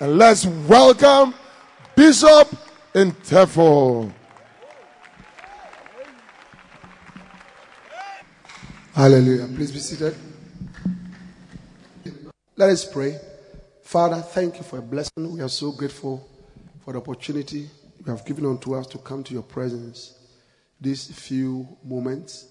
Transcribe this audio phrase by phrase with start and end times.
[0.00, 1.34] and let's welcome
[1.96, 2.48] Bishop
[2.94, 4.12] Intefel.
[8.94, 9.46] Hallelujah.
[9.54, 10.14] Please be seated.
[12.56, 13.18] Let us pray.
[13.82, 15.32] Father, thank you for a blessing.
[15.32, 16.28] We are so grateful
[16.84, 20.18] for the opportunity you have given unto us to come to your presence
[20.80, 22.46] these few moments.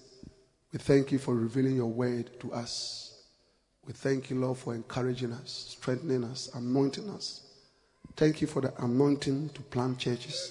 [0.72, 3.08] We thank you for revealing your word to us.
[3.86, 7.47] We thank you, Lord, for encouraging us, strengthening us, anointing us.
[8.18, 10.50] Thank you for the anointing to plant churches,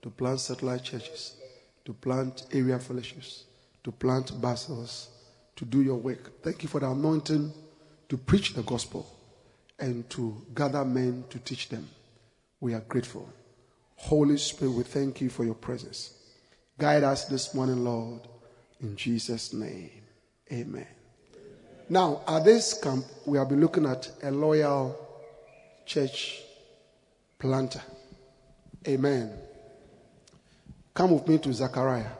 [0.00, 1.36] to plant satellite churches,
[1.84, 3.44] to plant area fellowships,
[3.84, 5.08] to plant bacentas,
[5.56, 6.42] to do your work.
[6.42, 7.52] Thank you for the anointing
[8.08, 9.06] to preach the gospel
[9.78, 11.86] and to gather men to teach them.
[12.60, 13.28] We are grateful.
[13.96, 16.14] Holy Spirit, we thank you for your presence.
[16.78, 18.22] Guide us this morning, Lord,
[18.80, 19.90] in Jesus' name.
[20.50, 20.86] Amen.
[21.90, 24.98] Now, at this camp, we have been looking at a loyal
[25.84, 26.44] church
[27.38, 27.82] planter.
[28.86, 29.32] Amen.
[30.94, 32.10] Come with me to Zechariah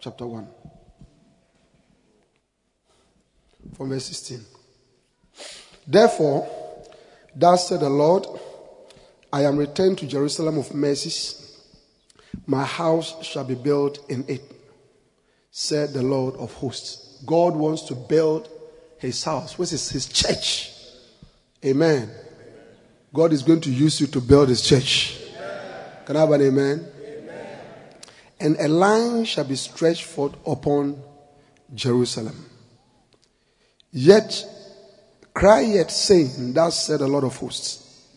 [0.00, 0.46] chapter 1,
[3.76, 4.40] from verse 16.
[5.86, 6.48] Therefore,
[7.34, 8.26] thus said the Lord,
[9.32, 11.58] I am returned to Jerusalem of mercies.
[12.46, 14.42] My house shall be built in it,
[15.50, 17.22] said the Lord of hosts.
[17.26, 18.48] God wants to build
[18.98, 20.72] his house, which is his church.
[21.64, 22.10] Amen.
[23.14, 25.16] God is going to use you to build his church.
[26.04, 26.84] Can I have an amen?
[27.00, 27.58] amen?
[28.40, 31.00] And a line shall be stretched forth upon
[31.72, 32.50] Jerusalem.
[33.92, 34.44] Yet
[35.32, 38.08] cry yet saying, Thus said the Lord of hosts,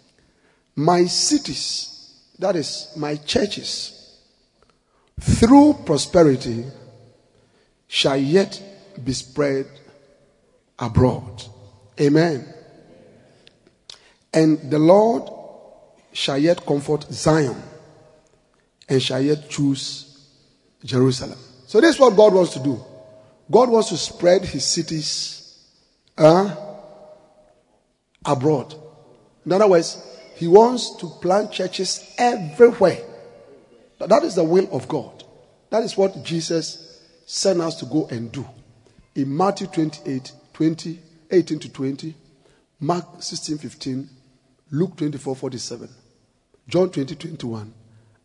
[0.75, 4.19] My cities, that is, my churches,
[5.21, 6.65] through prosperity
[7.87, 8.59] shall yet
[9.05, 9.67] be spread
[10.79, 11.43] abroad.
[12.01, 12.51] Amen.
[14.37, 15.31] And the Lord
[16.13, 17.59] shall yet comfort Zion
[18.87, 20.27] and shall yet choose
[20.85, 21.39] Jerusalem.
[21.65, 22.79] So, this is what God wants to do.
[23.49, 25.65] God wants to spread his cities
[26.19, 26.55] uh,
[28.23, 28.75] abroad.
[29.43, 30.05] In other words,
[30.35, 32.99] he wants to plant churches everywhere.
[33.97, 35.23] That is the will of God.
[35.71, 38.47] That is what Jesus sent us to go and do.
[39.15, 40.99] In Matthew 28, 20,
[41.31, 42.15] 18 to 20,
[42.79, 44.09] Mark 16, 15,
[44.71, 45.89] Luke 24, 47,
[46.67, 47.73] John 20, 21,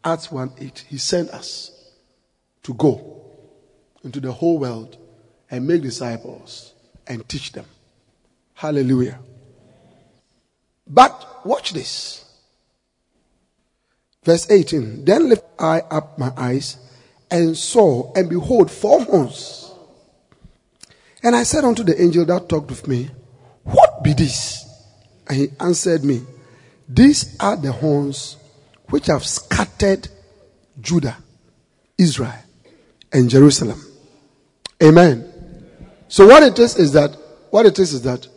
[0.05, 0.85] Acts 1, 8.
[0.89, 1.93] He sent us
[2.65, 3.23] to go
[4.03, 4.97] into the whole world
[5.51, 6.75] and make disciples
[7.07, 7.67] and teach them.
[8.55, 9.19] Hallelujah.
[10.87, 12.25] But watch this.
[14.25, 15.05] Verse 18.
[15.05, 16.77] Then lift I up my eyes
[17.31, 19.73] and saw, and behold, four horns.
[21.23, 23.11] And I said unto the angel that talked with me,
[23.63, 24.65] What be this?
[25.29, 26.23] And he answered me,
[26.95, 28.37] These are the horns
[28.91, 30.09] which have scattered
[30.79, 31.17] Judah,
[31.97, 32.35] Israel,
[33.11, 33.81] and Jerusalem.
[34.83, 35.33] Amen.
[36.09, 37.17] So what it is is that,
[37.51, 38.29] what it is is that,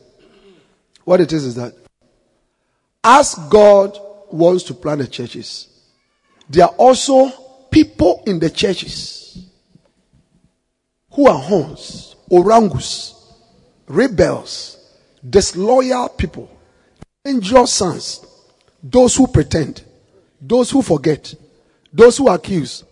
[1.03, 1.73] what it is is that,
[3.03, 3.99] as God
[4.31, 5.67] wants to plant the churches,
[6.49, 7.29] there are also
[7.71, 9.49] people in the churches
[11.11, 13.33] who are horns, orangus,
[13.87, 14.77] rebels,
[15.29, 16.49] disloyal people,
[17.25, 18.25] dangerous sons,
[18.87, 19.83] those who pretend,
[20.39, 21.33] those who forget,
[21.91, 22.83] those who accuse,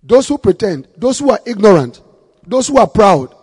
[0.00, 2.00] those who pretend, those who are ignorant,
[2.46, 3.34] those who are proud,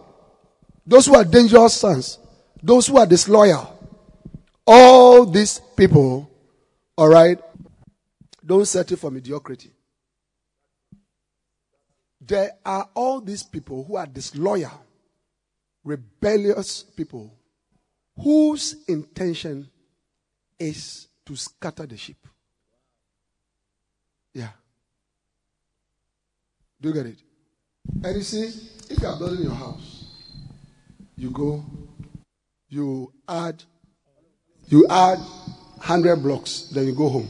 [0.85, 2.17] those who are dangerous sons,
[2.63, 3.73] those who are disloyal.
[4.65, 6.31] All these people,
[6.95, 7.37] all right,
[8.45, 9.71] don't settle for mediocrity.
[12.21, 14.81] There are all these people who are disloyal,
[15.83, 17.33] rebellious people
[18.17, 19.69] whose intention
[20.57, 22.17] is to scatter the sheep.
[24.33, 24.49] Yeah.
[26.79, 27.17] Do you get it?
[28.03, 28.43] And you see,
[28.89, 30.05] if you are building your house,
[31.17, 31.65] you go,
[32.69, 33.61] you add,
[34.69, 37.27] you add 100 blocks, then you go home.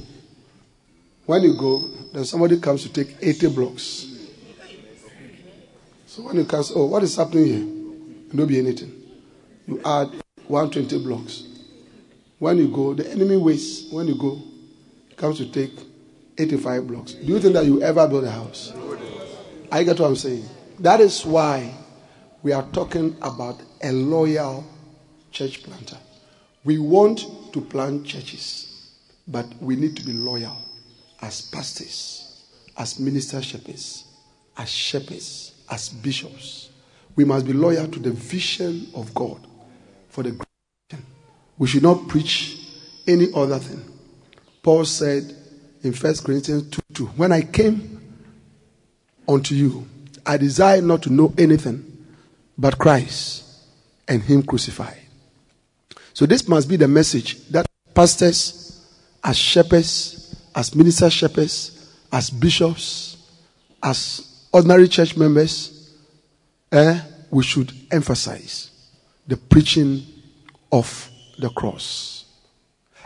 [1.25, 1.79] When you go,
[2.13, 4.05] then somebody comes to take 80 blocks.
[6.05, 8.35] So when you come, oh, what is happening here?
[8.35, 8.93] Don't be anything.
[9.65, 10.09] You add
[10.47, 11.56] 120 blocks.
[12.39, 13.91] When you go, the enemy waits.
[13.91, 14.41] When you go,
[15.15, 15.73] comes to take
[16.37, 17.13] 85 blocks.
[17.13, 18.73] Do you think that you ever build a house?
[19.71, 20.45] I get what I'm saying.
[20.79, 21.73] That is why
[22.43, 24.63] we are talking about a loyal
[25.31, 25.97] church planter.
[26.63, 28.93] We want to plant churches,
[29.27, 30.57] but we need to be loyal
[31.21, 32.45] as pastors,
[32.77, 34.05] as minister shepherds,
[34.57, 36.69] as shepherds, as bishops.
[37.15, 39.47] We must be loyal to the vision of God
[40.09, 40.46] for the.
[41.57, 42.57] We should not preach
[43.07, 43.83] any other thing.
[44.61, 45.35] Paul said
[45.83, 48.01] in 1 Corinthians 2 2, When I came
[49.27, 49.87] unto you,
[50.25, 52.05] I desire not to know anything
[52.57, 53.43] but Christ
[54.07, 54.99] and Him crucified.
[56.13, 58.85] So, this must be the message that pastors,
[59.23, 63.17] as shepherds, as minister shepherds, as bishops,
[63.83, 65.93] as ordinary church members,
[66.71, 66.99] eh,
[67.29, 68.71] we should emphasize
[69.27, 70.03] the preaching
[70.71, 72.25] of the cross.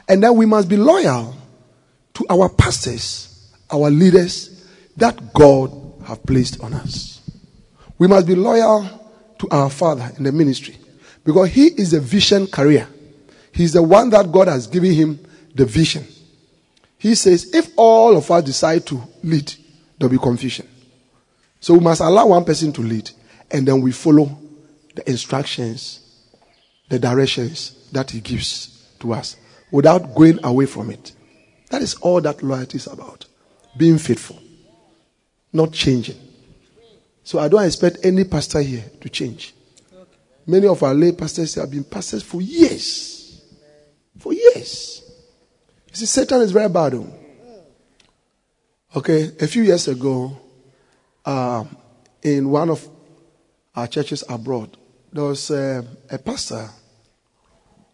[0.08, 1.36] And then we must be loyal
[2.14, 4.68] to our pastors, our leaders
[4.98, 5.72] that God
[6.06, 7.22] have placed on us.
[7.98, 8.88] We must be loyal
[9.40, 10.78] to our father in the ministry
[11.24, 12.88] because he is a vision carrier.
[13.54, 15.20] He's the one that God has given him
[15.56, 16.06] the vision.
[16.98, 19.54] He says, if all of us decide to lead,
[19.98, 20.68] there'll be confusion.
[21.60, 23.10] So we must allow one person to lead
[23.50, 24.38] and then we follow
[24.96, 26.00] the instructions,
[26.90, 29.38] the directions that he gives to us
[29.72, 31.14] without going away from it.
[31.70, 33.26] That is all that loyalty is about.
[33.78, 34.40] Being faithful,
[35.54, 36.18] not changing.
[37.24, 39.54] So I don't expect any pastor here to change.
[40.46, 43.42] Many of our lay pastors have been pastors for years.
[44.18, 45.04] For years.
[45.90, 46.94] You see, Satan is very bad.
[46.94, 47.14] Though.
[48.96, 50.38] Okay, a few years ago,
[51.24, 51.64] uh,
[52.24, 52.86] in one of
[53.76, 54.76] our churches abroad,
[55.14, 56.70] there was a, a pastor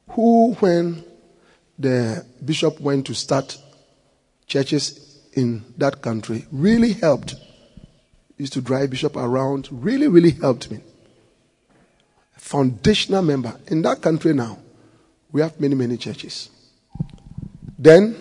[0.10, 1.04] who, when
[1.78, 3.58] the bishop went to start
[4.48, 7.36] churches in that country, really helped.
[8.38, 10.80] Used to drive bishop around, really, really helped me.
[12.38, 13.60] Foundational member.
[13.68, 14.60] In that country now,
[15.32, 16.50] we have many, many churches.
[17.78, 18.16] Then,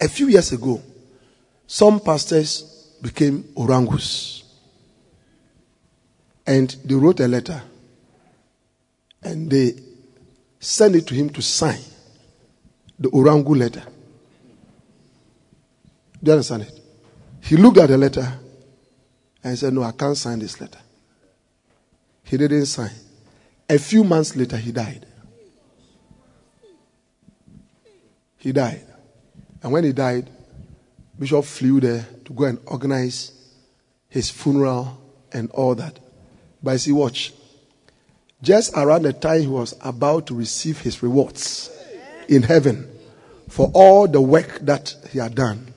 [0.00, 0.82] a few years ago,
[1.66, 2.62] some pastors
[3.00, 4.42] became orangus.
[6.46, 7.62] And they wrote a letter
[9.22, 9.74] and they
[10.64, 11.80] sent it to him to sign
[12.98, 13.82] the orangu letter.
[16.22, 16.80] Do you understand it?
[17.42, 18.26] He looked at the letter
[19.42, 20.78] and said, No, I can't sign this letter.
[22.22, 22.90] He didn't sign.
[23.68, 25.04] A few months later, he died.
[28.38, 28.86] He died.
[29.62, 30.30] And when he died,
[31.18, 33.32] Bishop flew there to go and organize
[34.08, 35.00] his funeral
[35.32, 35.98] and all that.
[36.62, 37.32] But see, watch.
[38.44, 41.70] Just around the time he was about to receive his rewards
[42.28, 42.86] in heaven
[43.48, 45.72] for all the work that he had done,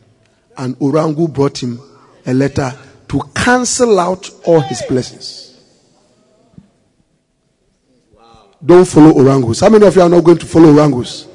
[0.57, 1.79] and Orangu brought him
[2.25, 2.73] a letter
[3.07, 5.57] to cancel out all his blessings.
[8.63, 9.61] Don't follow Orangus.
[9.61, 11.25] How many of you are not going to follow Orangus?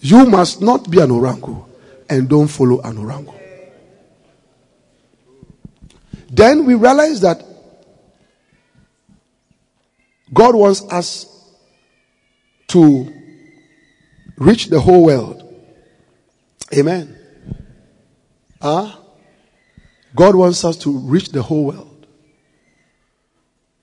[0.00, 1.64] You must not be an Orangu
[2.10, 3.34] and don't follow an Orangu.
[6.30, 7.53] Then we realize that
[10.32, 11.26] God wants us
[12.68, 13.12] to
[14.36, 15.42] reach the whole world.
[16.76, 17.16] Amen.
[18.60, 19.00] Ah, huh?
[20.16, 22.06] God wants us to reach the whole world.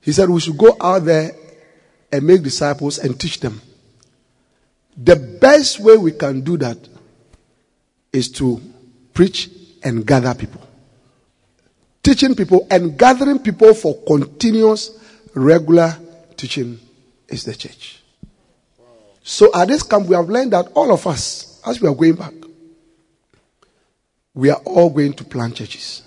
[0.02, 1.32] He said we should go out there
[2.12, 3.62] and make disciples and teach them.
[4.98, 6.78] The best way we can do that
[8.12, 8.62] is to
[9.14, 9.50] preach
[9.84, 10.62] and gather people.
[12.04, 15.00] Teaching people and gathering people for continuous,
[15.36, 15.98] regular
[16.42, 16.80] teaching
[17.28, 18.02] is the church.
[19.24, 22.16] So at this camp, we have learned that all of us, as we are going
[22.16, 22.34] back,
[24.34, 26.02] we are all going to plant churches.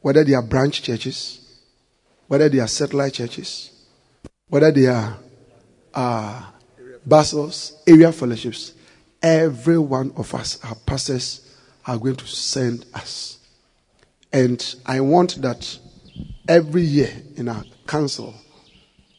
[0.00, 1.40] Whether they are branch churches,
[2.28, 3.72] whether they are satellite churches,
[4.48, 5.16] whether they are
[5.92, 6.42] uh,
[7.06, 8.74] Bacentas, area fellowships,
[9.20, 13.38] every one of us, our pastors, are going to send us.
[14.32, 15.78] And I want that
[16.48, 18.34] every year in our council,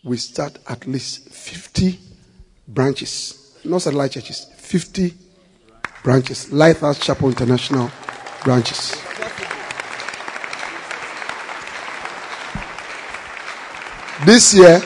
[0.06, 2.00] we start at least 50
[2.68, 5.14] branches, not satellite churches, 50
[6.04, 7.90] branches, Lighthouse Chapel International
[8.44, 8.96] branches.
[14.26, 14.80] This year,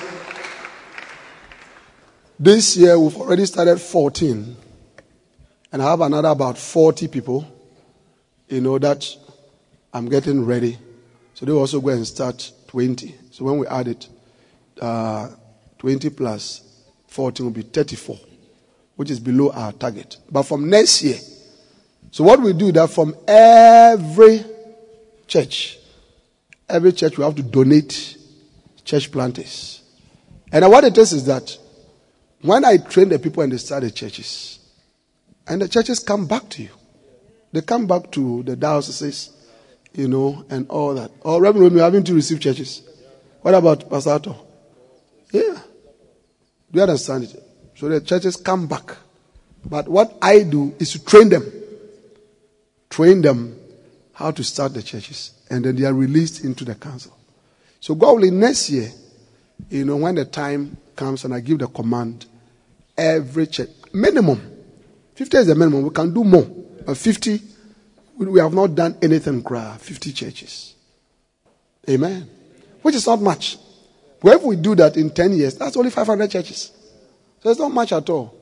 [2.40, 4.56] this year we've already started 14,
[5.74, 7.46] and I have another about 40 people,
[8.48, 9.06] you know, that
[9.94, 10.78] I'm getting ready.
[11.34, 13.16] So they also go and start 20.
[13.32, 14.08] So when we add it,
[14.80, 15.30] uh,
[15.80, 16.62] 20 plus
[17.08, 18.18] 14 will be 34,
[18.96, 20.18] which is below our target.
[20.30, 21.18] But from next year,
[22.12, 24.44] so what we do that from every
[25.28, 25.78] church,
[26.68, 28.18] every church we have to donate
[28.84, 29.84] church planters.
[30.52, 31.58] And what it is is that
[32.42, 34.60] when I train the people and they start the churches,
[35.48, 36.70] and the churches come back to you,
[37.52, 39.32] they come back to the dioceses,
[39.94, 41.12] you know, and all that.
[41.22, 42.84] Or Reverend Romeo having to receive churches.
[43.42, 44.36] What about Pastor?
[45.32, 45.62] Yeah.
[46.72, 47.44] Do you understand it?
[47.76, 48.96] So the churches come back.
[49.66, 51.52] But what I do is to train them.
[52.90, 53.58] Train them
[54.14, 55.32] how to start the churches.
[55.50, 57.16] And then they are released into the council.
[57.80, 58.92] So God next year,
[59.70, 62.26] you know, when the time comes and I give the command,
[62.98, 64.58] every church, minimum,
[65.16, 65.84] 50 is the minimum.
[65.84, 66.44] We can do more.
[66.86, 67.42] But 50,
[68.18, 70.76] we have not done anything, 50 churches.
[71.90, 72.30] Amen.
[72.82, 73.58] Which is not much.
[74.22, 76.72] But if we do that in 10 years, that's only 500 churches.
[77.42, 78.36] So it's not much at all.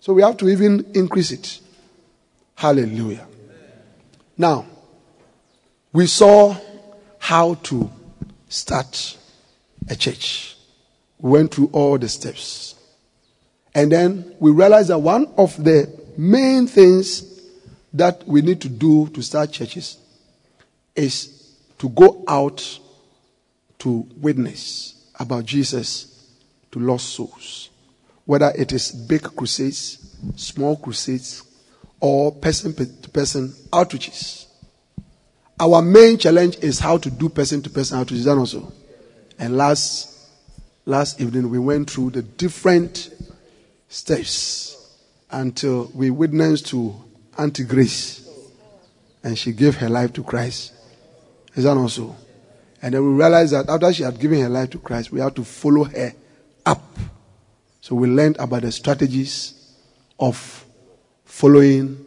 [0.00, 1.60] So we have to even increase it.
[2.56, 3.26] Hallelujah.
[4.36, 4.66] Now,
[5.92, 6.56] we saw
[7.18, 7.90] how to
[8.48, 9.16] start
[9.88, 10.56] a church.
[11.18, 12.74] We went through all the steps.
[13.74, 17.40] And then we realized that one of the main things
[17.92, 19.98] that we need to do to start churches
[20.96, 22.78] is to go out
[23.78, 26.28] to witness about Jesus
[26.72, 27.70] to lost souls.
[28.24, 29.98] Whether it is big crusades,
[30.36, 31.42] small crusades,
[32.00, 34.46] or person to person outreaches.
[35.60, 38.22] Our main challenge is how to do person to person outreach.
[38.22, 38.72] That also.
[39.38, 40.28] And last
[40.84, 43.10] last evening we went through the different
[43.88, 44.98] steps
[45.30, 46.94] until we witnessed to
[47.38, 48.28] Auntie Grace,
[49.22, 50.72] and she gave her life to Christ.
[51.54, 52.16] Is that also?
[52.82, 55.36] And then we realized that after she had given her life to Christ, we had
[55.36, 56.12] to follow her
[56.66, 56.82] up.
[57.80, 59.54] So we learned about the strategies
[60.18, 60.66] of
[61.24, 62.04] following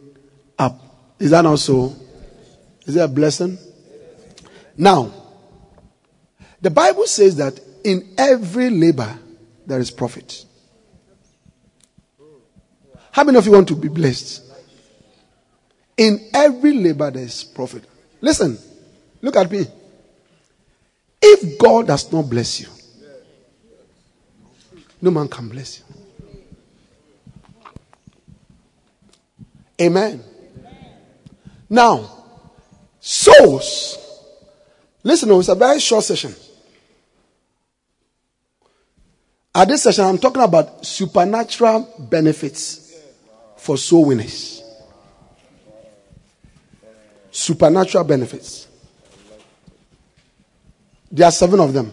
[0.58, 0.78] up.
[1.18, 1.94] Is that also?
[2.84, 3.58] Is that a blessing?
[4.76, 5.12] Now,
[6.60, 9.18] the Bible says that in every labor
[9.66, 10.44] there is profit.
[13.12, 14.42] How many of you want to be blessed?
[15.96, 17.84] In every labor there is profit.
[18.20, 18.58] Listen,
[19.22, 19.66] look at me.
[21.20, 22.68] If God does not bless you,
[25.00, 25.84] no man can bless you.
[29.80, 30.22] Amen.
[31.68, 32.08] Now,
[33.00, 33.98] souls.
[35.02, 36.34] Listen, oh, it's a very short session.
[39.54, 42.94] At this session, I'm talking about supernatural benefits
[43.56, 44.62] for soul winners.
[47.30, 48.68] Supernatural benefits.
[51.10, 51.92] There are seven of them.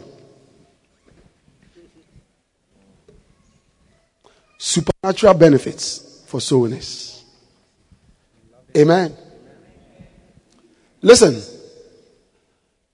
[4.57, 7.23] Supernatural benefits for soul winners.
[8.75, 9.15] Amen.
[11.01, 11.41] Listen.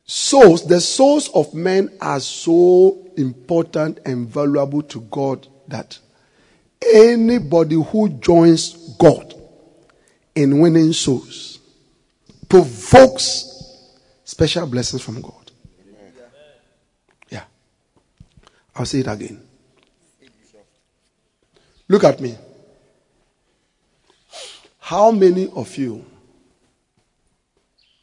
[0.06, 6.00] Souls, the souls of men are so important and valuable to God that
[6.82, 9.36] anybody who joins God
[10.34, 11.60] in winning souls
[12.48, 13.88] provokes
[14.24, 15.52] special blessings from God.
[17.30, 17.44] Yeah.
[18.80, 19.42] I'll say it again.
[21.90, 22.38] Look at me.
[24.80, 26.06] How many of you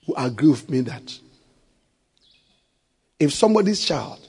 [0.05, 1.19] who agree with me that
[3.19, 4.21] if somebody's child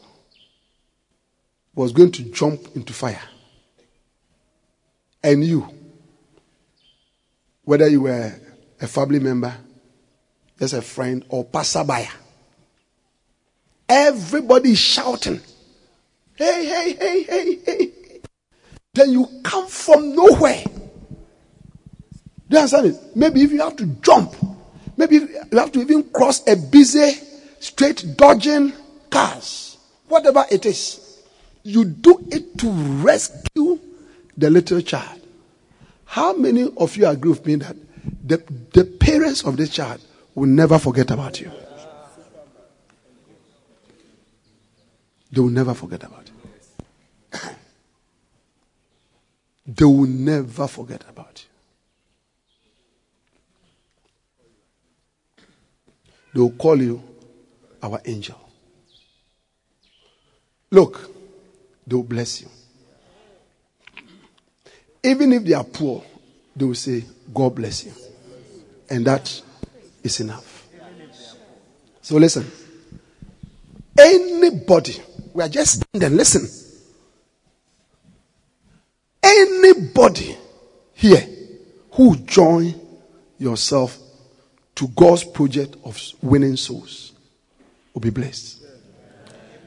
[1.75, 3.21] was going to jump into fire
[5.21, 5.67] and you,
[7.65, 8.33] whether you were
[8.79, 9.53] a family member,
[10.57, 12.07] just a friend, or passerby,
[13.89, 15.41] everybody shouting,
[16.37, 17.91] hey, hey, hey, hey, hey.
[18.93, 20.63] Then you come from nowhere.
[22.49, 23.15] Do you understand it?
[23.15, 24.35] Maybe if you have to jump,
[24.95, 27.11] maybe you have to even cross a busy
[27.59, 28.73] straight dodging
[29.09, 29.77] cars,
[30.07, 31.21] whatever it is,
[31.63, 33.79] you do it to rescue
[34.37, 35.21] the little child.
[36.05, 37.75] How many of you agree with me that
[38.25, 38.37] the,
[38.73, 39.99] the parents of this child
[40.35, 41.51] will never forget about you?
[45.31, 46.26] They will never forget about you.
[49.67, 51.49] They will never forget about you.
[56.33, 57.03] They will call you
[57.83, 58.39] our angel.
[60.71, 61.09] Look,
[61.85, 62.47] they will bless you.
[65.03, 66.03] Even if they are poor,
[66.55, 67.93] they will say, God bless you.
[68.89, 69.41] And that
[70.03, 70.67] is enough.
[72.01, 72.45] So listen.
[73.97, 74.95] Anybody,
[75.33, 76.66] we are just standing, listen.
[79.27, 80.37] Anybody
[80.93, 81.27] here
[81.91, 82.73] who join
[83.37, 83.97] yourself
[84.75, 87.11] to God's project of winning souls
[87.93, 88.63] will be blessed.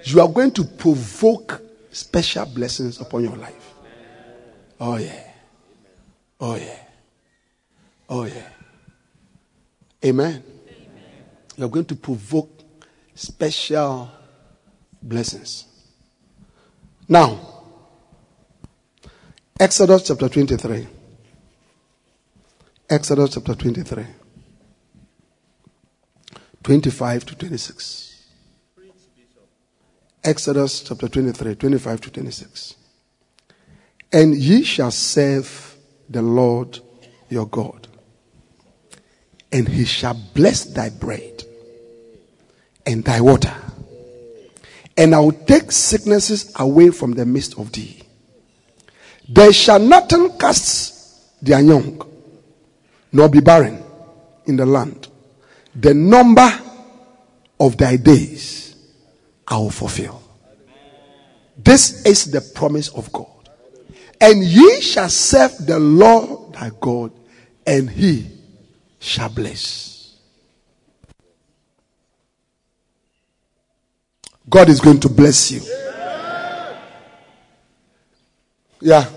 [0.04, 3.74] You are going to provoke special blessings upon your life.
[4.80, 5.24] Oh, yeah.
[6.40, 6.78] Oh, yeah.
[8.08, 8.48] Oh, yeah.
[10.04, 10.42] Amen.
[11.56, 12.62] You are going to provoke
[13.14, 14.10] special
[15.02, 15.66] blessings.
[17.06, 17.59] Now,
[19.60, 20.88] Exodus chapter 23.
[22.88, 24.06] Exodus chapter 23.
[26.62, 28.26] 25 to 26.
[30.24, 32.74] Exodus chapter 23, 25 to 26.
[34.10, 35.76] And ye shall serve
[36.08, 36.78] the Lord
[37.28, 37.86] your God,
[39.52, 41.44] and he shall bless thy bread
[42.86, 43.54] and thy water.
[44.96, 47.99] And I will take sicknesses away from the midst of thee.
[49.32, 52.02] There shall nothing cast their young,
[53.12, 53.80] nor be barren
[54.46, 55.06] in the land.
[55.72, 56.50] The number
[57.60, 58.74] of thy days
[59.46, 60.20] I will fulfill.
[61.56, 63.28] This is the promise of God.
[64.20, 67.12] And ye shall serve the Lord thy God,
[67.64, 68.26] and he
[68.98, 70.16] shall bless.
[74.48, 75.60] God is going to bless you.
[78.80, 79.08] Yeah.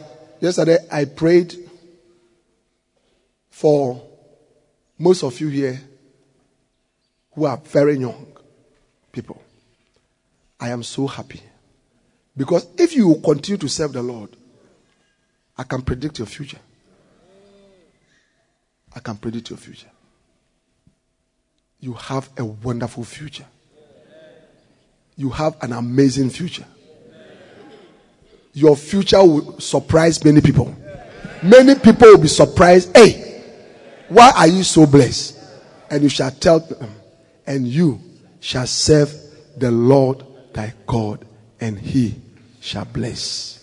[0.44, 1.56] Yesterday I prayed
[3.50, 4.06] for
[5.00, 5.80] most of you here
[7.32, 8.28] who are very young
[9.14, 9.42] people.
[10.60, 11.40] I am so happy.
[12.36, 14.36] Because if you continue to serve the Lord,
[15.58, 16.60] I can predict your future.
[18.94, 19.92] I can predict your future.
[21.80, 23.46] You have a wonderful future.
[25.16, 26.66] You have an amazing future.
[28.54, 30.76] Your future will surprise many people.
[31.42, 32.96] Many people will be surprised.
[32.96, 33.42] Hey,
[34.10, 35.40] why are you so blessed?
[35.90, 36.90] And you shall tell them,
[37.46, 38.00] and you
[38.40, 39.14] shall serve
[39.58, 41.26] the Lord thy God,
[41.60, 42.16] and he
[42.62, 43.60] shall bless.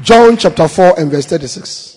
[0.00, 1.95] John chapter 4 and verse 36.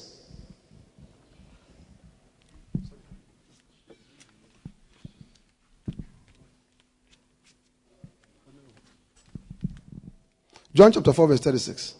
[10.73, 11.95] John chapter 4, verse 36.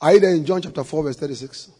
[0.00, 1.70] Are you there in John chapter 4, verse 36?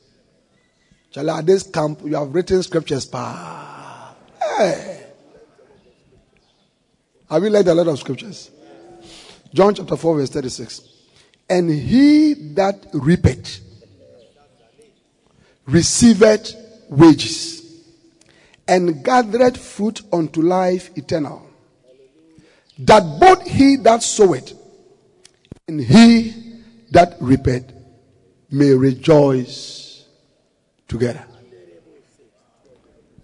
[1.11, 3.07] Charlie, at this camp, you have written scriptures.
[3.07, 4.15] Pa.
[4.59, 5.07] Hey.
[7.31, 8.51] Have you read a lot of scriptures?
[9.53, 10.81] John chapter 4, verse 36.
[11.49, 13.61] And he that reapeth
[15.67, 16.55] receiveth
[16.89, 17.83] wages
[18.69, 21.46] and gathered fruit unto life eternal
[22.79, 24.53] that both he that soweth
[25.69, 27.73] and he that reapeth
[28.51, 30.05] may rejoice
[30.89, 31.25] together.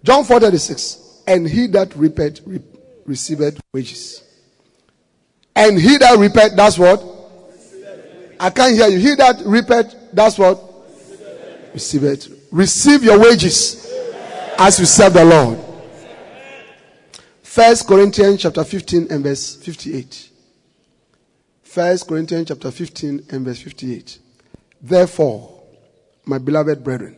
[0.02, 1.22] John 4 36.
[1.26, 2.60] And he that reapeth re-
[3.06, 4.22] receiveth wages.
[5.54, 7.04] And he that reapeth, that's what?
[8.40, 8.98] I can't hear you.
[8.98, 10.60] He that reapeth, that's what?
[11.72, 12.02] Receive.
[12.50, 13.86] Receive your wages
[14.58, 15.58] as you serve the Lord.
[17.52, 20.30] First Corinthians chapter 15 and verse 58.
[21.62, 24.18] First Corinthians chapter 15 and verse 58.
[24.80, 25.62] Therefore,
[26.24, 27.14] my beloved brethren,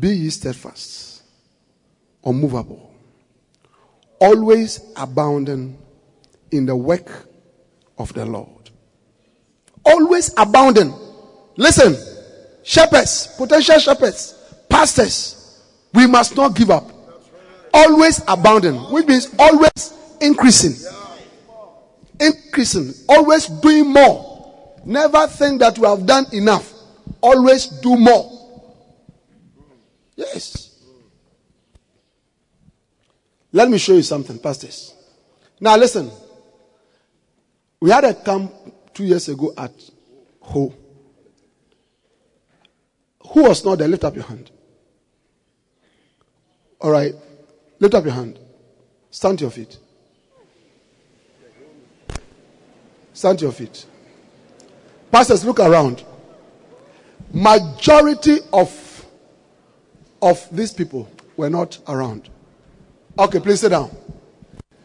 [0.00, 1.22] be ye steadfast,
[2.24, 2.94] unmovable,
[4.20, 5.76] always abounding
[6.50, 7.28] in the work
[7.98, 8.70] of the Lord.
[9.84, 10.94] Always abounding.
[11.58, 11.94] Listen,
[12.62, 14.32] shepherds, potential shepherds,
[14.70, 15.60] pastors,
[15.92, 16.93] we must not give up
[17.74, 20.92] always abounding, which means always increasing.
[22.20, 24.72] Increasing, always doing more.
[24.84, 26.72] Never think that you have done enough.
[27.20, 28.30] Always do more.
[30.14, 30.78] Yes.
[33.52, 34.94] Let me show you something, pastors.
[35.60, 36.10] Now listen.
[37.80, 38.52] We had a camp
[38.94, 39.72] two years ago at
[40.40, 40.72] Ho.
[43.28, 43.88] Who was not there?
[43.88, 44.50] Lift up your hand.
[46.80, 47.14] All right.
[47.84, 48.38] Lift up your hand.
[49.10, 49.76] Stand to your feet.
[53.12, 53.84] Stand to your feet.
[55.12, 56.02] Pastors, look around.
[57.30, 59.04] majority of
[60.22, 62.30] of these people were not around.
[63.18, 63.94] Okay, please sit down.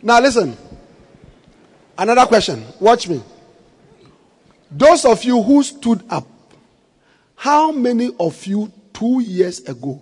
[0.02, 0.58] Now listen.
[1.98, 2.66] Another question.
[2.82, 3.24] Watch me.
[4.70, 6.28] Those of you who stood up,
[7.38, 10.02] how many of you two years ago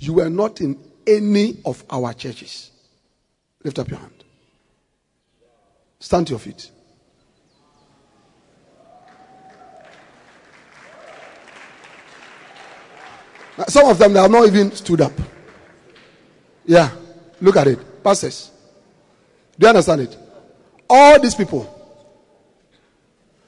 [0.00, 2.70] you were not in any of our churches?
[3.64, 4.24] Lift up your hand.
[6.00, 6.70] Stand to your feet.
[13.68, 15.12] Some of them they have not even stood up.
[16.64, 16.90] Yeah,
[17.40, 18.02] look at it.
[18.02, 18.50] Pastors.
[19.58, 20.16] Do you understand it?
[20.88, 21.68] All these people.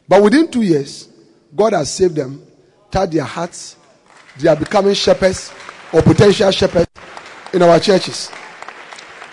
[0.07, 1.09] But within two years,
[1.57, 2.43] God has saved them,
[2.91, 3.77] tied their hearts.
[4.39, 5.53] They are becoming shepherds
[5.93, 6.87] or potential shepherds
[7.55, 8.31] in our churches.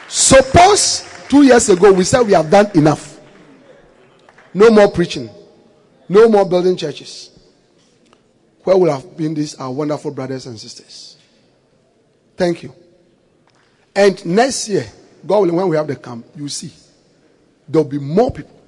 [0.07, 3.19] Suppose two years ago we said we have done enough.
[4.53, 5.29] No more preaching.
[6.07, 7.29] No more building churches.
[8.63, 11.17] Where would have been these our wonderful brothers and sisters?
[12.37, 12.75] Thank you.
[13.95, 14.85] And next year,
[15.25, 16.71] God willing, when we have the camp, you see,
[17.67, 18.59] there'll be more people.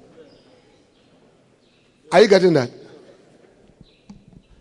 [2.12, 2.70] Are you getting that?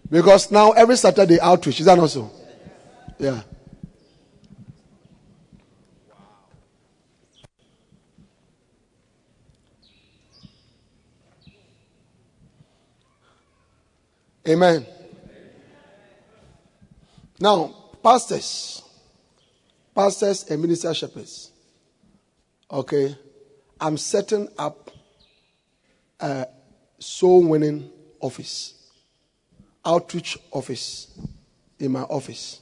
[0.09, 2.31] Because now every Saturday outreach, is that not so?
[3.17, 3.41] Yeah.
[14.47, 14.85] Amen.
[17.39, 18.81] Now, pastors,
[19.95, 21.51] pastors and minister shepherds.
[22.69, 23.17] Okay,
[23.79, 24.91] I'm setting up
[26.19, 26.47] a
[26.99, 28.73] soul winning office,
[29.85, 31.07] outreach office
[31.79, 32.61] in my office.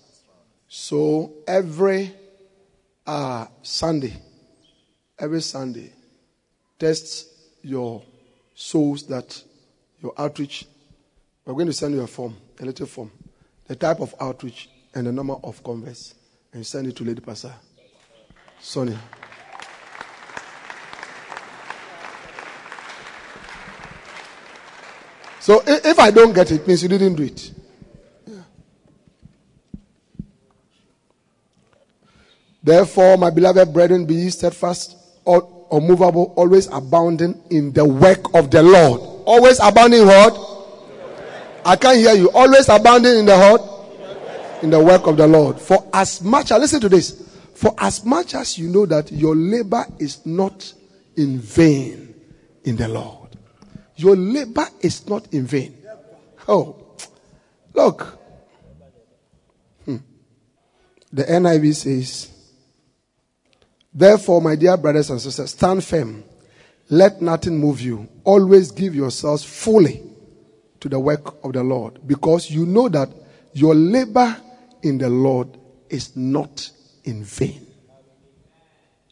[0.68, 2.14] So every
[3.08, 4.14] uh, Sunday,
[5.18, 5.92] every Sunday,
[6.78, 7.28] test
[7.64, 8.04] your
[8.54, 9.44] souls that
[10.02, 10.68] your outreach.
[11.46, 13.12] We're going to send you a form, a little form
[13.72, 16.16] the type of outreach and the number of converts
[16.52, 17.54] and send it to Lady Pastor
[18.60, 19.00] Sonia.
[25.40, 27.54] So if I don't get it, it means you didn't do it.
[32.62, 39.00] Therefore, my beloved brethren, be steadfast, unmovable, always abounding in the work of the Lord.
[39.26, 40.51] Always abounding what?
[41.66, 42.32] I can't hear you.
[42.32, 43.62] Always abounding in the heart,
[44.64, 45.60] in the work of the Lord.
[45.60, 47.30] For as much, listen to this.
[47.54, 50.74] For as much as you know that your labor is not
[51.16, 52.16] in vain
[52.64, 53.38] in the Lord.
[53.96, 55.78] Your labor is not in vain.
[56.48, 56.96] Oh,
[57.74, 58.18] look.
[59.86, 59.98] Hmm.
[61.14, 62.28] The NIV says,
[63.94, 66.24] Therefore, my dear brothers and sisters, stand firm.
[66.90, 68.08] Let nothing move you.
[68.24, 70.11] Always give yourselves fully
[70.82, 73.10] to the work of the Lord because you know that
[73.54, 74.36] your labor
[74.84, 75.58] in the Lord
[75.90, 76.70] is not
[77.04, 77.66] in vain.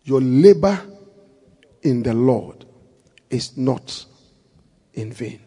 [0.04, 0.82] Your labor
[1.84, 2.66] in the Lord
[3.30, 4.06] is not
[4.94, 5.40] in vain.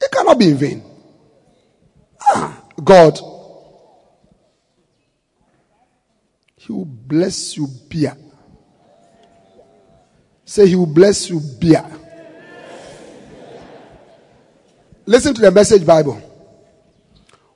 [0.00, 0.82] It cannot be in vain.
[2.22, 3.18] Ah, God,
[6.56, 8.16] He will bless you, beer.
[10.44, 11.84] Say, He will bless you, beer.
[15.08, 16.20] Listen to the message Bible.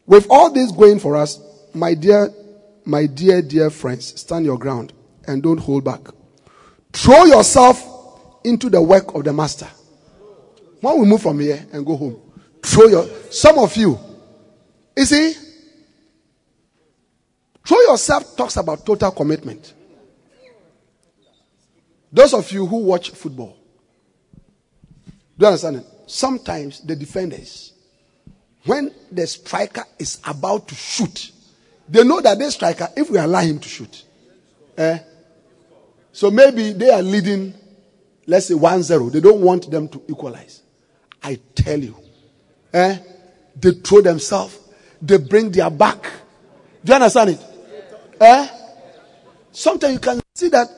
[0.07, 1.39] With all this going for us,
[1.75, 2.33] my dear,
[2.87, 4.95] my dear, dear friends, stand your ground
[5.27, 6.01] and don't hold back.
[6.95, 9.69] Throw yourself into the work of the master.
[10.81, 12.23] When we move from here and go home,
[12.63, 13.99] throw your, some of you,
[14.97, 15.35] you see,
[17.69, 19.75] throw yourself talks about total commitment.
[22.11, 23.59] Those of you who watch football,
[25.37, 25.92] do you understand it?
[26.13, 27.73] Sometimes the defenders,
[28.65, 31.33] when the striker is about to shoot,
[31.89, 34.05] they know that this striker, if we allow him to shoot,
[34.77, 34.99] eh,
[36.13, 37.55] so maybe they are leading,
[38.27, 39.09] let's say 1 0.
[39.09, 40.63] They don't want them to equalize.
[41.23, 41.97] I tell you,
[42.73, 42.99] eh,
[43.59, 44.59] they throw themselves,
[45.01, 46.03] they bring their back.
[46.85, 47.41] Do you understand it?
[48.21, 48.49] Eh?
[49.51, 50.69] Sometimes you can see that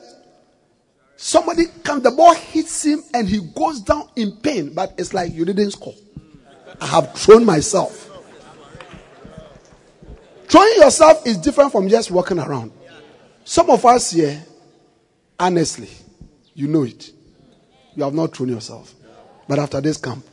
[1.17, 5.31] Somebody comes, the ball hits him and he goes down in pain, but it's like
[5.33, 5.95] you didn't score.
[6.81, 8.09] I have thrown myself.
[10.47, 12.71] Throwing yourself is different from just walking around.
[13.45, 14.43] Some of us here,
[15.39, 15.89] honestly,
[16.53, 17.11] you know it.
[17.95, 18.93] You have not thrown yourself.
[19.47, 20.25] But after this camp,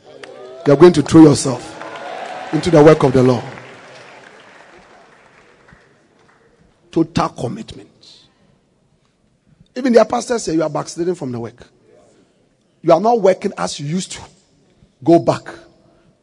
[0.65, 1.79] you are going to throw yourself
[2.53, 3.43] into the work of the Lord.
[6.91, 7.89] Total commitment.
[9.75, 11.67] Even their pastors say you are backsliding from the work.
[12.81, 14.21] You are not working as you used to.
[15.03, 15.47] Go back.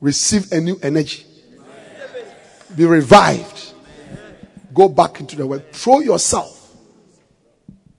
[0.00, 1.24] Receive a new energy.
[2.76, 3.74] Be revived.
[4.72, 5.72] Go back into the work.
[5.72, 6.74] Throw yourself.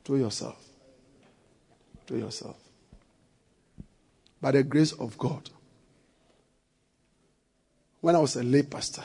[0.05, 0.57] Throw yourself.
[2.07, 2.57] Throw yourself.
[4.39, 5.49] By the grace of God.
[7.99, 9.03] When I was a lay pastor,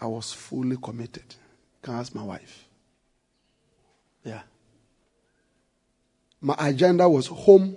[0.00, 1.34] I was fully committed.
[1.82, 2.64] Can I ask my wife?
[4.24, 4.42] Yeah.
[6.44, 7.74] My agenda was home,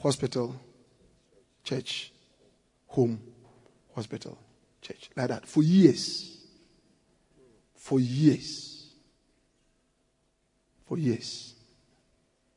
[0.00, 0.56] hospital,
[1.62, 2.10] church,
[2.86, 3.20] home,
[3.94, 4.38] hospital,
[4.80, 5.10] church.
[5.14, 5.46] Like that.
[5.46, 6.38] For years.
[7.76, 8.86] For years.
[10.86, 11.52] For years.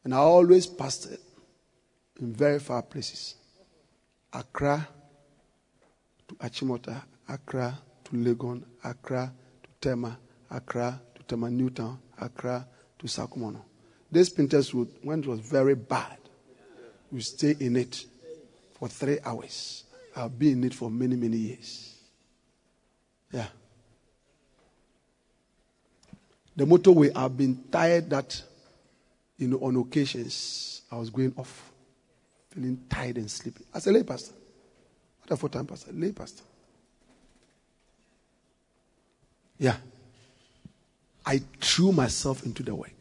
[0.05, 1.19] And I always pastored
[2.21, 3.35] in very far places.
[4.31, 4.87] Accra
[6.29, 9.29] to Achimota, Accra to Legon, Accra
[9.63, 10.17] to Tema,
[10.49, 12.65] Accra to Tema Newtown, Accra
[12.97, 13.61] to Sakumono.
[14.11, 16.17] This Spintex when it was very bad,
[17.11, 18.05] we stay in it
[18.75, 19.83] for three hours.
[20.15, 21.95] I've been in it for many, many years.
[23.31, 23.47] Yeah.
[26.55, 28.41] The motorway, I've been tired that,
[29.37, 31.71] you know, on occasions, I was going off,
[32.49, 33.63] feeling tired and sleepy.
[33.73, 34.33] As a lay pastor.
[35.21, 36.43] Not a full time pastor, lay pastor.
[39.59, 39.75] Yeah.
[41.25, 42.91] I threw myself into the work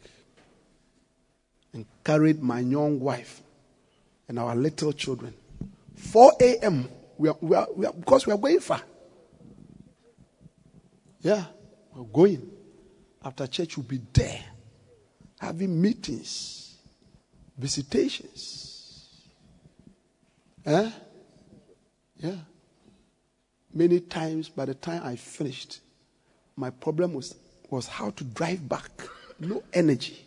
[1.77, 3.43] and carried my young wife
[4.27, 5.31] and our little children.
[5.95, 6.89] 4 a.m.
[7.19, 8.81] We are, we are, we are, because we are going far.
[11.21, 11.45] Yeah,
[11.93, 12.49] we're going.
[13.23, 14.43] After church, we'll be there
[15.39, 16.77] having meetings,
[17.55, 19.27] visitations.
[20.65, 20.89] Eh?
[22.17, 22.37] Yeah.
[23.71, 25.81] Many times by the time I finished,
[26.55, 27.35] my problem was,
[27.69, 28.89] was how to drive back.
[29.39, 30.26] No energy.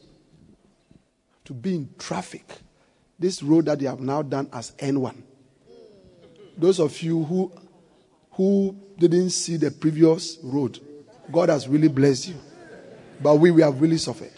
[1.51, 2.45] To be in traffic.
[3.19, 5.17] This road that they have now done as N1.
[6.57, 7.51] Those of you who
[8.31, 10.79] who didn't see the previous road,
[11.33, 12.37] God has really blessed you.
[13.21, 14.31] But we, we have really suffered.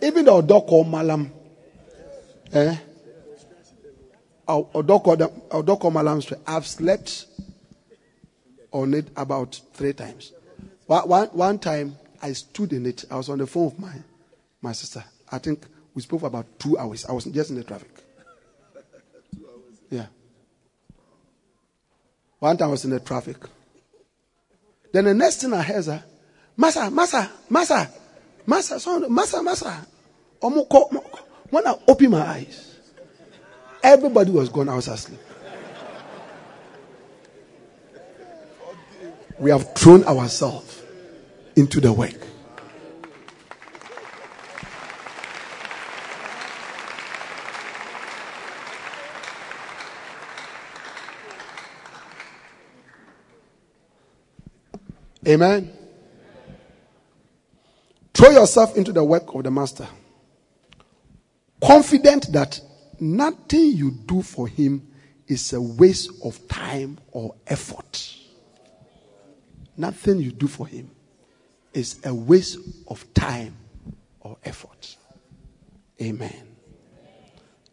[0.00, 1.30] Even the Odorkor Mallam,
[2.54, 2.76] eh?
[4.48, 7.26] Odorkor Mallam Street, I've slept
[8.72, 10.32] on it about three times.
[10.86, 13.04] One, one, one time, I stood in it.
[13.10, 13.92] I was on the phone with my,
[14.62, 15.04] my sister.
[15.30, 17.04] I think we spoke for about two hours.
[17.04, 17.90] I was just in the traffic.
[19.90, 20.06] Yeah.
[22.38, 23.36] One time I was in the traffic.
[24.92, 26.00] Then the next thing I heard is, uh,
[26.56, 27.90] Massa, Massa, Massa,
[28.46, 29.86] Massa, son, Massa, Massa.
[30.40, 32.76] When I opened my eyes,
[33.82, 34.68] everybody was gone.
[34.68, 35.20] I was asleep.
[39.38, 40.82] We have thrown ourselves
[41.56, 42.29] into the work.
[55.30, 55.72] Amen.
[58.12, 59.86] Throw yourself into the work of the master.
[61.62, 62.60] Confident that
[62.98, 64.86] nothing you do for him
[65.28, 68.16] is a waste of time or effort.
[69.76, 70.90] Nothing you do for him
[71.72, 73.56] is a waste of time
[74.20, 74.96] or effort.
[76.02, 76.56] Amen.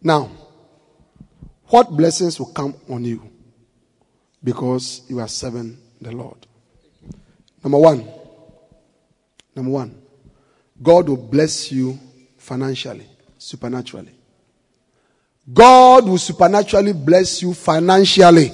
[0.03, 0.29] Now,
[1.65, 3.27] what blessings will come on you
[4.43, 6.46] because you are serving the Lord?
[7.63, 8.07] Number one,
[9.55, 10.01] number one,
[10.81, 11.99] God will bless you
[12.37, 14.13] financially, supernaturally.
[15.51, 18.51] God will supernaturally bless you financially.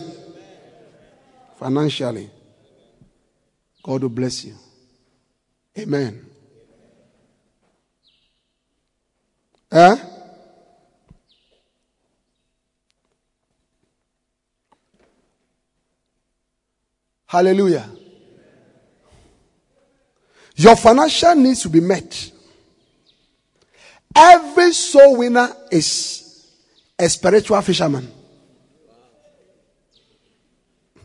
[1.57, 2.29] Financially.
[3.81, 4.55] God will bless you.
[5.77, 6.25] Amen.
[9.71, 9.95] Eh?
[17.25, 17.89] Hallelujah.
[20.55, 22.31] Your financial needs to be met.
[24.15, 26.51] Every soul winner is
[26.99, 28.11] a spiritual fisherman.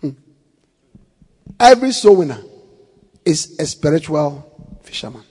[0.00, 0.10] Hmm.
[1.58, 2.42] Every soul winner
[3.24, 5.24] is a spiritual fisherman.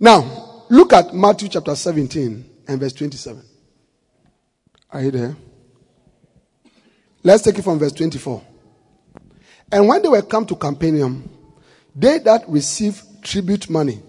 [0.00, 3.42] Now, look at Matthew chapter 17 and verse 27.
[4.90, 5.36] Are you there?
[7.22, 8.42] Let's take it from verse 24.
[9.72, 11.28] And when they were come to Capernaum,
[11.94, 14.02] they that received tribute money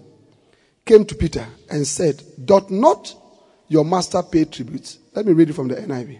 [0.84, 3.14] came to Peter and said, Doth not
[3.66, 4.96] your master pay tribute?
[5.14, 6.18] Let me read it from the NIV.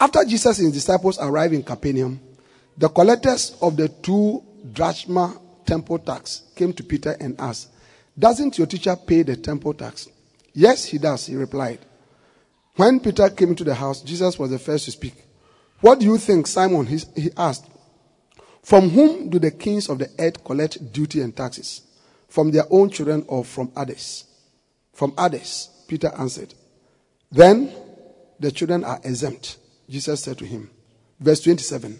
[0.00, 2.20] After Jesus and his disciples arrived in Capernaum,
[2.76, 7.68] the collectors of the two drachma temple tax came to Peter and asked,
[8.18, 10.08] Doesn't your teacher pay the temple tax?
[10.54, 11.80] Yes, he does, he replied.
[12.76, 15.14] When Peter came into the house, Jesus was the first to speak.
[15.80, 16.86] What do you think, Simon?
[16.86, 17.66] He, asked.
[18.62, 21.82] From whom do the kings of the earth collect duty and taxes?
[22.28, 24.24] From their own children or from others?
[24.92, 26.52] From others, Peter answered.
[27.32, 27.72] Then
[28.38, 29.56] the children are exempt.
[29.88, 30.70] Jesus said to him,
[31.18, 31.98] verse 27,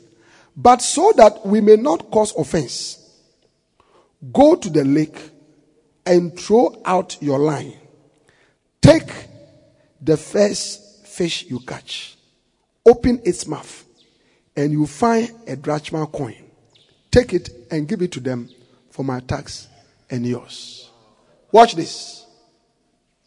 [0.57, 3.11] but so that we may not cause offense,
[4.33, 5.19] go to the lake
[6.07, 7.75] and throw out your line.
[8.81, 9.11] Take
[10.01, 12.17] the first fish you catch,
[12.87, 13.85] open its mouth,
[14.57, 16.37] and you find a drachma coin.
[17.11, 18.49] Take it and give it to them
[18.91, 19.69] for my tax
[20.11, 20.91] and yours.
[21.53, 22.27] Watch this.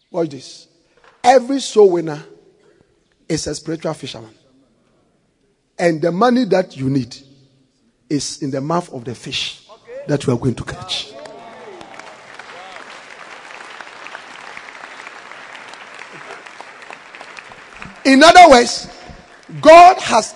[0.09, 0.67] Watch this.
[1.23, 2.23] Every soul winner
[3.27, 4.33] is a spiritual fisherman.
[5.77, 7.15] And the money that you need
[8.09, 9.67] is in the mouth of the fish
[10.07, 11.13] that we are going to catch.
[18.05, 18.89] In other words,
[19.61, 20.33] God has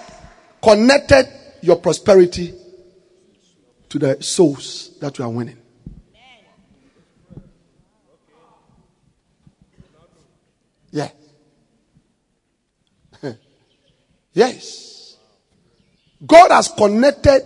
[0.61, 1.27] connected
[1.61, 2.53] your prosperity
[3.89, 5.57] to the souls that you are winning.
[10.91, 11.09] Yeah.
[14.33, 15.17] yes.
[16.25, 17.41] God has connected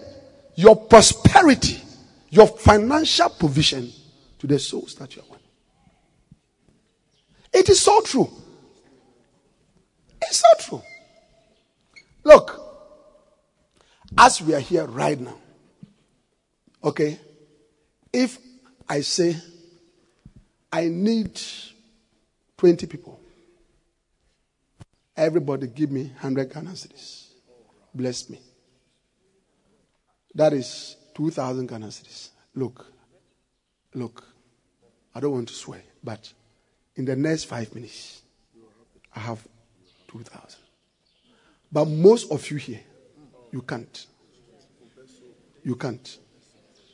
[0.56, 1.82] your prosperity,
[2.30, 3.92] your financial provision
[4.40, 5.42] to the souls that you are winning.
[7.54, 8.30] It is so true.
[10.22, 10.84] It's so true.
[12.24, 12.60] Look,
[14.18, 15.38] as we are here right now,
[16.84, 17.20] okay,
[18.14, 18.38] if
[18.88, 19.36] I say
[20.72, 21.40] I need
[22.58, 23.20] 20 people,
[25.18, 26.74] everybody give me 100 Ghana.
[27.94, 28.40] Bless me.
[30.36, 31.90] That is 2,000 Ghana.
[32.56, 32.86] Look,
[33.94, 34.24] look,
[35.14, 36.32] I don't want to swear, but
[36.96, 38.22] in the next five minutes,
[39.16, 39.46] I have
[40.08, 40.61] 2,000.
[41.72, 42.82] But most of you here,
[43.52, 44.06] you can't.
[45.64, 46.18] You can't.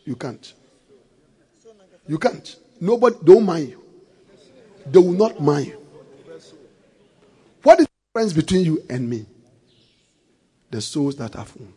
[0.06, 0.54] You can't.
[2.08, 2.56] You can't.
[2.80, 3.84] Nobody, don't mind you.
[4.86, 5.82] They will not mind you.
[7.64, 9.26] What is the difference between you and me?
[10.70, 11.74] The souls that have won.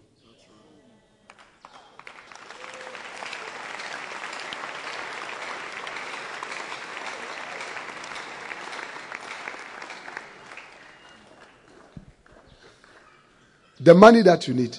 [13.81, 14.77] The money that you need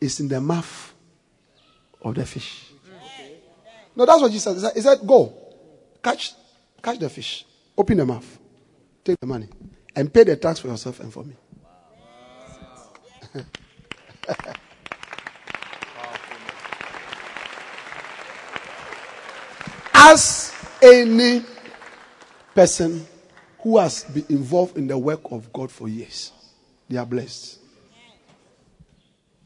[0.00, 0.92] is in the mouth
[2.02, 2.72] of the fish.
[3.94, 4.72] No, that's what Jesus said.
[4.74, 5.32] He said, Go,
[6.02, 6.32] catch,
[6.82, 7.46] catch the fish,
[7.78, 8.38] open the mouth,
[9.04, 9.48] take the money,
[9.94, 11.36] and pay the tax for yourself and for me.
[19.94, 21.44] As any
[22.54, 23.06] person
[23.60, 26.32] who has been involved in the work of God for years,
[26.88, 27.59] they are blessed.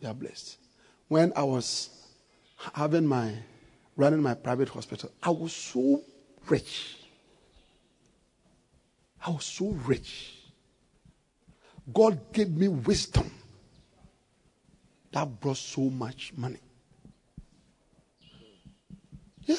[0.04, 0.58] They are blessed.
[1.08, 1.88] When I was
[2.74, 3.32] having my
[3.96, 6.02] running my private hospital, I was so
[6.46, 6.98] rich.
[9.24, 10.34] I was so rich.
[11.90, 13.30] God gave me wisdom
[15.10, 16.60] that brought so much money.
[19.46, 19.56] Yeah.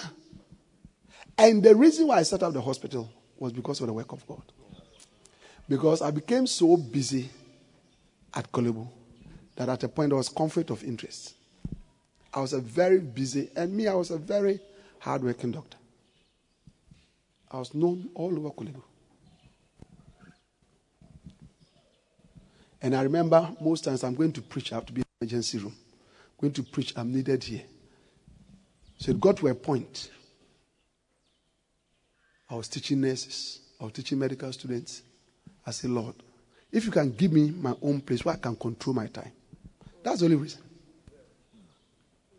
[1.39, 4.27] And the reason why I set up the hospital was because of the work of
[4.27, 4.43] God.
[5.67, 7.31] Because I became so busy
[8.31, 8.87] at Korle Bu
[9.55, 11.35] that at a point there was conflict of interest.
[12.33, 14.59] I was a very busy, and me, I was a very
[14.99, 15.77] hardworking doctor.
[17.49, 18.81] I was known all over Korle
[22.81, 25.25] And I remember most times I'm going to preach, I have to be in the
[25.25, 25.75] emergency room.
[25.75, 27.63] I'm going to preach, I'm needed here.
[28.97, 30.11] So it got to a point.
[32.49, 35.01] I was teaching nurses, I was teaching medical students.
[35.65, 36.15] I said, Lord,
[36.71, 39.31] if you can give me my own place where I can control my time.
[40.05, 40.61] That's the only reason.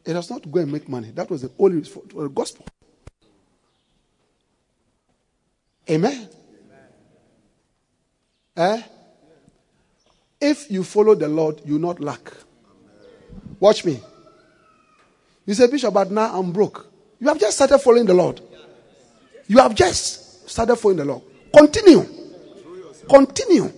[0.04, 1.10] It was not go and make money.
[1.10, 2.64] That was the only reason for, for the gospel.
[5.90, 6.28] Amen.
[8.56, 8.82] Eh?
[10.40, 12.32] If you follow the Lord, you not lack.
[13.58, 14.00] Watch me.
[15.44, 16.86] You say, Bishop, but now I'm broke.
[17.18, 18.40] You have just started following the Lord.
[19.48, 21.22] You have just started following the Lord.
[21.52, 22.06] Continue.
[23.08, 23.72] Continue.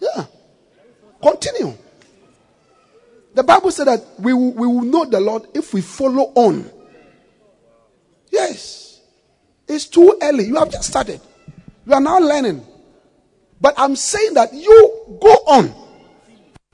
[0.00, 0.24] Yeah.
[1.22, 1.85] Continue.
[3.36, 6.70] The Bible said that we will, we will know the Lord if we follow on.
[8.32, 9.02] Yes.
[9.68, 10.44] It's too early.
[10.44, 11.20] You have just started.
[11.86, 12.66] You are now learning.
[13.60, 15.70] But I'm saying that you go on.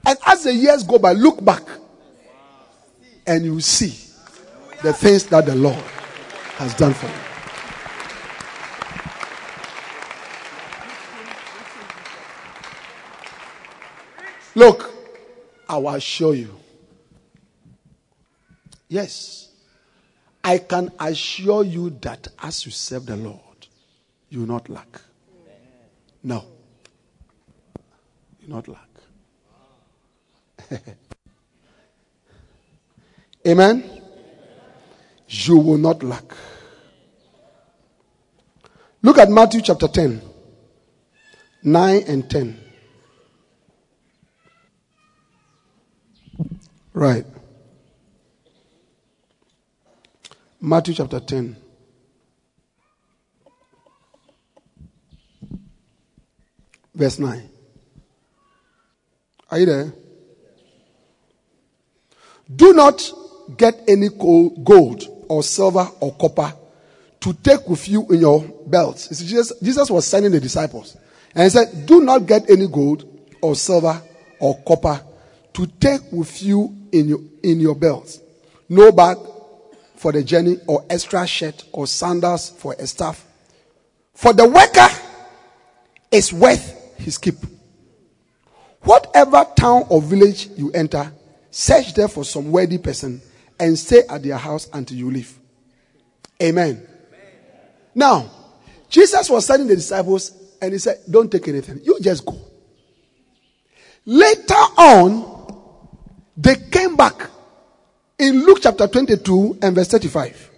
[0.07, 1.65] And as the years go by, look back.
[3.27, 3.99] And you see
[4.85, 5.83] the things that the Lord
[6.59, 7.13] has done for you.
[14.55, 14.92] Look,
[15.69, 16.55] I will assure you.
[18.89, 19.49] Yes.
[20.45, 23.39] I can assure you that as you serve the Lord,
[24.29, 25.01] you will not lack.
[26.23, 26.45] No.
[28.41, 28.89] You will not lack.
[33.47, 34.03] Amen.
[35.29, 36.25] You will not lack.
[39.03, 40.21] Look at Matthew chapter 10,
[41.63, 42.59] 9 and 10.
[46.95, 47.25] Right.
[50.61, 51.57] Matthew chapter 10.
[56.95, 57.49] Verse 9.
[59.51, 59.93] Are you there?
[62.55, 63.03] Do not
[63.57, 66.55] get any gold or silver or copper
[67.21, 69.09] to take with you in your belts.
[69.09, 70.97] Jesus, Jesus was sending the disciples.
[71.35, 73.09] And he said, Do not get any gold
[73.41, 74.01] or silver
[74.39, 75.01] or copper
[75.55, 78.21] to take with you in your, in your belts.
[78.69, 79.19] No bag
[79.97, 83.25] for the journey or extra shirt or sandals for a staff.
[84.15, 84.89] For the worker
[86.11, 87.37] is worth his keep.
[88.83, 91.13] Whatever town or village you enter,
[91.51, 93.23] search there for some worthy person
[93.59, 95.39] and stay at their house until you leave.
[96.43, 96.87] Amen.
[97.95, 98.31] Now,
[98.89, 101.81] Jesus was sending the disciples and he said, Don't take anything.
[101.85, 102.37] You just go.
[104.05, 105.32] Later on,
[106.37, 107.29] they came back
[108.19, 110.51] in Luke chapter 22 and verse 35.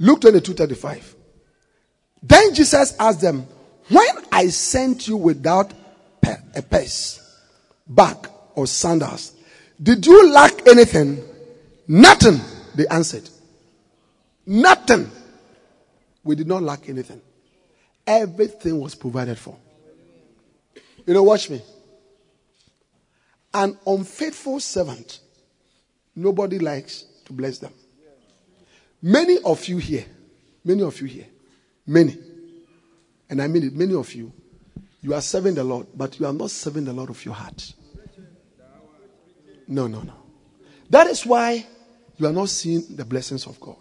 [0.00, 1.16] Luke 22 35.
[2.22, 3.46] Then Jesus asked them,
[3.88, 5.72] When I sent you without
[6.22, 7.23] a purse,
[7.86, 9.32] bag, or sandals,
[9.82, 11.22] did you lack anything?
[11.88, 12.40] Nothing,
[12.74, 13.28] they answered.
[14.46, 15.10] Nothing.
[16.22, 17.20] We did not lack anything.
[18.06, 19.56] Everything was provided for.
[21.06, 21.62] You know, watch me.
[23.52, 25.20] An unfaithful servant,
[26.16, 27.72] nobody likes to bless them.
[29.00, 30.06] Many of you here,
[30.64, 31.26] many of you here,
[31.86, 32.16] many,
[33.28, 34.32] and I mean it, many of you,
[35.04, 37.74] you are serving the Lord, but you are not serving the Lord of your heart.
[39.68, 40.14] No, no, no.
[40.88, 41.66] That is why
[42.16, 43.76] you are not seeing the blessings of God.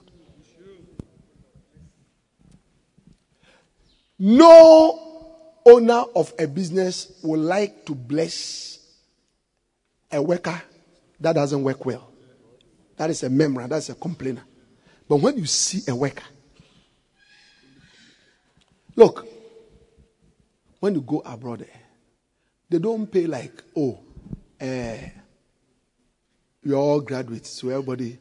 [4.19, 8.79] No owner of a business would like to bless
[10.11, 10.61] a worker
[11.21, 12.11] that doesn't work well.
[12.97, 14.43] That is a member, that's a complainer.
[15.07, 16.25] But when you see a worker,
[18.97, 19.32] look,
[20.83, 21.65] when you go abroad,
[22.69, 24.01] they don't pay like, oh,
[24.59, 24.97] uh,
[26.61, 28.19] you're all graduates, so everybody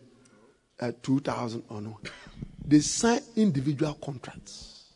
[0.78, 1.98] uh, 2,000 or no.
[2.64, 4.92] They sign individual contracts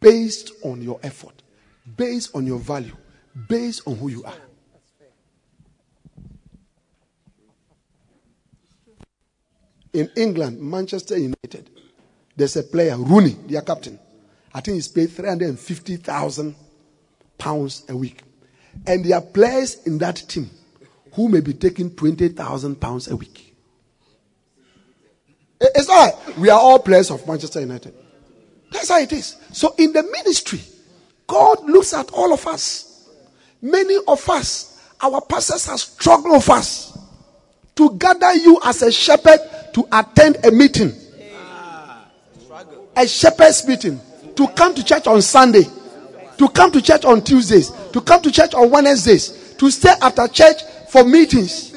[0.00, 1.42] based on your effort,
[1.98, 2.96] based on your value,
[3.46, 4.32] based on who you are.
[9.92, 11.68] In England, Manchester United,
[12.34, 13.98] there's a player, Rooney, their captain.
[14.52, 16.54] I think he's paid 350,000
[17.38, 18.22] pounds a week.
[18.86, 20.50] And there are players in that team
[21.14, 23.54] who may be taking 20,000 pounds a week.
[25.60, 27.94] It's not we are all players of Manchester United.
[28.72, 29.36] That's how it is.
[29.52, 30.60] So in the ministry,
[31.26, 33.08] God looks at all of us.
[33.60, 36.98] Many of us, our pastors have struggled with us
[37.76, 39.38] to gather you as a shepherd
[39.74, 40.92] to attend a meeting.
[41.34, 42.08] Ah,
[42.96, 44.00] a shepherd's meeting.
[44.36, 45.64] To come to church on Sunday.
[46.38, 47.70] To come to church on Tuesdays.
[47.92, 49.54] To come to church on Wednesdays.
[49.58, 51.74] To stay after church for meetings.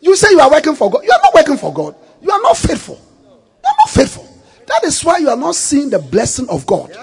[0.00, 1.04] You say you are working for God.
[1.04, 1.94] You are not working for God.
[2.20, 3.00] You are not faithful.
[3.22, 4.28] You are not faithful.
[4.66, 6.96] That is why you are not seeing the blessing of God.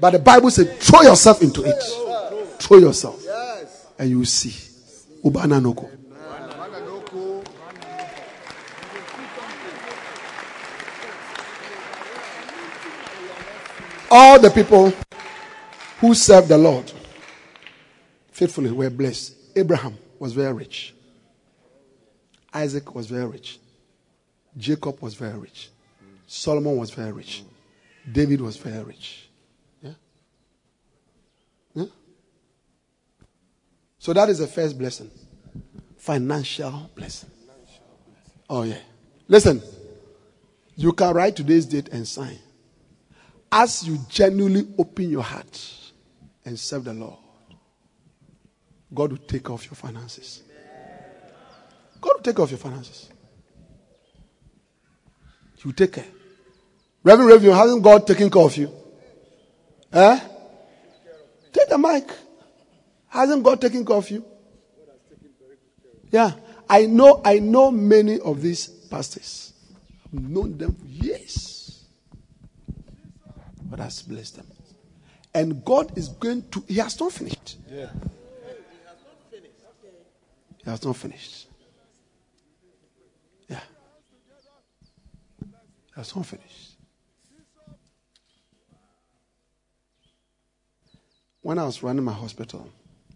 [0.00, 1.82] But the Bible says, throw yourself into it.
[2.58, 3.24] Throw yourself.
[3.98, 4.50] And you will see.
[5.24, 5.60] Ubana
[14.10, 14.92] All the people
[16.00, 16.90] who served the Lord
[18.32, 19.34] faithfully were blessed.
[19.54, 20.94] Abraham was very rich.
[22.52, 23.58] Isaac was very rich.
[24.56, 25.70] Jacob was very rich.
[26.26, 27.44] Solomon was very rich.
[28.10, 29.28] David was very rich.
[29.82, 29.92] Yeah?
[31.74, 31.84] Yeah?
[33.98, 35.10] So that is the first blessing.
[35.96, 37.30] Financial blessing.
[38.48, 38.78] Oh, yeah.
[39.28, 39.62] Listen,
[40.74, 42.38] you can write today's date and sign.
[43.52, 45.92] As you genuinely open your heart
[46.44, 47.18] and serve the Lord,
[48.92, 50.42] God will take off your finances.
[52.00, 53.10] God will take off your finances.
[55.56, 56.06] He will take care.
[57.02, 58.72] Reverend Reverend, hasn't God taken care of you?
[59.92, 60.20] Eh?
[61.52, 62.10] Take the mic.
[63.08, 64.24] Hasn't God taken care of you?
[66.10, 66.32] Yeah.
[66.68, 69.52] I know, I know many of these pastors.
[70.06, 71.49] I've known them for years.
[73.70, 74.46] God has blessed them.
[75.32, 77.56] And God is going to, He has not finished.
[77.70, 77.88] Yeah.
[80.58, 81.46] He has not finished.
[83.48, 83.60] Yeah.
[85.40, 85.46] He
[85.96, 86.72] has not finished.
[91.42, 92.68] When I was running my hospital,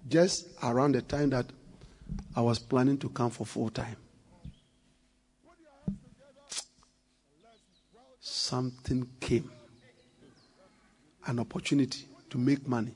[0.08, 1.46] just around the time that
[2.34, 3.96] I was planning to come for full time,
[8.20, 9.50] something came
[11.26, 12.94] an opportunity to make money.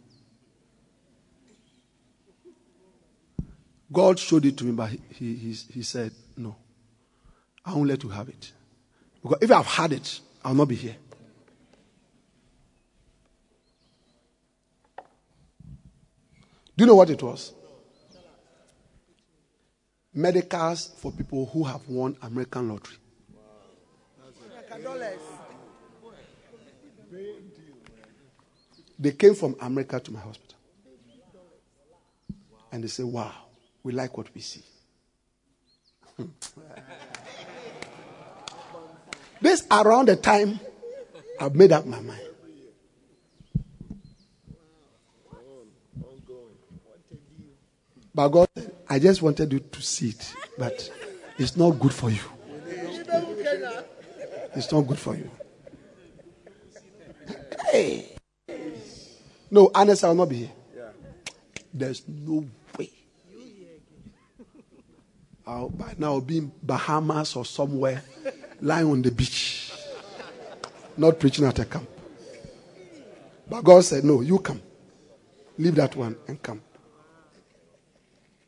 [3.92, 6.56] God showed it to me, but he, he, he said, No,
[7.64, 8.52] I won't let you have it.
[9.22, 10.96] Because if I've had it, I'll not be here.
[16.76, 17.52] Do you know what it was?
[20.14, 22.96] Medicals for people who have won American lottery.
[28.98, 30.56] They came from America to my hospital.
[32.72, 33.32] And they said, Wow,
[33.82, 34.62] we like what we see.
[39.40, 40.58] this around the time
[41.40, 42.20] I've made up my mind.
[48.14, 48.48] But God
[48.90, 50.90] I just wanted you to see it, but
[51.38, 52.18] it's not good for you.
[54.56, 55.30] It's not good for you.
[57.70, 58.17] Hey.
[59.50, 60.50] No, honest, I will not be here.
[61.72, 62.44] There's no
[62.78, 62.90] way.
[65.46, 68.02] I'll, by now, I'll be in Bahamas or somewhere,
[68.60, 69.72] lying on the beach,
[70.96, 71.88] not preaching at a camp.
[73.48, 74.60] But God said, No, you come.
[75.56, 76.60] Leave that one and come.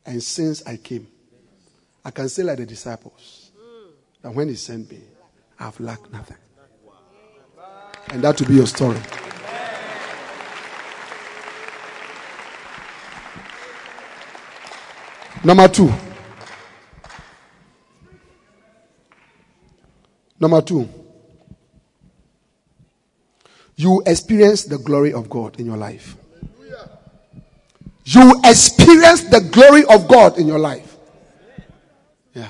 [0.05, 1.07] And since I came,
[2.05, 3.51] I can say like the disciples
[4.21, 5.01] that when He sent me,
[5.59, 6.37] I've lacked nothing.
[8.09, 8.99] And that will be your story.
[15.43, 15.91] Number two.
[20.39, 20.89] Number two.
[23.75, 26.15] You experience the glory of God in your life.
[28.03, 30.97] You experience the glory of God in your life.
[32.33, 32.49] Yeah.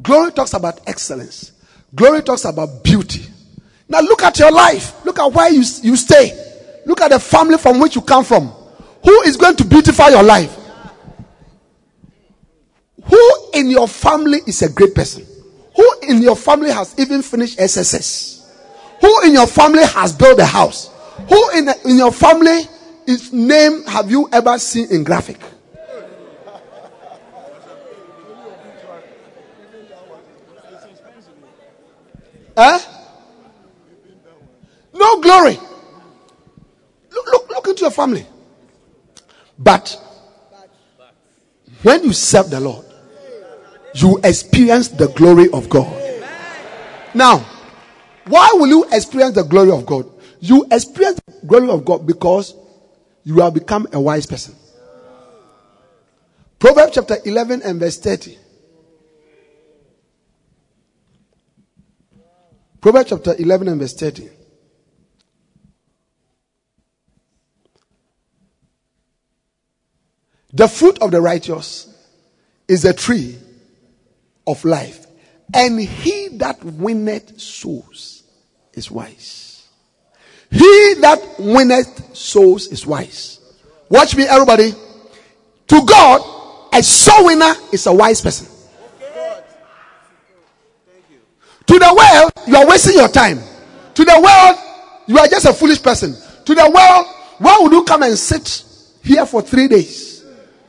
[0.00, 1.52] Glory talks about excellence.
[1.94, 3.26] Glory talks about beauty.
[3.88, 5.04] Now look at your life.
[5.04, 6.32] Look at where you, you stay.
[6.86, 8.48] Look at the family from which you come from.
[9.04, 10.57] Who is going to beautify your life?
[13.08, 15.26] Who in your family is a great person?
[15.76, 18.38] Who in your family has even finished SSS?
[19.00, 20.90] Who in your family has built a house?
[21.28, 22.62] Who in, in your family
[23.06, 25.38] is name have you ever seen in graphic?
[32.56, 32.78] Huh?
[34.92, 35.56] No glory.
[37.10, 38.26] Look, look, look into your family.
[39.56, 39.96] But
[41.82, 42.87] when you serve the Lord,
[43.94, 45.94] you experience the glory of God.
[47.14, 47.38] Now,
[48.26, 50.10] why will you experience the glory of God?
[50.40, 52.54] You experience the glory of God because
[53.24, 54.54] you have become a wise person.
[56.58, 58.38] Proverbs chapter 11 and verse 30.
[62.80, 64.28] Proverbs chapter 11 and verse 30.
[70.52, 71.94] The fruit of the righteous
[72.66, 73.38] is a tree
[74.48, 75.06] of life,
[75.54, 78.24] and he that winneth souls
[78.72, 79.68] is wise.
[80.50, 83.38] He that winneth souls is wise.
[83.88, 84.72] Watch me, everybody.
[85.68, 88.46] To God, a soul winner is a wise person.
[91.66, 93.40] To the world, you are wasting your time.
[93.94, 94.58] To the world,
[95.06, 96.16] you are just a foolish person.
[96.46, 97.06] To the world,
[97.38, 98.64] why would you come and sit
[99.02, 100.24] here for three days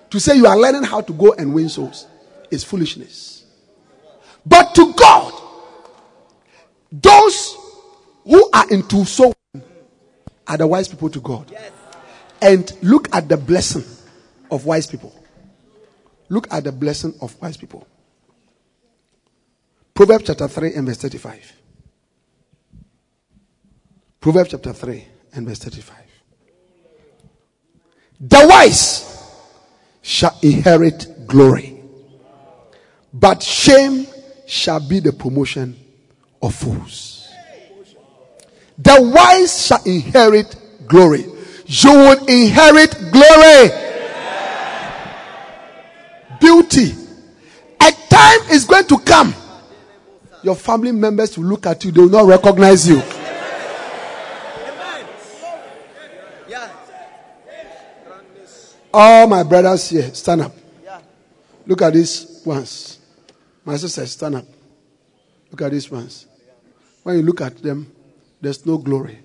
[0.10, 2.06] to say you are learning how to go and win souls?
[2.52, 3.29] It's foolishness.
[4.46, 5.34] But to God,
[6.92, 7.58] those
[8.24, 9.34] who are into soul
[10.48, 11.56] are the wise people to God.
[12.42, 13.84] And look at the blessing
[14.50, 15.14] of wise people.
[16.30, 17.88] Look at the blessing of wise people.
[19.94, 21.54] Proverbs chapter 3 and verse 35.
[24.22, 25.98] Proverbs chapter 3 and verse 35.
[28.22, 29.06] The wise
[30.02, 31.82] shall inherit glory,
[33.14, 34.08] but shame
[34.50, 35.78] shall be the promotion
[36.42, 37.30] of fools.
[38.80, 40.56] The wise shall inherit
[40.88, 41.26] glory.
[41.68, 43.70] You will inherit glory.
[46.40, 46.96] Beauty.
[47.80, 49.36] A time is going to come.
[50.42, 53.04] Your family members will look at you, they will not recognize you.
[58.92, 60.54] All my brothers here, stand up.
[61.68, 62.99] Look at this ones.
[63.70, 64.46] My sister, stand up.
[65.52, 66.26] Look at these ones.
[67.04, 67.92] When you look at them,
[68.42, 69.20] there's no glory.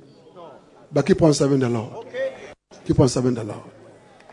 [0.92, 2.06] But keep on serving the Lord.
[2.84, 3.62] Keep on serving the Lord.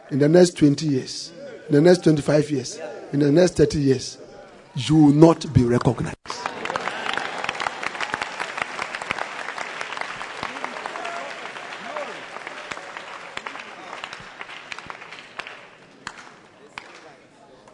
[0.09, 1.32] In the next 20 years,
[1.70, 2.78] in the next 25 years,
[3.14, 4.18] in the next 30 years,
[4.76, 6.18] you will not be recognized.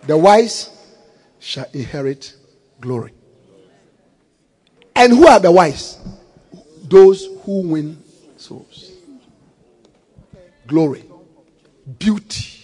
[0.05, 0.76] The wise
[1.47, 2.35] shall inherit
[2.81, 3.13] glory.
[4.93, 5.97] And who are the wise?
[6.83, 8.03] Those who win
[8.35, 8.91] souls.
[10.67, 11.05] Glory.
[11.97, 12.63] Beauty.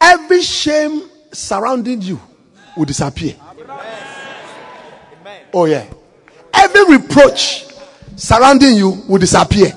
[0.00, 2.20] Every shame surrounding you
[2.76, 3.34] will disappear.
[5.52, 5.86] Oh, yeah.
[6.54, 7.66] Every reproach
[8.14, 9.72] surrounding you will disappear.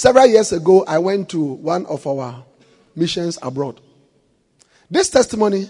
[0.00, 2.42] Several years ago, I went to one of our
[2.96, 3.82] missions abroad.
[4.90, 5.68] This testimony,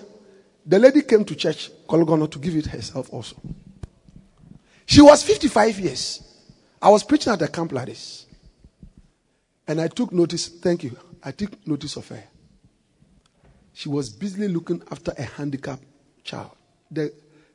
[0.65, 3.35] the lady came to church, Korle Gonno, to give it herself also.
[4.87, 6.23] She was 55 years.
[6.81, 8.27] I was preaching at a camp like this.
[9.67, 12.23] And I took notice, thank you, I took notice of her.
[13.73, 15.83] She was busily looking after a handicapped
[16.23, 16.53] child.
[16.89, 17.13] The,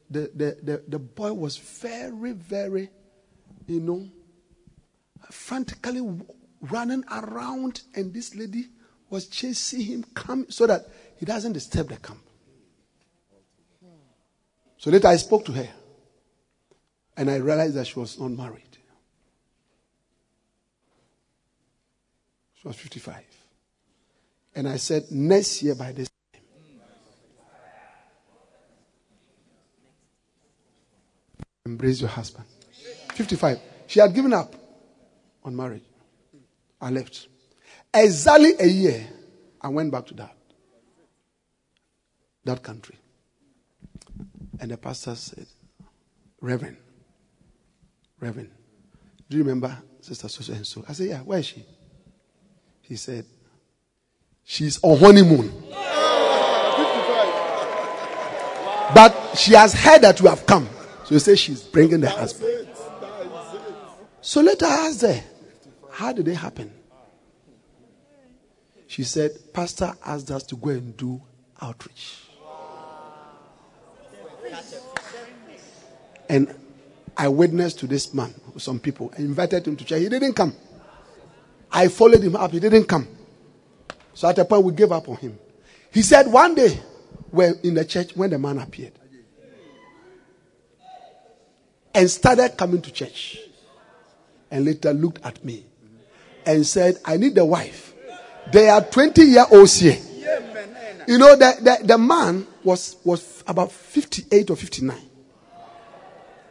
[0.09, 2.89] the, the, the, the boy was very, very,
[3.65, 4.09] you know,
[5.31, 6.01] frantically
[6.71, 8.67] running around, and this lady
[9.09, 10.87] was chasing him come so that
[11.17, 12.21] he doesn't disturb the camp.
[14.77, 15.69] So later I spoke to her,
[17.17, 18.77] and I realized that she was not married.
[22.55, 23.23] She was 55.
[24.55, 26.41] And I said, next year by this time,
[31.65, 32.45] embrace your husband.
[33.13, 33.59] 55.
[33.87, 34.53] She had given up
[35.43, 35.83] on marriage.
[36.81, 37.27] I left.
[37.93, 39.07] Exactly a year,
[39.61, 40.35] I went back to that,
[42.43, 42.95] that country.
[44.59, 45.47] And the pastor said,
[46.41, 46.77] Reverend,
[48.19, 48.51] Reverend,
[49.29, 50.83] do you remember Sister So and so?
[50.87, 51.65] I said, Yeah, where is she?
[52.81, 53.25] He said,
[54.43, 55.51] She's on honeymoon.
[58.93, 60.69] But she has heard that you have come.
[61.03, 62.67] So he says she's bringing the husband.
[64.21, 65.21] So let her ask her,
[65.95, 66.73] how did it happen?
[68.87, 71.21] She said, Pastor asked us to go and do
[71.61, 72.17] outreach.
[76.27, 76.53] And
[77.15, 80.01] I witnessed to this man, some people, invited him to church.
[80.01, 80.53] He didn't come.
[81.71, 82.51] I followed him up.
[82.51, 83.07] He didn't come.
[84.13, 85.39] So at a point, we gave up on him.
[85.91, 86.77] He said one day,
[87.31, 88.91] when in the church, when the man appeared
[91.93, 93.39] and started coming to church,
[94.51, 95.65] and later looked at me
[96.45, 97.93] and said, I need a wife.
[98.51, 99.97] They are 20 year olds here.
[101.07, 104.97] You know, the, the, the man was, was about 58 or 59.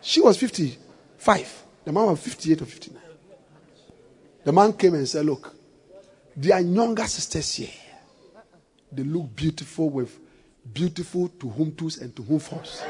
[0.00, 1.62] She was 55.
[1.84, 3.02] The man was 58 or 59.
[4.44, 5.54] The man came and said, Look,
[6.36, 7.68] there are younger sisters here.
[8.92, 10.18] They look beautiful with
[10.72, 12.82] beautiful to whom tos and to whom force.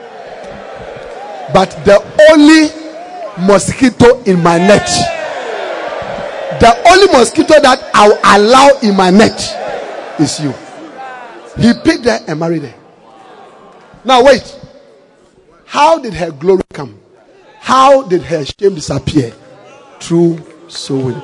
[1.52, 5.13] But the only mosquito in my net
[6.64, 9.38] the only mosquito that I'll allow in my net
[10.18, 10.50] is you.
[11.58, 12.74] He picked her and married her.
[14.02, 14.60] Now, wait.
[15.66, 16.98] How did her glory come?
[17.60, 19.34] How did her shame disappear?
[20.00, 21.20] Through sowing.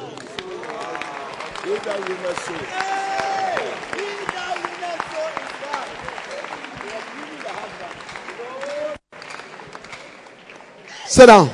[11.06, 11.50] Sit down.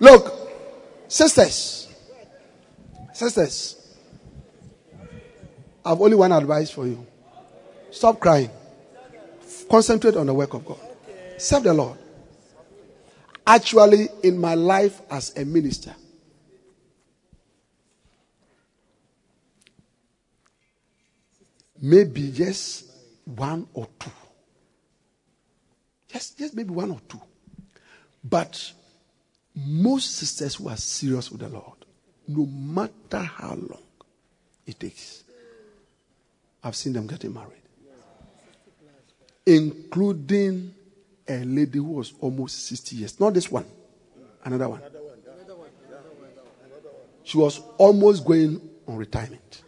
[0.00, 0.50] Look,
[1.08, 1.77] sisters.
[3.18, 3.74] Sisters,
[5.84, 7.04] I've only one advice for you.
[7.90, 8.48] Stop crying.
[9.68, 10.78] Concentrate on the work of God.
[11.36, 11.98] Serve the Lord.
[13.44, 15.96] Actually, in my life as a minister,
[21.82, 22.84] maybe just
[23.24, 24.12] one or two.
[26.06, 27.20] Just, just maybe one or two.
[28.22, 28.72] But
[29.56, 31.77] most sisters who are serious with the Lord,
[32.28, 33.82] no matter how long
[34.66, 35.24] it takes,
[36.62, 37.62] I've seen them getting married,
[39.46, 40.74] including
[41.26, 43.18] a lady who was almost 60 years.
[43.18, 43.64] Not this one,
[44.44, 44.82] another one.
[47.22, 49.62] She was almost going on retirement.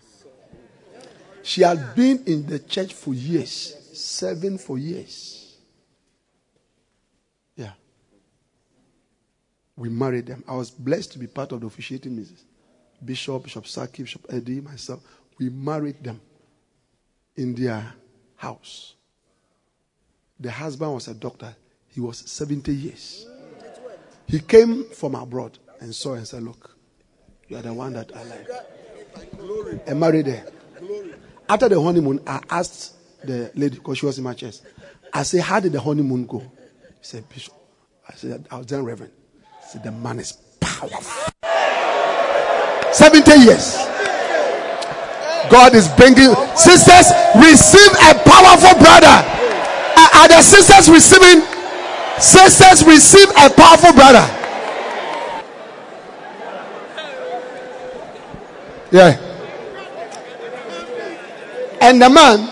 [1.43, 5.57] She had been in the church for years, serving for years.
[7.57, 7.73] Yeah.
[9.77, 10.45] We married them.
[10.47, 12.50] I was blessed to be part of the officiating ministry.
[13.05, 15.01] Bishop, Bishop Saki, Bishop Eddie, myself.
[15.39, 16.21] We married them
[17.37, 17.95] in their
[18.37, 18.95] house.
[20.39, 21.55] The husband was a doctor.
[21.89, 23.27] He was 70 years.
[24.27, 26.77] He came from abroad and saw and said, Look,
[27.49, 28.49] you are the one that I like.
[29.87, 30.45] And married her.
[31.49, 32.95] After the honeymoon, I asked
[33.25, 34.65] the lady, because she was in my chest,
[35.13, 36.39] I said, How did the honeymoon go?
[36.39, 36.47] He
[37.03, 37.55] said, Bishop.
[38.09, 39.13] I said, I was then Reverend.
[39.63, 41.30] He said, The man is powerful.
[42.93, 43.77] 70 years.
[45.51, 49.41] God is bringing sisters, receive a powerful brother.
[50.21, 51.43] Are the sisters receiving?
[52.19, 54.27] Sisters, receive a powerful brother.
[58.93, 59.17] Yeah.
[61.81, 62.51] And the man,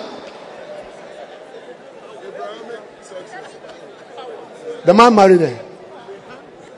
[4.87, 5.61] the man married her.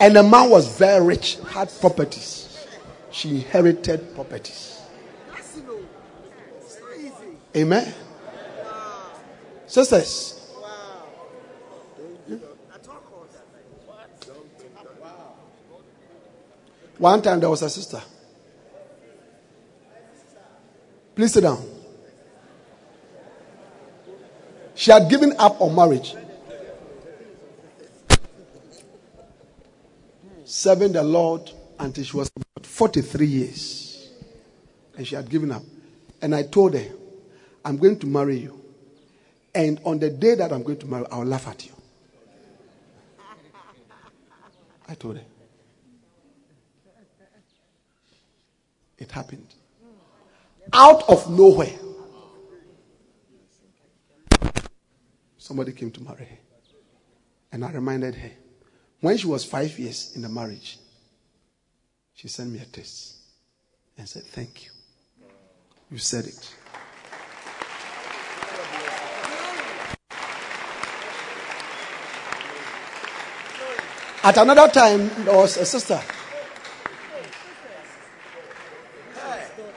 [0.01, 2.50] And the man was very rich, had properties.
[3.13, 4.81] She inherited properties.
[7.57, 7.93] Amen.
[9.67, 10.37] Sisters.
[16.99, 18.01] One time there was a sister.
[21.15, 21.65] Please sit down.
[24.75, 26.15] She had given up on marriage.
[30.45, 31.51] Serving the Lord
[31.81, 34.11] until she was about 43 years.
[34.97, 35.63] And she had given up.
[36.23, 36.87] And I told her,
[37.65, 38.61] I'm going to marry you.
[39.55, 41.73] And on the day that I'm going to marry, I'll laugh at you.
[44.89, 45.25] I told her.
[48.99, 49.47] It happened.
[50.73, 51.79] Out of nowhere.
[55.39, 56.39] Somebody came to marry her.
[57.53, 58.31] And I reminded her.
[59.01, 60.79] When she was five years in the marriage,
[62.21, 63.15] she sent me a text
[63.97, 64.71] and said, Thank you.
[65.91, 66.55] You said it.
[74.23, 75.99] At another time, there was a sister.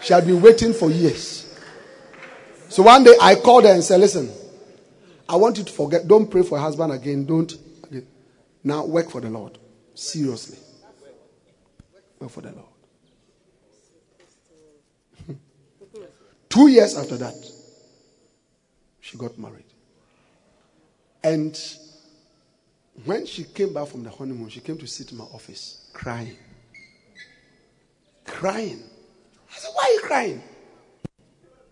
[0.02, 1.58] She had been waiting for years.
[2.68, 4.30] So one day I called her and said, Listen,
[5.30, 6.06] I want you to forget.
[6.10, 7.26] Don't pray for a husband again.
[7.26, 7.54] Don't.
[7.86, 8.06] Again.
[8.66, 9.58] Now work for the Lord.
[9.96, 10.58] Seriously.
[12.30, 12.68] For the Lord.
[16.50, 17.36] Two years after that,
[19.02, 19.66] she got married.
[21.24, 21.60] And
[23.06, 26.38] when she came back from the honeymoon, she came to sit in my office crying.
[28.26, 28.84] Crying.
[29.52, 30.44] I said, Why are you crying?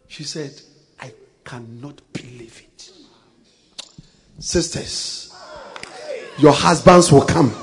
[0.07, 0.61] She said,
[0.99, 1.13] I
[1.45, 2.91] cannot believe it.
[4.39, 5.33] Sisters,
[6.37, 7.53] your husbands will come.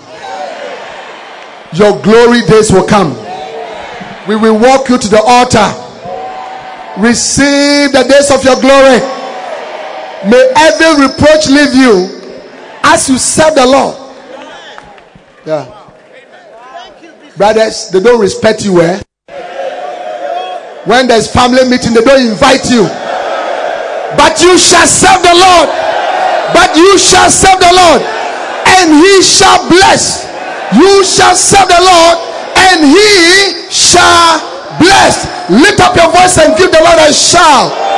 [1.74, 3.14] Your glory days will come.
[4.26, 5.68] We will walk you to the altar.
[7.00, 9.00] Receive the days of your glory.
[10.28, 12.08] May every reproach leave you
[12.82, 13.96] as you serve the Lord.
[15.46, 15.74] Yeah.
[17.36, 19.00] Brothers, they don't respect you, eh?
[20.84, 22.82] When there's family meeting, they don't invite you.
[24.16, 25.68] But you shall serve the Lord.
[26.52, 28.02] But you shall serve the Lord.
[28.66, 30.27] And he shall bless.
[30.74, 32.18] You shall serve the Lord.
[32.56, 34.40] And he shall
[34.78, 35.24] bless.
[35.48, 37.88] Lift up your voice and give the Lord a shout.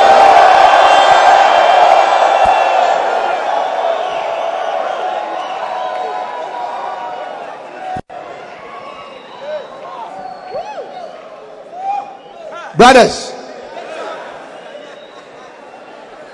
[12.77, 13.31] Brothers,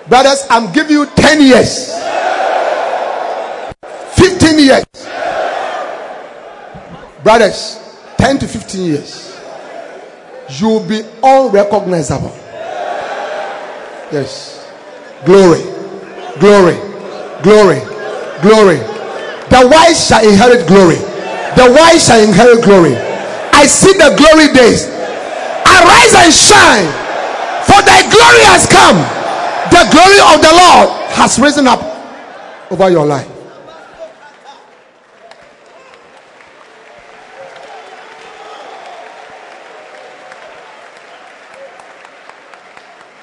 [0.08, 1.92] brothers, I'm giving you 10 years,
[4.16, 4.86] 15 years.
[7.28, 7.78] Brothers,
[8.20, 9.38] 10 to 15 years.
[10.48, 12.32] You'll be unrecognizable.
[14.16, 14.64] Yes.
[15.26, 15.60] Glory,
[16.40, 16.80] glory,
[17.44, 17.84] glory,
[18.40, 18.80] glory.
[19.52, 20.96] The wise shall inherit glory.
[21.60, 22.96] The wise shall inherit glory.
[22.96, 26.88] I see the glory days arise and shine,
[27.68, 29.04] for thy glory has come.
[29.76, 31.84] The glory of the Lord has risen up
[32.72, 33.37] over your life.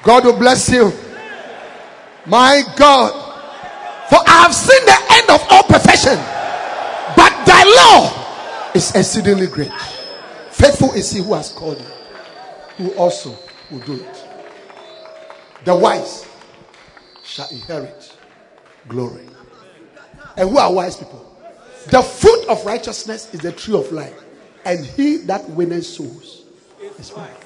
[0.05, 0.93] God will bless you.
[2.25, 3.11] My God.
[4.09, 6.15] For I have seen the end of all perfection.
[7.15, 9.71] But thy law is exceedingly great.
[10.51, 13.35] Faithful is he who has called you, who also
[13.71, 14.27] will do it.
[15.65, 16.27] The wise
[17.23, 18.15] shall inherit
[18.87, 19.25] glory.
[20.37, 21.35] And who are wise people?
[21.89, 24.23] The fruit of righteousness is the tree of life,
[24.65, 26.43] and he that winneth souls
[26.99, 27.44] is wise.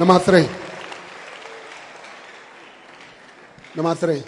[0.00, 0.48] Number three.
[3.74, 4.22] Number three.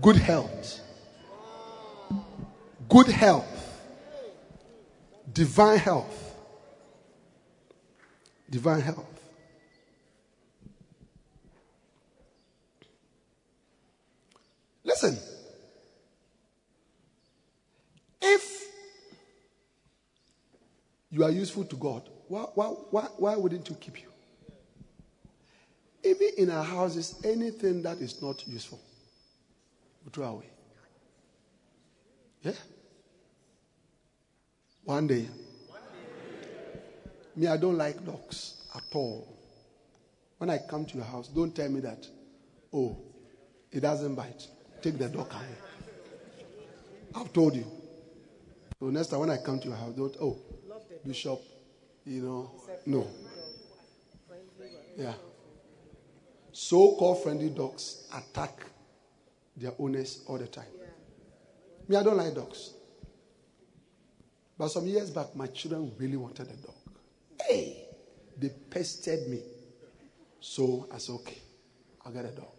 [0.00, 0.80] Good health.
[2.88, 3.82] Good health.
[5.30, 6.34] Divine health.
[8.48, 9.20] Divine health.
[14.82, 15.18] Listen.
[18.22, 18.68] If
[21.10, 24.08] you are useful to God, why, why, why, why wouldn't you keep you?
[26.02, 28.80] Even in our houses, anything that is not useful,
[30.04, 30.46] we throw away.
[32.42, 32.52] Yeah?
[34.84, 35.28] One day,
[37.36, 39.36] me, I don't like dogs at all.
[40.38, 42.06] When I come to your house, don't tell me that,
[42.72, 42.96] oh,
[43.70, 44.46] it doesn't bite.
[44.80, 45.44] Take the dog away.
[47.14, 47.66] I've told you.
[48.78, 50.38] So next time when I come to your house, don't, oh,
[51.06, 51.40] Bishop,
[52.04, 52.50] you know,
[52.86, 53.06] no.
[54.96, 55.14] Yeah.
[56.52, 58.66] So called friendly dogs attack
[59.56, 60.66] their owners all the time.
[61.88, 62.74] Me, I don't like dogs.
[64.58, 66.74] But some years back, my children really wanted a dog.
[67.48, 67.84] Hey,
[68.36, 69.40] they pestered me.
[70.40, 71.38] So I said, okay,
[72.04, 72.52] I'll get a dog.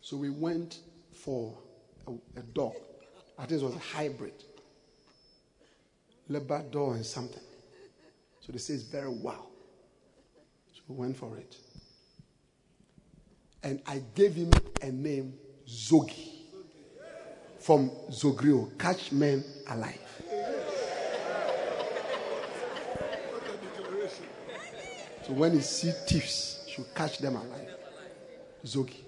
[0.00, 0.78] So we went
[1.12, 1.56] for
[2.06, 2.74] a, a dog.
[3.38, 4.44] I think it was a hybrid.
[6.28, 7.42] Labrador and something.
[8.40, 9.46] So they say it's very wow.
[10.72, 11.56] So we went for it.
[13.62, 14.50] And I gave him
[14.82, 15.34] a name,
[15.68, 16.30] Zogi.
[17.60, 19.98] From Zogrio, catch men alive.
[25.24, 27.68] So when he see thieves, should catch them alive.
[28.64, 29.02] Zogi.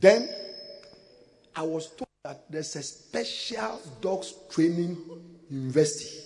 [0.00, 0.28] Then
[1.54, 4.98] I was told that there's a special dogs training
[5.48, 6.18] university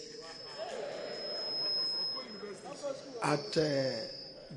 [3.22, 3.90] at uh,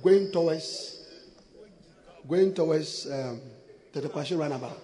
[0.02, 1.04] going towards
[2.28, 3.42] going towards um,
[3.94, 4.82] Tetteh Quarshie roundabout.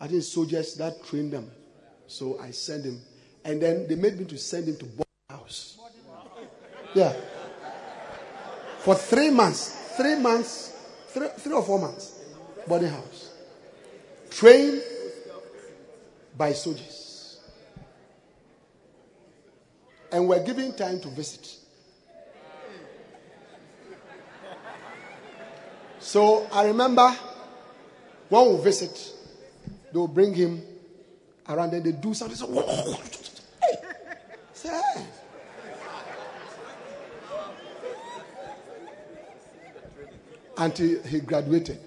[0.00, 1.50] I think soldiers that trained them.
[2.06, 3.00] So I sent him.
[3.44, 5.78] And then they made me to send him to boarding house.
[6.94, 7.12] Yeah.
[8.78, 9.96] For three months.
[9.96, 10.72] Three months.
[11.08, 12.20] Three, three or four months.
[12.66, 13.37] Boarding house.
[14.30, 14.82] Trained
[16.36, 17.40] by soldiers.
[20.12, 21.56] And we're given time to visit.
[25.98, 27.14] So I remember
[28.28, 29.12] when we visit,
[29.92, 30.62] they'll bring him
[31.48, 32.36] around and they do something.
[32.36, 32.46] So,
[33.62, 33.74] hey,
[34.52, 35.04] say, hey.
[40.56, 41.78] Until he graduated.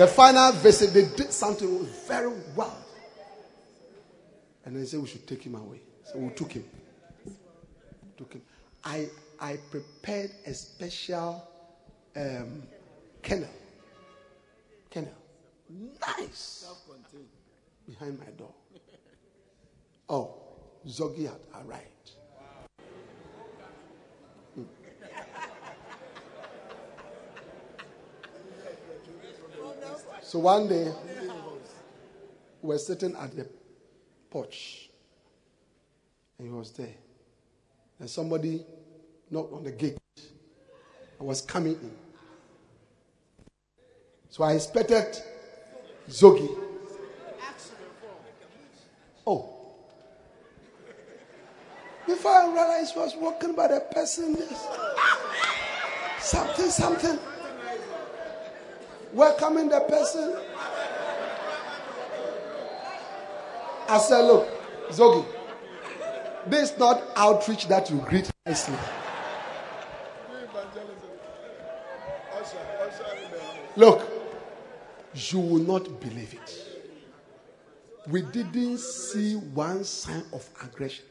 [0.00, 2.74] The final visit, they did something very well.
[4.64, 5.82] And they said we should take him away.
[6.04, 6.64] So we took him.
[8.16, 8.42] Took him.
[8.82, 11.46] I, I prepared a special
[12.16, 12.62] um,
[13.20, 13.50] kennel.
[14.88, 15.12] Kennel.
[15.68, 16.66] Nice.
[17.86, 18.54] Behind my door.
[20.08, 20.32] Oh,
[20.88, 22.12] Zogi had arrived.
[24.54, 24.62] Hmm.
[30.30, 30.92] So one day,
[32.62, 33.48] we were sitting at the
[34.30, 34.88] porch,
[36.38, 36.94] and he was there.
[37.98, 38.64] And somebody
[39.28, 39.98] knocked on the gate.
[41.20, 41.90] I was coming in.
[44.28, 45.20] So I expected
[46.08, 46.48] Zogi.
[49.26, 49.52] Oh.
[52.06, 54.36] Before I realized I was walking by the person,
[56.20, 57.18] something, something.
[59.12, 60.36] Welcoming the person.
[63.88, 64.48] I said, Look,
[64.90, 65.26] Zogi,
[66.46, 68.76] this is not outreach that you greet nicely.
[73.76, 74.08] Look,
[75.14, 76.66] you will not believe it.
[78.08, 81.04] We didn't see one sign of aggression.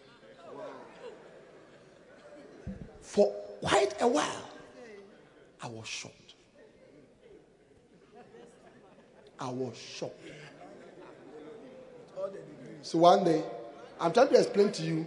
[3.02, 3.32] For
[3.62, 4.50] quite a while,
[5.62, 6.19] I was shocked.
[9.40, 10.20] I was shocked.
[12.82, 13.44] So one day,
[14.00, 15.06] I'm trying to explain to you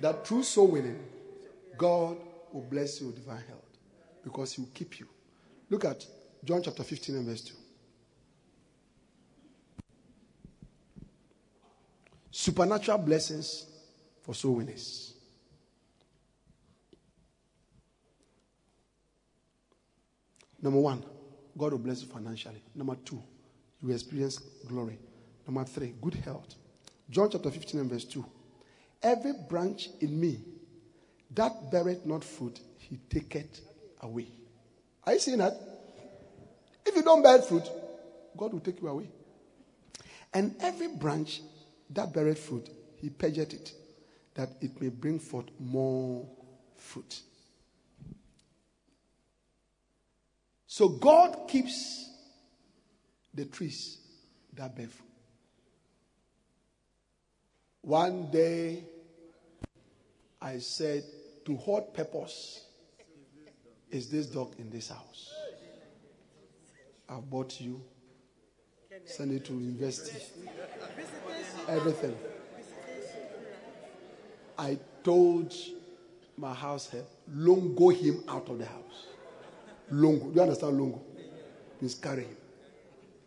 [0.00, 0.98] that through soul winning,
[1.76, 2.16] God
[2.52, 3.62] will bless you with divine health
[4.22, 5.06] because He will keep you.
[5.70, 6.06] Look at
[6.44, 7.54] John chapter 15 and verse 2.
[12.30, 13.66] Supernatural blessings
[14.22, 15.14] for soul winners.
[20.60, 21.04] Number one,
[21.56, 22.62] God will bless you financially.
[22.74, 23.22] Number two,
[23.80, 24.98] you will experience glory.
[25.46, 26.54] Number three, good health.
[27.08, 28.24] John chapter 15 and verse 2.
[29.02, 30.40] Every branch in me
[31.34, 33.60] that beareth not fruit, he taketh
[34.00, 34.28] away.
[35.04, 35.54] Are you seeing that?
[36.86, 37.64] If you don't bear fruit,
[38.36, 39.08] God will take you away.
[40.32, 41.42] And every branch
[41.90, 43.72] that beareth fruit, he purgeth it,
[44.34, 46.26] that it may bring forth more
[46.76, 47.20] fruit.
[50.74, 52.10] So God keeps
[53.32, 53.96] the trees
[54.54, 55.08] that bear fruit.
[57.82, 58.82] One day,
[60.42, 61.04] I said,
[61.44, 62.64] To what purpose
[63.88, 65.32] is this dog in this house?
[67.08, 67.80] I've bought you,
[69.04, 70.24] send it to university,
[71.68, 72.16] everything.
[74.58, 75.54] I told
[76.36, 79.13] my house help, long go him out of the house.
[79.90, 80.26] Longo.
[80.26, 81.00] Do you understand longo?
[81.80, 82.36] Means carry him.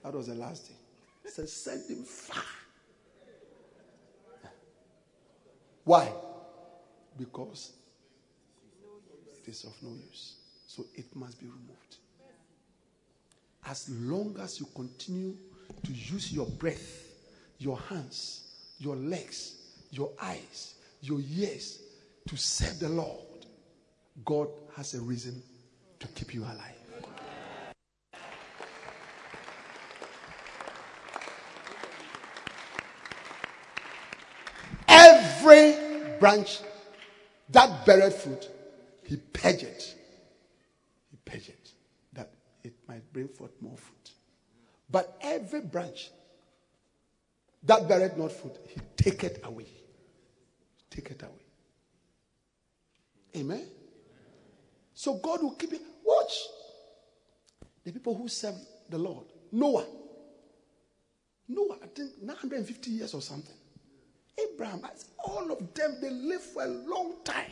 [0.03, 0.77] That was the last thing.
[1.23, 2.43] He said, send him far.
[5.83, 6.11] Why?
[7.17, 7.73] Because
[9.43, 10.35] it is of no use.
[10.67, 11.97] So it must be removed.
[13.65, 15.33] As long as you continue
[15.83, 17.05] to use your breath,
[17.57, 18.47] your hands,
[18.79, 19.55] your legs,
[19.91, 21.79] your eyes, your ears
[22.27, 23.45] to serve the Lord,
[24.25, 25.41] God has a reason
[25.99, 26.73] to keep you alive.
[34.87, 36.59] Every branch
[37.49, 38.49] that beareth fruit,
[39.03, 39.95] he purged it.
[41.11, 41.71] He purged
[42.13, 42.31] that
[42.63, 44.11] it might bring forth more fruit.
[44.89, 46.09] But every branch
[47.63, 49.67] that beareth not fruit, he taketh away.
[50.89, 51.31] Take it away.
[53.35, 53.67] Amen.
[54.97, 55.81] So God will keep it.
[56.03, 56.33] Watch.
[57.83, 58.55] The people who serve
[58.89, 59.27] the Lord.
[59.51, 59.85] Noah.
[61.47, 63.53] Noah, I think 950 years or something.
[64.39, 64.81] Abraham,
[65.23, 67.51] all of them, they lived for a long time.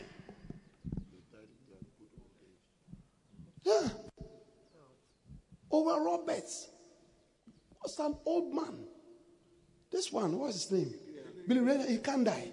[3.64, 3.90] Yeah.
[5.70, 6.68] Oral Roberts
[7.84, 8.88] was an old man.
[9.92, 10.94] This one, what's his name?
[11.48, 12.50] Billy Ray, he can't die.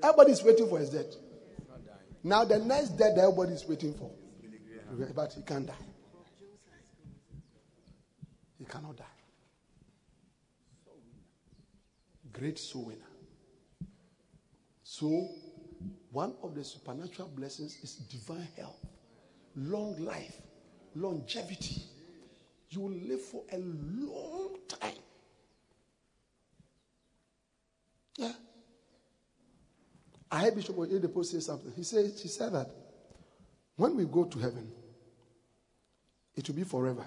[0.00, 1.25] Everybody's waiting for his death.
[2.26, 4.10] Now the next death is waiting for.
[5.14, 5.74] But he can't die.
[8.58, 9.04] He cannot die.
[12.32, 13.06] Great soul winner.
[14.82, 15.28] So,
[16.10, 18.84] one of the supernatural blessings is divine health,
[19.54, 20.42] long life,
[20.96, 21.80] longevity.
[22.70, 24.98] You will live for a long time.
[28.16, 28.32] Yeah.
[30.30, 31.72] I heard Bishop Oyedepo say something.
[31.74, 32.68] He said, he said that
[33.76, 34.70] when we go to heaven,
[36.34, 37.06] it will be forever.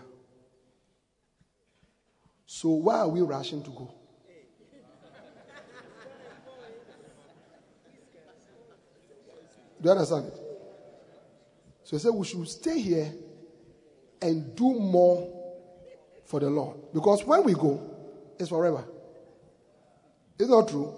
[2.45, 3.93] So why are we rushing to go?
[9.81, 10.33] Do you understand it?
[11.83, 13.13] So he said we should stay here
[14.21, 15.27] and do more
[16.25, 16.77] for the Lord.
[16.93, 17.81] Because when we go,
[18.37, 18.83] it's forever.
[20.37, 20.93] It's not true.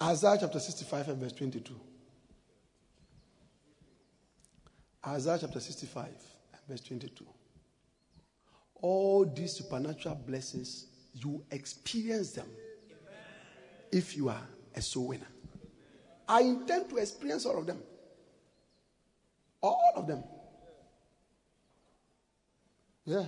[0.00, 1.74] Isaiah chapter 65 and verse 22.
[5.06, 7.24] Isaiah chapter 65 and verse 22.
[8.80, 12.46] All these supernatural blessings, you experience them
[13.90, 14.46] if you are
[14.76, 15.26] a soul winner.
[16.28, 17.82] I intend to experience all of them.
[19.60, 20.22] All of them.
[23.04, 23.24] Yeah.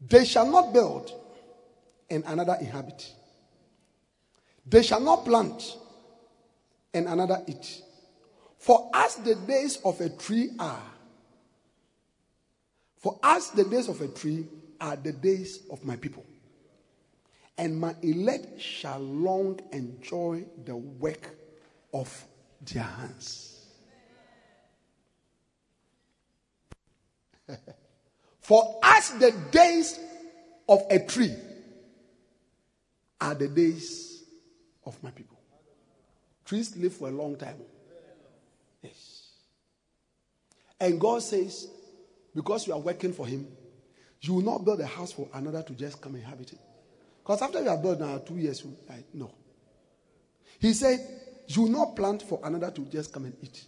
[0.00, 1.12] They shall not build
[2.10, 3.12] and another inhabit.
[4.66, 5.76] They shall not plant
[6.92, 7.82] and another eat.
[8.58, 10.82] For as the days of a tree are,
[12.98, 14.46] for as the days of a tree
[14.80, 16.24] are the days of my people,
[17.58, 21.30] and my elect shall long enjoy the work
[21.94, 22.26] of
[22.60, 23.52] their hands.
[28.40, 29.98] For us, the days
[30.68, 31.34] of a tree
[33.20, 34.22] are the days
[34.84, 35.38] of my people.
[36.44, 37.56] Trees live for a long time.
[38.82, 39.30] Yes.
[40.80, 41.68] And God says,
[42.34, 43.48] because you are working for Him,
[44.20, 46.60] you will not build a house for another to just come and inhabit it.
[47.22, 48.76] Because after you have built now two years, you,
[49.14, 49.32] no.
[50.58, 51.00] He said,
[51.48, 53.64] you will not plant for another to just come and eat.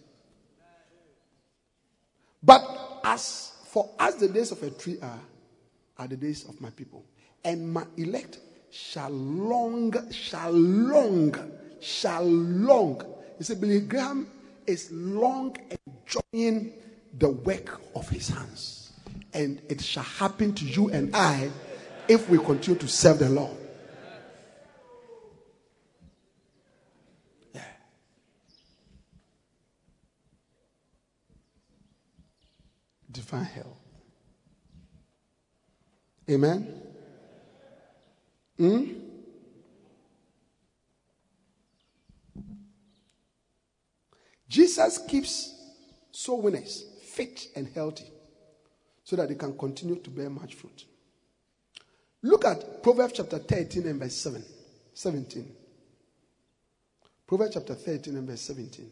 [2.41, 5.19] But as for us, the days of a tree are,
[5.97, 7.03] are the days of my people.
[7.43, 8.39] And my elect
[8.71, 11.35] shall long, shall long,
[11.79, 13.01] shall long.
[13.37, 14.27] You see, Billy Graham
[14.67, 16.73] is long enjoying
[17.17, 18.91] the work of his hands.
[19.33, 21.49] And it shall happen to you and I
[22.07, 23.55] if we continue to serve the Lord.
[27.53, 27.61] Yeah.
[33.11, 33.77] Divine help.
[36.29, 36.78] Amen.
[38.59, 38.83] Hmm?
[44.49, 45.55] Jesus keeps
[46.11, 48.11] soul winners fit and healthy
[49.03, 50.85] so that they can continue to bear much fruit.
[52.21, 54.43] Look at Proverbs chapter 13 and verse 7,
[54.93, 55.55] 17.
[57.25, 58.91] Proverbs chapter 13 and verse 17.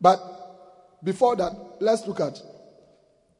[0.00, 2.40] But before that, let's look at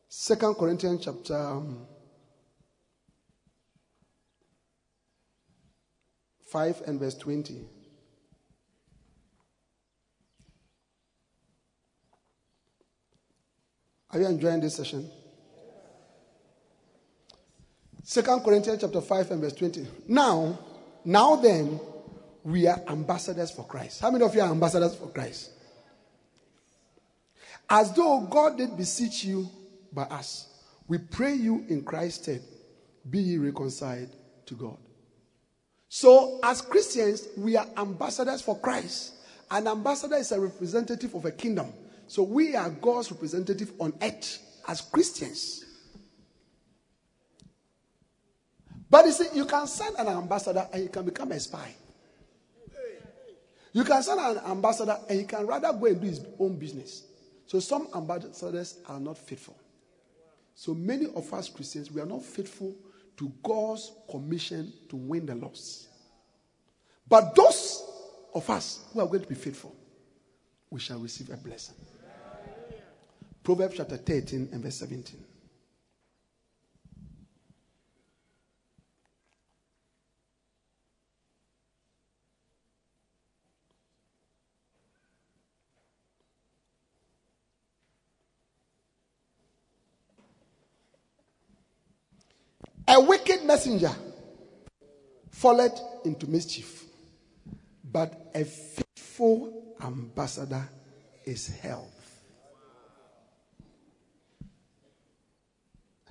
[0.08, 1.86] Second Corinthians chapter um,
[6.50, 7.60] 5 and verse 20.
[14.10, 15.10] Are you enjoying this session?
[18.02, 19.86] Second Corinthians chapter 5 and verse 20.
[20.08, 20.58] Now,
[21.04, 21.78] now then,
[22.42, 24.00] we are ambassadors for Christ.
[24.00, 25.50] How many of you are ambassadors for Christ?
[27.68, 29.46] As though God did beseech you
[29.92, 30.48] by us,
[30.86, 32.42] we pray you in Christ's stead,
[33.08, 34.10] be reconciled
[34.46, 34.76] to God.
[35.88, 39.14] So, as Christians, we are ambassadors for Christ.
[39.50, 41.72] An ambassador is a representative of a kingdom.
[42.08, 45.64] So we are God's representative on earth as Christians.
[48.90, 51.74] But you see, you can send an ambassador and he can become a spy.
[53.74, 57.04] You can send an ambassador and he can rather go and do his own business.
[57.46, 59.57] So some ambassadors are not faithful.
[60.58, 62.74] So many of us Christians, we are not faithful
[63.16, 65.86] to God's commission to win the lost.
[67.08, 67.84] But those
[68.34, 69.72] of us who are going to be faithful,
[70.68, 71.76] we shall receive a blessing.
[73.44, 75.24] Proverbs chapter 13 and verse 17.
[92.98, 93.94] A wicked messenger
[95.30, 96.82] falleth into mischief,
[97.84, 100.68] but a faithful ambassador
[101.24, 102.24] is health.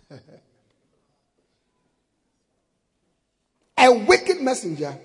[3.78, 4.98] a wicked messenger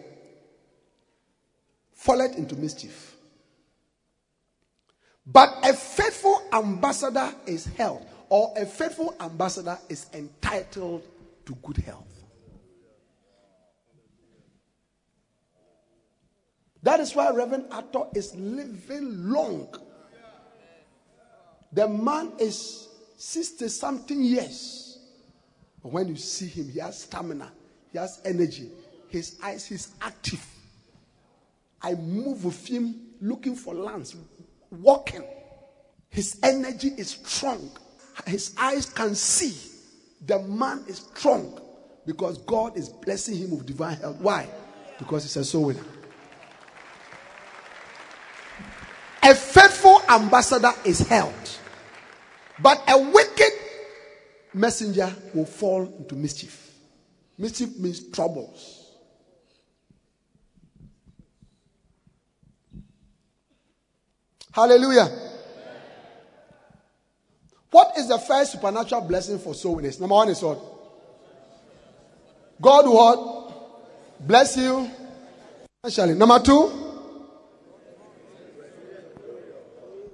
[1.95, 3.17] falleth into mischief.
[5.27, 11.03] But a faithful ambassador is held, or a faithful ambassador is entitled
[11.47, 12.09] to good health.
[16.83, 19.69] That is why Reverend Arthur is living long.
[21.73, 24.99] The man is 60 something years.
[25.83, 27.53] But when you see him, he has stamina,
[27.93, 28.71] he has energy,
[29.09, 30.45] his eyes, he's active.
[31.81, 34.17] I move with him looking for lands,
[34.71, 35.25] walking.
[36.11, 37.71] His energy is strong.
[38.27, 39.72] His eyes can see.
[40.27, 41.61] The man is strong
[42.07, 44.17] because God is blessing him with divine health.
[44.21, 44.49] Why?
[44.99, 45.85] Because he's a soul winner.
[49.25, 51.33] A faithful ambassador is held,
[52.61, 53.53] but a wicked
[54.53, 56.73] messenger will fall into mischief.
[57.39, 58.83] Mischief means troubles.
[64.53, 65.32] Hallelujah.
[67.73, 69.99] What is the first supernatural blessing for soul winners?
[69.99, 70.61] Number one is what?
[72.61, 74.27] God what?
[74.27, 74.91] Bless you
[75.83, 76.15] financially.
[76.15, 76.71] Number two,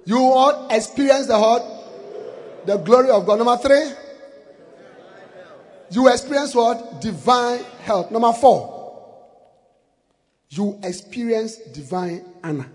[0.05, 0.71] you what?
[0.71, 2.65] Experience the what?
[2.65, 3.39] The glory of God.
[3.39, 3.91] Number three,
[5.91, 7.01] you experience what?
[7.01, 8.09] Divine health.
[8.09, 9.03] Number four,
[10.47, 12.71] you experience divine honor.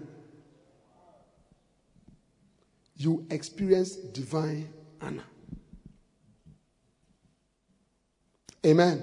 [2.96, 4.68] You experience divine
[5.00, 5.24] honor.
[8.64, 9.02] Amen.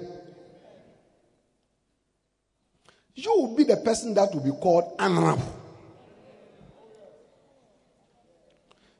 [3.14, 5.60] You will be the person that will be called honorable.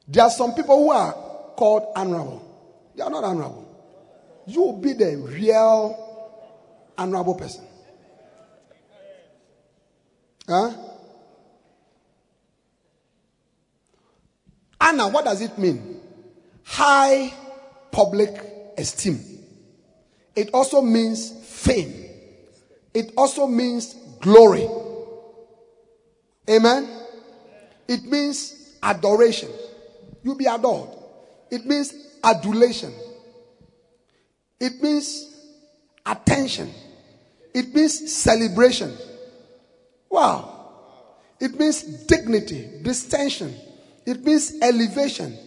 [0.07, 1.13] There are some people who are
[1.55, 2.91] called honorable.
[2.95, 3.67] They are not honorable.
[4.45, 6.13] You will be the real
[6.97, 7.65] honorable person.
[10.47, 10.71] Huh?
[14.83, 16.01] Honor, what does it mean?
[16.65, 17.33] High
[17.89, 19.19] public esteem.
[20.35, 22.09] It also means fame.
[22.93, 24.67] It also means glory.
[26.49, 26.89] Amen.
[27.87, 29.49] It means adoration.
[30.21, 30.89] You be adored.
[31.49, 32.91] It means adulation.
[34.59, 35.33] It means
[36.05, 36.69] attention.
[37.53, 38.93] It means celebration.
[40.09, 40.49] Wow.
[41.39, 43.55] It means dignity, distinction.
[44.05, 45.37] It means elevation.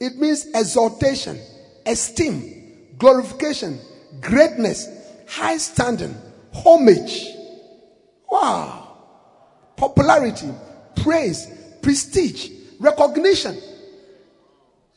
[0.00, 1.38] It means exaltation,
[1.84, 3.78] esteem, glorification,
[4.20, 4.88] greatness,
[5.28, 6.14] high standing,
[6.52, 7.26] homage.
[8.30, 8.98] Wow.
[9.76, 10.50] Popularity,
[10.96, 11.46] praise,
[11.82, 13.56] prestige, recognition.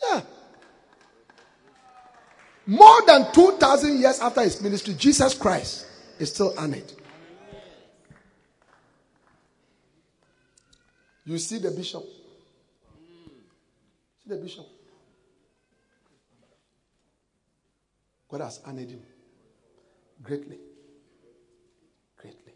[0.01, 0.21] Yeah.
[2.65, 5.87] More than 2,000 years after his ministry, Jesus Christ
[6.19, 6.91] is still honored.
[11.25, 12.03] You see the bishop.
[14.29, 14.67] The bishop.
[18.29, 19.01] God has honored him
[20.21, 20.59] greatly.
[22.15, 22.53] Greatly.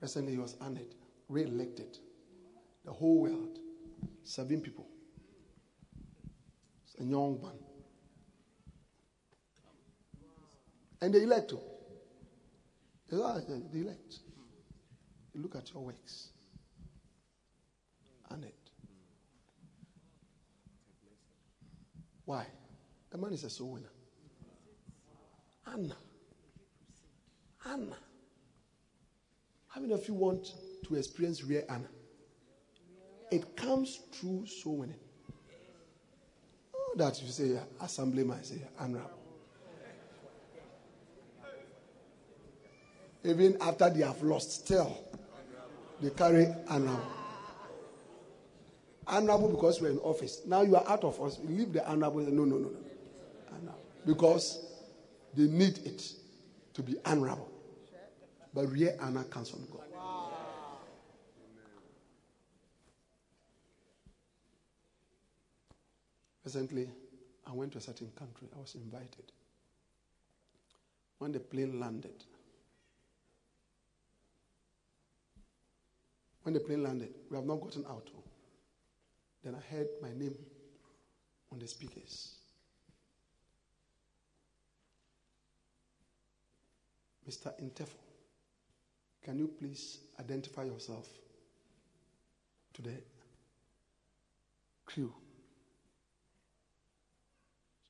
[0.00, 0.94] Recently, he was honored,
[1.28, 1.98] re elected.
[2.86, 3.58] The whole world,
[4.22, 4.86] seven people.
[6.86, 7.52] It's a young man.
[11.02, 11.58] And they ah, elect him.
[13.10, 14.20] They elect.
[15.34, 16.28] Look at your works.
[18.30, 18.52] Honored.
[22.24, 22.46] Why?
[23.10, 23.88] The man is a soul winner.
[25.66, 25.96] Anna.
[27.66, 27.96] Anna.
[29.68, 30.54] How many of you want
[30.86, 31.88] to experience real Anna?
[33.30, 35.00] It comes through soul winning.
[36.74, 39.02] Oh, that you say assemblyman, say Anna.
[43.24, 44.96] Even after they have lost, still
[46.00, 47.00] they carry Anna.
[49.06, 50.42] Honorable because you're in office.
[50.46, 51.38] Now you are out of office.
[51.44, 52.20] Leave the honorable.
[52.20, 53.72] No, no, no, no.
[54.06, 54.64] Because
[55.34, 56.02] they need it
[56.74, 57.48] to be honorable.
[58.52, 59.80] But real honor comes from God.
[66.44, 66.88] Recently,
[67.46, 68.48] I went to a certain country.
[68.54, 69.32] I was invited.
[71.18, 72.24] When the plane landed,
[76.42, 78.08] when the plane landed, we have not gotten out.
[78.14, 78.23] Oh.
[79.44, 80.34] Then I heard my name
[81.52, 82.36] on the speakers.
[87.28, 87.52] Mr.
[87.62, 87.96] Intefo,
[89.22, 91.08] can you please identify yourself
[92.74, 92.94] to the
[94.86, 95.12] crew?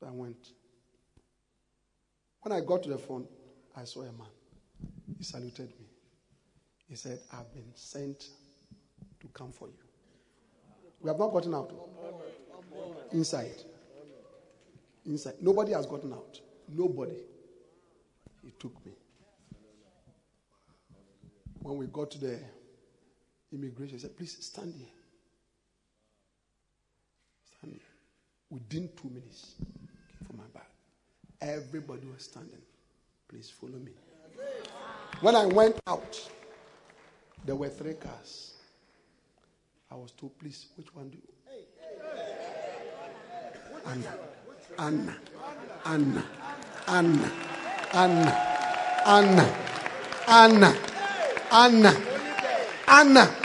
[0.01, 0.52] So I went.
[2.43, 3.26] When I got to the phone,
[3.76, 4.28] I saw a man.
[5.16, 5.86] He saluted me.
[6.89, 8.31] He said, I've been sent
[9.20, 9.84] to come for you.
[11.05, 11.70] We have not gotten out.
[13.12, 13.62] Inside.
[15.05, 15.35] Inside.
[15.39, 16.40] Nobody has gotten out.
[16.66, 17.18] Nobody.
[18.43, 18.93] He took me.
[21.60, 22.39] When we got to the
[23.52, 24.89] immigration, he said, Please stand here.
[27.59, 27.82] Stand here.
[28.48, 29.56] Within two minutes,
[30.26, 30.62] for my bag.
[31.43, 32.62] Everybody was standing.
[33.28, 33.93] Please follow me.
[35.20, 36.18] When I went out,
[37.44, 38.53] there were three cars.
[39.95, 41.23] I was told, please, which one do you?
[43.87, 44.16] Anna.
[44.77, 45.16] Anna.
[45.87, 46.25] Anna.
[46.89, 47.31] Anna.
[47.93, 48.33] Anna.
[49.07, 49.55] Anna.
[50.27, 50.77] Anna.
[51.53, 51.97] Anna.
[52.89, 53.37] Anna.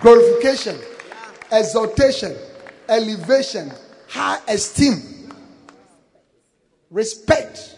[0.00, 0.78] Glorification,
[1.52, 2.34] exaltation,
[2.88, 3.70] elevation,
[4.08, 5.34] high esteem,
[6.90, 7.76] respect.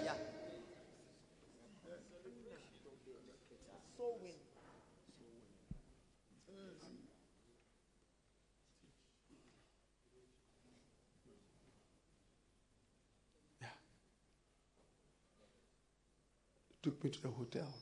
[16.81, 17.75] Took me to the hotel.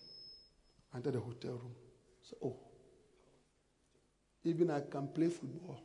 [0.94, 1.74] Entered the hotel room.
[2.22, 2.56] So, oh,
[4.44, 5.80] even I can play football.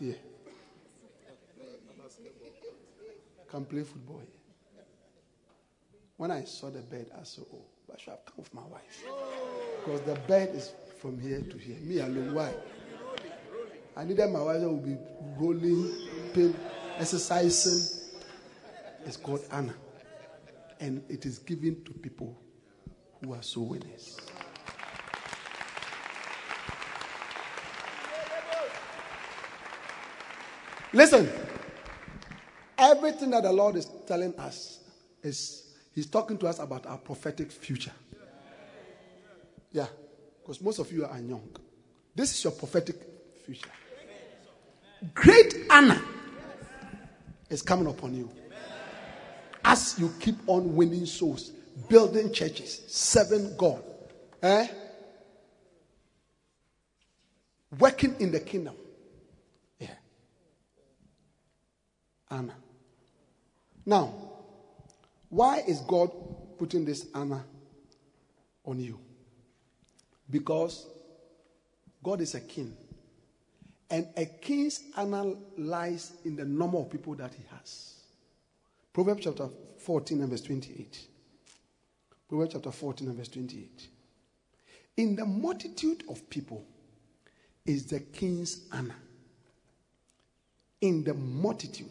[0.00, 0.14] Yeah.
[3.50, 4.84] Can play football here.
[6.16, 8.62] When I saw the bed, I said, oh, but I should have come with my
[8.62, 9.04] wife.
[9.84, 11.76] Because the bed is from here to here.
[11.80, 12.54] Me alone, why?
[13.96, 14.96] I needed my wife who would be
[15.38, 15.92] rolling,
[16.32, 16.54] pain,
[16.98, 17.98] exercising.
[19.04, 19.74] It's called Anna.
[20.82, 22.36] And it is given to people
[23.22, 24.18] who are soul winners.
[30.92, 31.30] Listen,
[32.76, 34.80] everything that the Lord is telling us
[35.22, 37.92] is He's talking to us about our prophetic future.
[39.70, 39.86] Yeah,
[40.40, 41.48] because most of you are young.
[42.12, 42.96] This is your prophetic
[43.46, 43.70] future.
[45.14, 46.02] Great honor
[47.48, 48.28] is coming upon you
[49.72, 51.50] as you keep on winning souls,
[51.88, 53.82] building churches, serving God,
[54.42, 54.66] eh?
[57.78, 58.74] working in the kingdom.
[59.78, 59.88] Yeah.
[62.30, 62.54] Honor.
[63.86, 64.14] Now,
[65.30, 66.10] why is God
[66.58, 67.42] putting this honor
[68.66, 69.00] on you?
[70.28, 70.86] Because
[72.02, 72.76] God is a king.
[73.88, 78.01] And a king's honor lies in the number of people that he has.
[78.92, 79.48] Proverbs chapter
[79.78, 81.06] 14 and verse 28.
[82.28, 83.88] Proverbs chapter 14 and verse 28.
[84.98, 86.64] In the multitude of people
[87.64, 88.96] is the king's honor.
[90.82, 91.88] In the multitude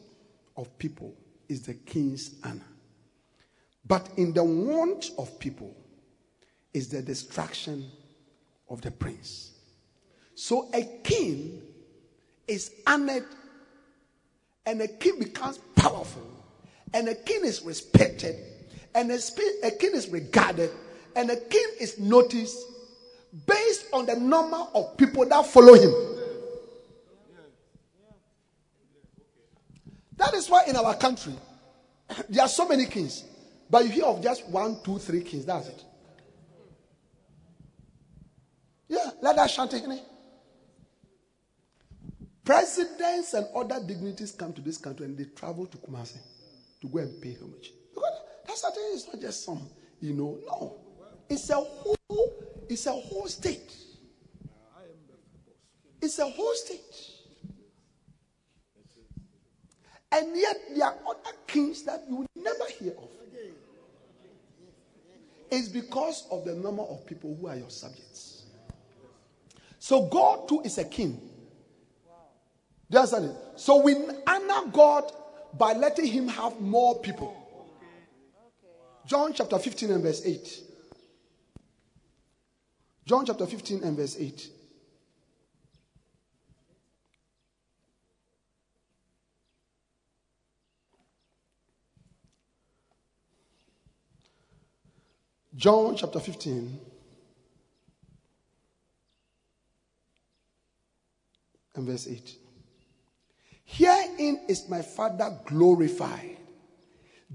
[0.58, 1.16] of people
[1.50, 2.62] is the king's honor.
[3.88, 5.76] But in the want of people
[6.74, 7.90] is the destruction
[8.70, 9.52] of the prince.
[10.36, 11.64] So a king
[12.48, 13.26] is honored
[14.66, 16.41] and a king becomes powerful
[16.94, 18.36] and a king is respected
[18.94, 19.20] and a,
[19.64, 20.72] a king is regarded
[21.16, 22.58] and a king is noticed
[23.46, 25.94] based on the number of people that follow him.
[30.18, 31.34] That is why in our country
[32.30, 33.24] there are so many kings,
[33.70, 35.46] but you hear of just one, two, three kings.
[35.46, 35.84] That's it.
[38.88, 40.02] Yeah, let that Asantehene.
[42.44, 46.18] Presidents and other dignitaries come to this country and they travel to Kumasi
[46.82, 47.72] to go and pay homage.
[47.94, 48.14] Because
[48.48, 49.62] that certain is not just some,
[50.02, 50.78] you know, no.
[51.30, 52.34] It's a whole,
[52.68, 53.72] it's a whole state.
[56.02, 57.12] It's a whole state.
[60.12, 63.10] And yet there are other kings that you will never hear of.
[65.50, 68.44] It's because of the number of people who are your subjects.
[69.80, 71.20] So God too is a king.
[72.90, 73.36] Do you understand it?
[73.56, 73.96] So we
[74.28, 75.12] honor God
[75.58, 77.36] by letting him have more people.
[79.06, 80.62] John chapter 15 and verse 8.
[83.06, 84.48] John chapter 15 and verse 8.
[95.56, 96.80] John chapter 15
[101.76, 102.41] and verse 8.
[103.72, 106.36] Herein is my Father glorified,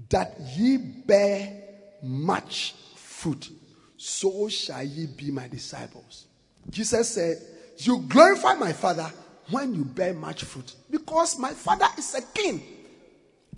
[0.09, 1.63] that ye bear
[2.03, 3.49] much fruit,
[3.97, 6.27] so shall ye be my disciples.
[6.69, 7.41] Jesus said,
[7.77, 9.11] You glorify my Father
[9.49, 12.61] when you bear much fruit, because my Father is a king.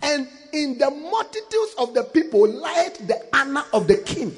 [0.00, 4.34] And in the multitudes of the people lieth the honor of the king.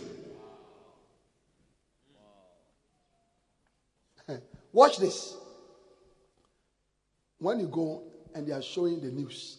[4.73, 5.37] Watch this.
[7.39, 8.03] When you go
[8.35, 9.59] and they are showing the news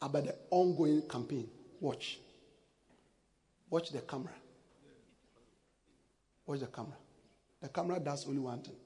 [0.00, 1.48] about the ongoing campaign,
[1.80, 2.18] watch.
[3.70, 4.32] Watch the camera.
[6.46, 6.96] Watch the camera.
[7.60, 8.76] The camera does only one thing.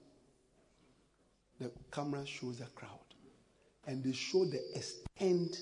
[1.59, 2.91] The camera shows the crowd.
[3.87, 5.59] And they show the extent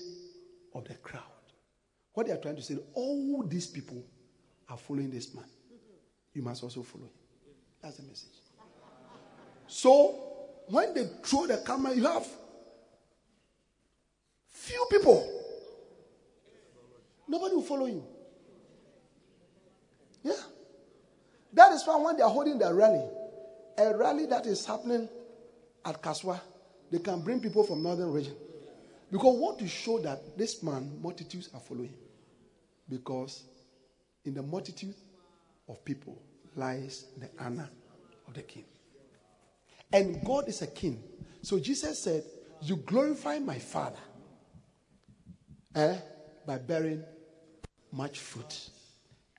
[0.73, 1.21] of the crowd.
[2.13, 4.03] What they are trying to say, all these people
[4.69, 5.45] are following this man.
[6.33, 7.11] You must also follow him.
[7.81, 8.29] That's the message.
[9.67, 10.35] So
[10.67, 12.27] when they throw the camera, you have
[14.65, 15.31] few people.
[17.27, 18.03] Nobody will follow you.
[20.23, 20.33] Yeah.
[21.53, 23.05] That is why when they are holding their rally,
[23.77, 25.07] a rally that is happening
[25.85, 26.39] at Kasoa,
[26.91, 28.35] they can bring people from northern region.
[29.11, 31.93] Because want to show that this man, multitudes are following.
[32.89, 33.43] Because
[34.25, 34.95] in the multitude
[35.69, 36.21] of people
[36.55, 37.69] lies the honor
[38.27, 38.65] of the king.
[39.93, 41.03] And God is a king.
[41.41, 42.23] So Jesus said,
[42.61, 43.99] You glorify my Father
[45.75, 45.97] eh,
[46.45, 47.03] by bearing
[47.91, 48.69] much fruit.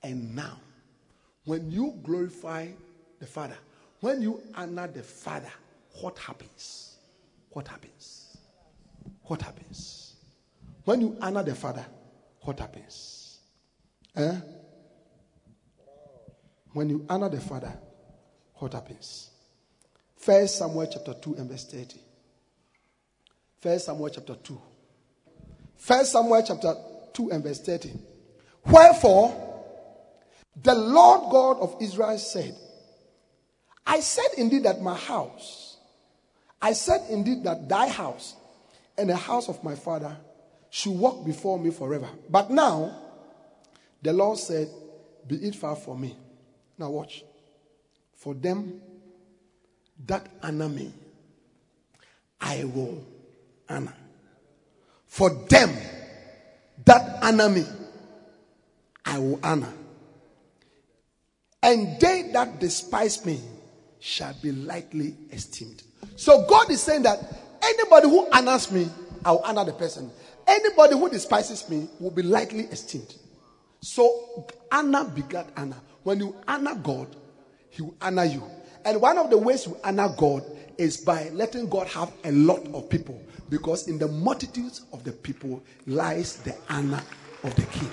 [0.03, 0.59] And now,
[1.45, 2.67] when you glorify
[3.19, 3.57] the Father,
[3.99, 5.51] when you honor the Father,
[6.01, 6.97] what happens?
[7.49, 8.37] What happens?
[9.23, 10.15] What happens?
[10.85, 11.85] When you honor the Father,
[12.41, 13.39] what happens?
[14.15, 14.39] Eh?
[16.73, 17.73] When you honor the Father,
[18.55, 19.31] what happens?
[20.15, 21.99] First Samuel chapter 2 and verse 30.
[23.59, 24.61] First Samuel chapter 2.
[25.77, 26.75] First Samuel chapter
[27.13, 27.93] 2 and verse 30.
[28.65, 29.43] Wherefore,
[30.61, 32.55] the Lord God of Israel said,
[33.85, 35.77] I said indeed that my house,
[36.61, 38.35] I said indeed that thy house
[38.97, 40.17] and the house of my father
[40.69, 42.09] should walk before me forever.
[42.29, 42.95] But now,
[44.01, 44.67] the Lord said,
[45.27, 46.17] Be it far from me.
[46.77, 47.23] Now, watch.
[48.15, 48.81] For them
[50.05, 50.91] that honor me,
[52.41, 53.05] I will
[53.69, 53.93] honor.
[55.07, 55.75] For them
[56.85, 57.65] that honor me,
[59.05, 59.73] I will honor.
[61.63, 63.41] And they that despise me
[63.99, 65.83] shall be lightly esteemed.
[66.15, 67.19] So God is saying that
[67.61, 68.89] anybody who honors me,
[69.25, 70.11] I will honor the person.
[70.45, 73.15] Anybody who despises me will be lightly esteemed.
[73.81, 75.77] So honor begat honor.
[76.03, 77.15] When you honor God,
[77.69, 78.43] He will honor you.
[78.85, 80.45] And one of the ways you honor God
[80.77, 83.21] is by letting God have a lot of people.
[83.49, 87.01] Because in the multitudes of the people lies the honor
[87.43, 87.91] of the king.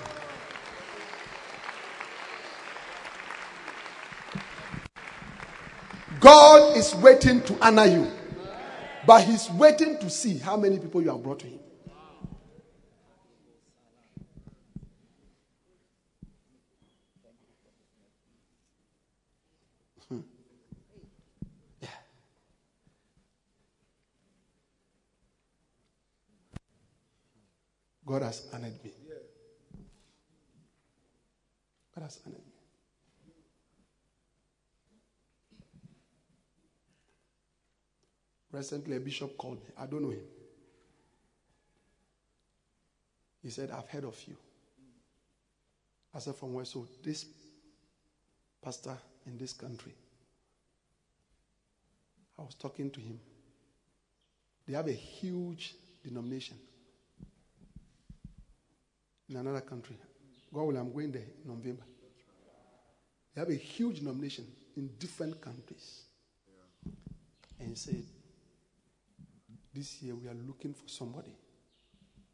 [6.21, 8.11] God is waiting to honor you,
[9.07, 11.59] but He's waiting to see how many people you have brought to Him.
[28.07, 28.93] God has honored me.
[31.95, 32.53] God has honored me.
[38.53, 39.71] Recently, a bishop called me.
[39.79, 40.21] I don't know him.
[43.43, 44.37] He said, I've heard of you.
[46.15, 46.65] I said, From where?
[46.65, 47.27] So, this
[48.63, 49.93] pastor in this country,
[52.39, 53.19] I was talking to him.
[54.67, 56.57] They have a huge denomination
[59.29, 59.97] in another country.
[60.53, 61.83] God will, I'm going there in November.
[63.35, 64.47] They have a huge nomination
[64.77, 66.05] in different countries.
[67.59, 68.03] And he said,
[69.73, 71.37] This year we are looking for somebody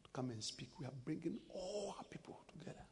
[0.05, 0.69] to come and speak.
[0.79, 2.85] We are bringing all our people together.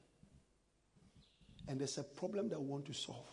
[1.66, 3.26] And there's a problem that we want to solve.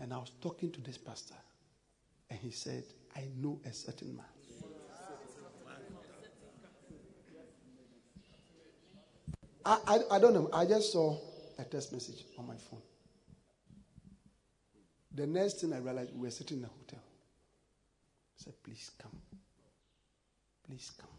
[0.00, 1.34] And I was talking to this pastor,
[2.30, 2.84] and he said,
[3.16, 4.26] I know a certain man.
[9.68, 10.48] I, I, I don't know.
[10.50, 11.14] I just saw
[11.58, 12.80] a text message on my phone.
[15.14, 17.00] The next thing I realized, we were sitting in a hotel.
[17.02, 19.12] I said, Please come.
[20.66, 21.10] Please come.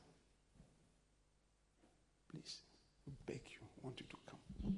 [2.31, 2.57] Please.
[3.05, 3.67] We beg you.
[3.83, 4.39] want you to come.
[4.63, 4.73] We'll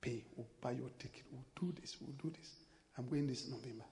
[0.00, 0.22] pay.
[0.36, 1.24] We'll buy your ticket.
[1.32, 1.96] We'll do this.
[2.00, 2.50] We'll do this.
[2.96, 3.84] I'm going this November.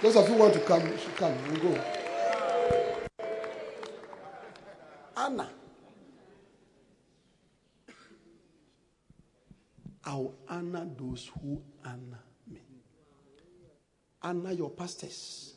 [0.00, 1.34] Those of you who want to come, you should come.
[1.50, 2.01] We'll go.
[5.16, 5.48] Anna.
[10.04, 12.60] I'll honor those who honor me.
[14.20, 15.54] Honor your pastors.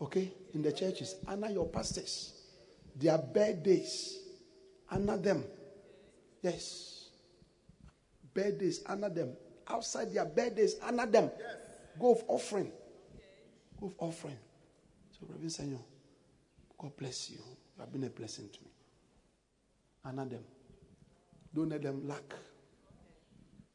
[0.00, 0.32] Okay?
[0.54, 2.34] In the churches, honor your pastors.
[2.94, 4.18] Their birthdays,
[4.90, 5.44] honor them.
[6.42, 7.08] Yes.
[8.32, 9.32] Birthdays, honor them.
[9.66, 11.30] Outside their birthdays, honor them.
[11.98, 12.70] Go of offering.
[13.80, 14.38] Go of offering.
[15.10, 15.80] So, Reverend Senor,
[16.78, 17.40] God bless you.
[17.78, 18.70] Have been a blessing to me.
[20.04, 20.44] Honor them.
[21.54, 22.34] Don't let them lack.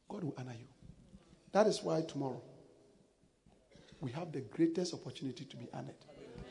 [0.08, 0.66] God will honor you.
[1.52, 2.40] That is why tomorrow
[4.00, 5.94] we have the greatest opportunity to be honored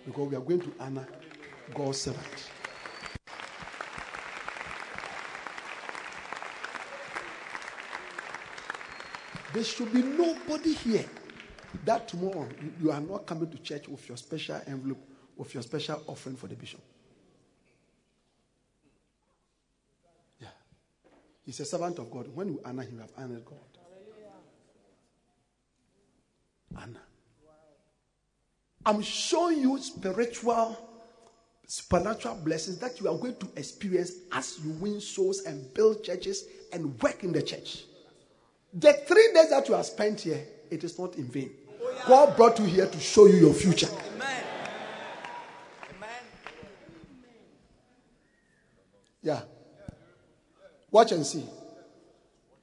[0.05, 1.07] because we are going to honor
[1.73, 2.49] God's servant.
[9.53, 11.05] There should be nobody here
[11.85, 12.47] that tomorrow
[12.81, 15.05] you are not coming to church with your special envelope,
[15.37, 16.81] with your special offering for the bishop.
[21.45, 22.27] He's a servant of God.
[22.33, 23.57] When you honor him, you have honored God.
[26.75, 27.01] Honor.
[28.85, 30.77] I'm showing you spiritual,
[31.67, 36.45] supernatural blessings that you are going to experience as you win souls and build churches
[36.71, 37.83] and work in the church.
[38.73, 41.51] The three days that you have spent here, it is not in vain.
[42.07, 43.87] God brought you here to show you your future.
[44.15, 44.43] Amen.
[45.95, 46.09] Amen.
[49.21, 49.41] Yeah.
[50.93, 51.43] Watch and see.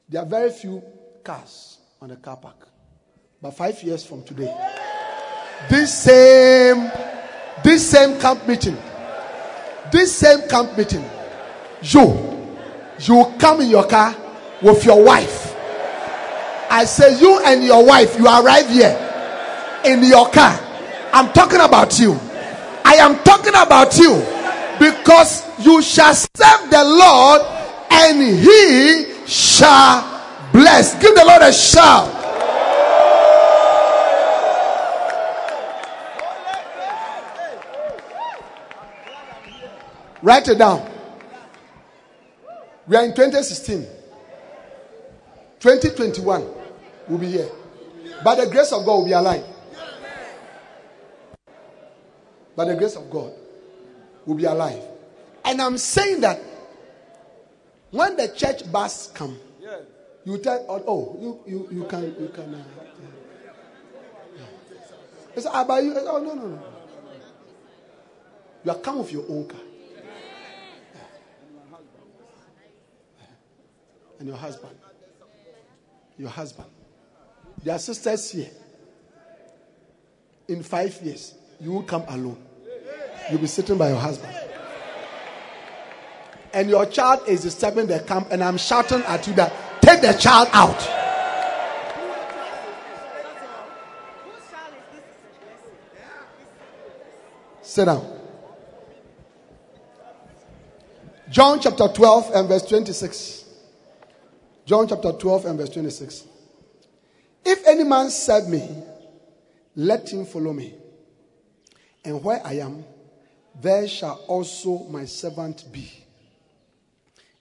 [0.08, 0.82] There are very few
[1.22, 2.68] cars on the car park.
[3.42, 4.54] But five years from today,
[5.68, 6.90] this same,
[7.62, 8.78] this same camp meeting,
[9.92, 11.04] this same camp meeting,
[11.82, 12.56] you,
[13.00, 14.14] you come in your car
[14.62, 15.54] with your wife.
[16.70, 19.08] I say, you and your wife, you arrive here.
[19.84, 20.58] in your car.
[21.12, 22.12] I'm talking about you.
[22.84, 24.14] I am talking about you
[24.78, 27.59] because you shall serve the Lord
[27.90, 30.22] and he shall
[30.52, 31.00] bless.
[31.00, 32.16] Give the Lord a shout.
[40.22, 40.86] Write it down.
[42.86, 43.86] We are in 2016.
[45.60, 46.46] 2021
[47.08, 47.48] will be here.
[48.24, 49.44] By the grace of God, we'll be alive.
[52.56, 53.32] By the grace of God,
[54.26, 54.82] we'll be alive.
[55.44, 56.40] And I'm saying that
[57.90, 59.38] when the church bus come,
[60.24, 62.54] you tell, oh, oh, you, you, you can, you can.
[62.54, 62.64] Uh,
[64.36, 64.42] yeah.
[65.34, 65.94] It's, I buy you.
[65.96, 66.62] Oh, no, no, no.
[68.64, 69.60] You are come with your own car.
[74.18, 74.76] And your husband.
[76.18, 76.68] Your husband.
[77.64, 78.50] There are sisters here.
[80.48, 82.42] In five years, you will come alone.
[83.30, 84.39] You'll be sitting by your husband.
[86.52, 90.12] And your child is disturbing the camp, and I'm shouting at you that take the
[90.12, 90.80] child out.
[97.62, 98.18] Sit down.
[101.30, 103.44] John chapter 12 and verse 26.
[104.66, 106.24] John chapter 12 and verse 26.
[107.44, 108.68] If any man serve me,
[109.76, 110.74] let him follow me.
[112.04, 112.84] And where I am,
[113.60, 115.99] there shall also my servant be.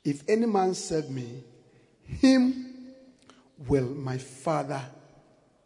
[0.03, 1.43] If any man serve me,
[2.03, 2.93] him
[3.67, 4.81] will my father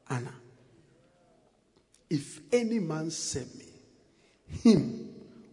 [0.10, 0.36] honor.
[2.10, 3.66] If any man serve me,
[4.64, 5.10] him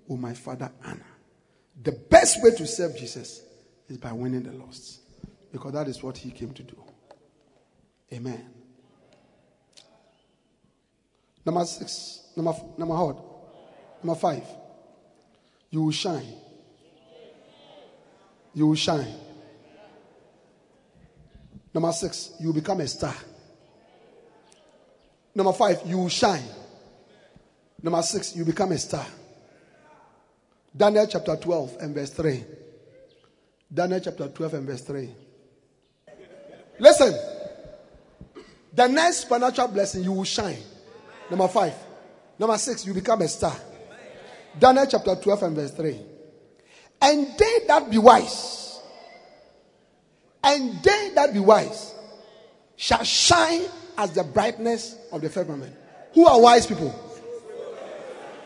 [0.07, 1.07] will my father honor.
[1.82, 3.43] The best way to serve Jesus
[3.89, 5.01] is by winning the lost.
[5.52, 6.77] Because that is what he came to do.
[8.12, 8.47] Amen.
[11.44, 12.28] Number six.
[12.36, 13.16] Number, number?
[14.02, 14.44] Number five.
[15.70, 16.35] You will shine.
[18.55, 19.14] You will shine.
[21.72, 23.14] Number six, you will become a star.
[25.35, 26.43] Number five, you will shine.
[27.82, 29.06] Number six, you become a star.
[30.77, 32.44] Daniel chapter 12 and verse 3.
[33.72, 35.10] Daniel chapter 12 and verse 3.
[36.78, 37.14] Listen.
[38.72, 40.59] The next financial blessing, you will shine.
[41.28, 41.74] Number five.
[42.39, 43.55] Number six, you become a star.
[44.59, 46.01] Daniel chapter 12 and verse 3.
[47.02, 48.78] And they that be wise,
[50.44, 51.94] and they that be wise,
[52.77, 53.62] shall shine
[53.97, 55.74] as the brightness of the firmament.
[56.14, 56.90] Who are wise people?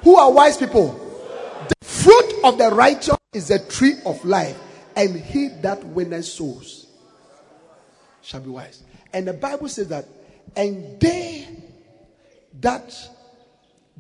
[0.03, 0.93] Who are wise people?
[1.69, 4.57] The fruit of the righteous is the tree of life,
[4.95, 6.87] and he that winneth souls
[8.23, 8.83] shall be wise.
[9.13, 10.07] And the Bible says that,
[10.57, 11.49] and they
[12.61, 12.95] that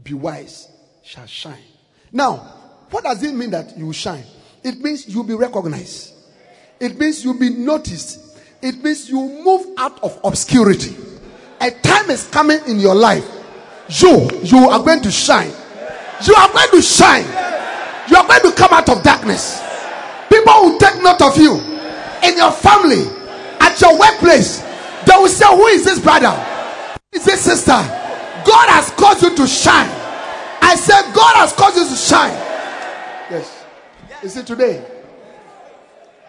[0.02, 0.68] be wise
[1.02, 1.59] shall shine.
[2.12, 2.36] Now,
[2.90, 4.24] what does it mean that you shine?
[4.65, 6.15] It means you'll be recognized.
[6.81, 8.39] It means you'll be noticed.
[8.62, 10.97] It means you move out of obscurity.
[11.61, 13.28] A time is coming in your life.
[13.89, 15.53] You, you are going to shine.
[16.27, 17.24] You are going to shine.
[18.09, 19.62] You are going to come out of darkness.
[20.31, 21.57] People will take note of you
[22.24, 23.05] in your family,
[23.61, 24.61] at your workplace.
[25.07, 26.31] They will say, Who is this brother?
[26.31, 27.73] Who is this sister?
[27.73, 29.91] God has caused you to shine.
[30.62, 32.53] I said, God has caused you to shine.
[34.24, 34.36] Yes.
[34.38, 34.82] it today,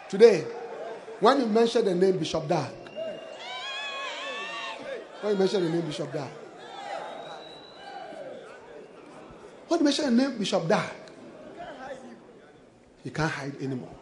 [0.09, 0.41] today,
[1.22, 2.69] when you mention the name Bishop Dag,
[5.22, 6.30] when you mention the name Bishop Dag,
[9.69, 10.91] when you mention the name Bishop Dag,
[13.01, 13.95] he can't hide anymore.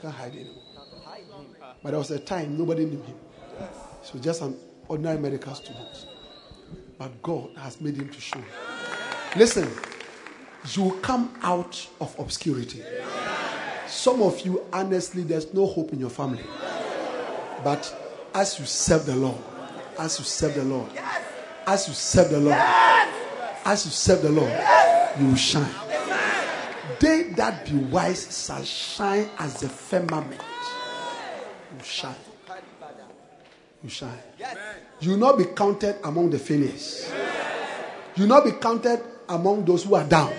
[0.00, 0.62] Can't hide anymore.
[1.82, 3.16] But there was a time nobody knew him.
[4.04, 4.56] He was just an
[4.86, 6.06] ordinary medical student.
[6.98, 8.40] But God has made him to show.
[9.34, 9.68] Listen,
[10.74, 12.82] you will come out of obscurity.
[13.86, 16.44] Some of you, honestly, there's no hope in your family.
[17.62, 17.94] But
[18.34, 19.38] as you serve the Lord,
[19.98, 20.90] as you serve the Lord,
[21.66, 22.58] as you serve the Lord,
[23.64, 24.52] as you serve the Lord,
[25.18, 25.74] you will shine.
[27.00, 30.40] They that be wise shall shine as the firmament.
[31.78, 32.14] You shine.
[33.82, 34.18] You shine.
[35.00, 37.12] You will not be counted among the failures.
[38.16, 40.32] You will not be counted among those who are down.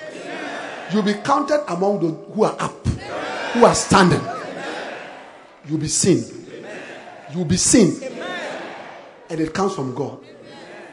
[0.92, 4.22] You'll be counted among those who are up, who are standing.
[5.68, 6.24] You'll be seen.
[7.34, 8.02] You'll be seen.
[9.30, 10.24] And it comes from God.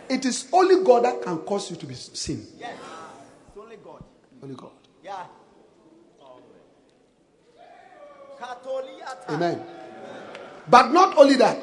[0.09, 2.47] It is only God that can cause you to be seen.
[2.59, 2.77] Yes.
[3.49, 4.05] It's only God.
[4.43, 4.73] Only God.
[5.03, 5.25] Yeah.
[9.29, 9.63] Amen.
[10.69, 11.59] But not only that,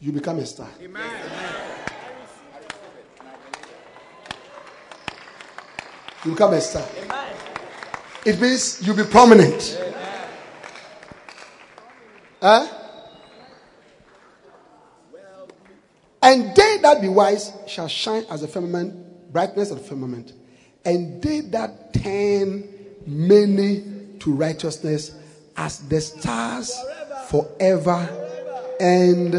[0.00, 0.68] you you become a star.
[6.24, 6.86] You become a star.
[8.26, 9.78] It means you'll be prominent.
[12.42, 12.66] Huh?
[16.22, 20.34] And they that be wise shall shine as a firmament, brightness of the firmament.
[20.84, 22.68] And they that turn
[23.06, 23.84] many
[24.20, 25.14] to righteousness
[25.56, 26.78] as the stars
[27.28, 28.08] forever
[28.78, 29.34] and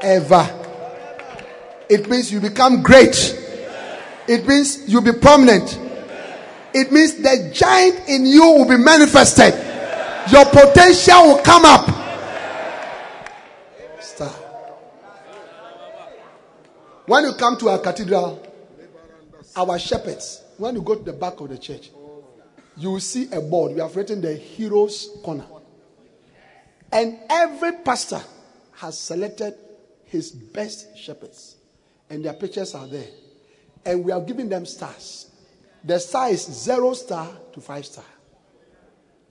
[0.00, 0.58] ever.
[1.88, 3.38] It means you become great.
[4.28, 5.78] It means you'll be prominent.
[6.74, 9.54] It means the giant in you will be manifested.
[10.30, 12.02] Your potential will come up.
[17.06, 18.40] When you come to our cathedral,
[19.56, 21.90] our shepherds, when you go to the back of the church,
[22.76, 23.74] you will see a board.
[23.74, 25.44] We have written the Heroes Corner.
[26.92, 28.22] And every pastor
[28.76, 29.54] has selected
[30.04, 31.56] his best shepherds.
[32.08, 33.08] And their pictures are there.
[33.84, 35.26] And we are giving them stars.
[35.84, 38.04] The star is zero star to five star.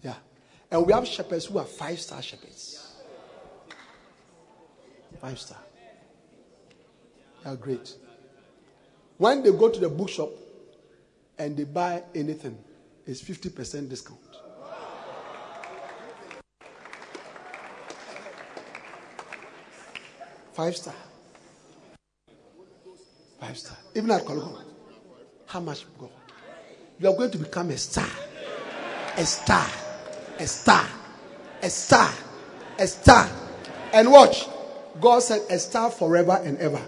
[0.02, 0.16] Yeah.
[0.70, 2.94] And we have shepherds who are five star shepherds.
[5.22, 5.60] Five star.
[7.44, 7.96] They are great.
[9.18, 10.30] When they go to the bookshop
[11.38, 12.58] and they buy anything,
[13.06, 14.20] it's 50% discount.
[20.54, 20.94] Five star.
[23.40, 23.78] Five star.
[23.96, 24.64] Even at Kologo.
[25.46, 26.10] How much go?
[27.02, 28.08] You are going to become a star.
[29.18, 29.68] A star.
[30.38, 30.88] A star.
[31.64, 32.14] A star.
[32.78, 33.28] A star.
[33.92, 34.46] And watch.
[35.00, 36.80] God said a star forever and ever.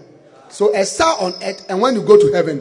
[0.50, 2.60] So a star on earth, and when you go to heaven,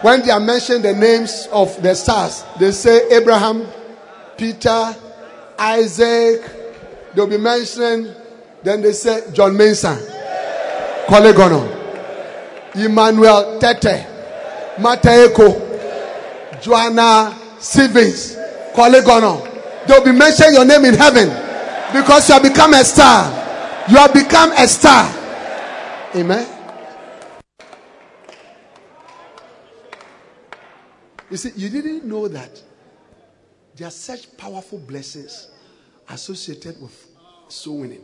[0.00, 3.68] when they are mentioned the names of the stars, they say Abraham,
[4.36, 4.96] Peter,
[5.56, 6.42] Isaac,
[7.14, 8.12] they'll be mentioned,
[8.64, 9.98] then they say John Mason,
[11.06, 14.04] Korle Gonno, Emmanuel Tete,
[14.78, 15.71] Mateko,
[16.62, 18.36] Joanna Stevens,
[18.72, 19.86] Korle Gonno.
[19.86, 21.28] They'll be mentioning your name in heaven
[21.92, 23.30] because you have become a star.
[23.88, 25.12] You have become a star.
[26.14, 26.46] Amen.
[31.30, 32.62] You see, you didn't know that
[33.74, 35.48] there are such powerful blessings
[36.08, 37.08] associated with
[37.48, 38.02] soul winning.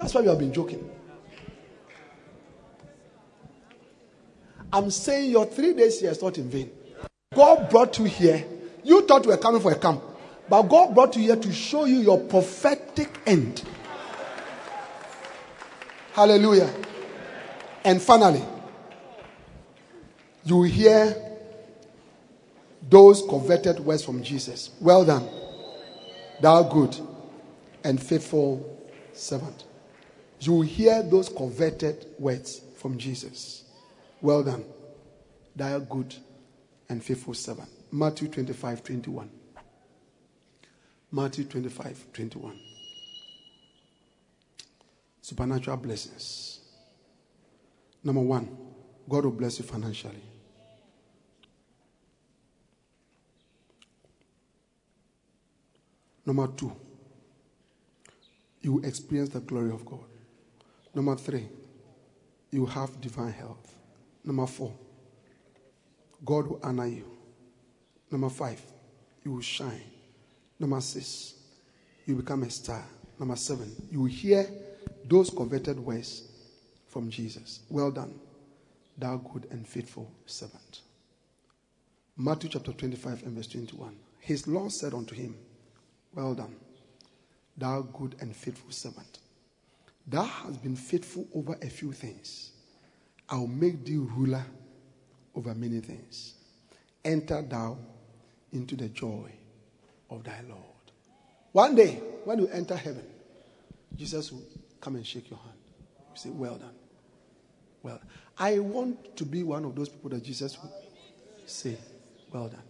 [0.00, 0.90] That's why you have been joking.
[4.72, 6.70] I'm saying your three days here is not in vain.
[7.34, 8.44] God brought you here.
[8.82, 10.02] You thought you were coming for a camp,
[10.48, 13.62] but God brought you here to show you your prophetic end.
[16.12, 16.72] Hallelujah.
[17.84, 18.42] And finally,
[20.44, 21.16] you hear
[22.88, 24.70] those converted words from Jesus.
[24.80, 25.28] Well done,
[26.40, 26.96] thou good
[27.82, 28.78] and faithful
[29.12, 29.64] servant.
[30.40, 33.64] You hear those converted words from Jesus.
[34.20, 34.64] Well done,
[35.56, 36.14] thou good
[36.94, 37.68] and faithful servant.
[37.90, 39.28] Matthew 25 21.
[41.10, 42.60] Matthew 25 21.
[45.20, 46.60] Supernatural blessings.
[48.04, 48.56] Number one,
[49.08, 50.22] God will bless you financially.
[56.24, 56.72] Number two,
[58.60, 60.04] you experience the glory of God.
[60.94, 61.48] Number three,
[62.52, 63.74] you have divine health.
[64.24, 64.72] Number four,
[66.24, 67.04] God will honor you.
[68.10, 68.60] Number five,
[69.24, 69.82] you will shine.
[70.58, 71.34] Number six,
[72.06, 72.84] you become a star.
[73.18, 74.46] Number seven, you will hear
[75.04, 76.22] those converted words
[76.88, 77.60] from Jesus.
[77.68, 78.18] Well done,
[78.96, 80.80] thou good and faithful servant.
[82.16, 83.96] Matthew chapter 25 and verse 21.
[84.20, 85.36] His Lord said unto him,
[86.14, 86.54] Well done,
[87.56, 89.18] thou good and faithful servant.
[90.06, 92.52] Thou hast been faithful over a few things.
[93.28, 94.44] I'll make thee ruler
[95.34, 96.34] over many things.
[97.04, 97.78] Enter thou
[98.52, 99.30] into the joy
[100.10, 100.60] of thy Lord.
[101.52, 103.04] One day, when you enter heaven,
[103.96, 104.42] Jesus will
[104.80, 105.58] come and shake your hand.
[106.12, 106.74] You say, Well done.
[107.82, 108.00] Well,
[108.38, 110.72] I want to be one of those people that Jesus will
[111.46, 111.76] say,
[112.32, 112.62] Well done.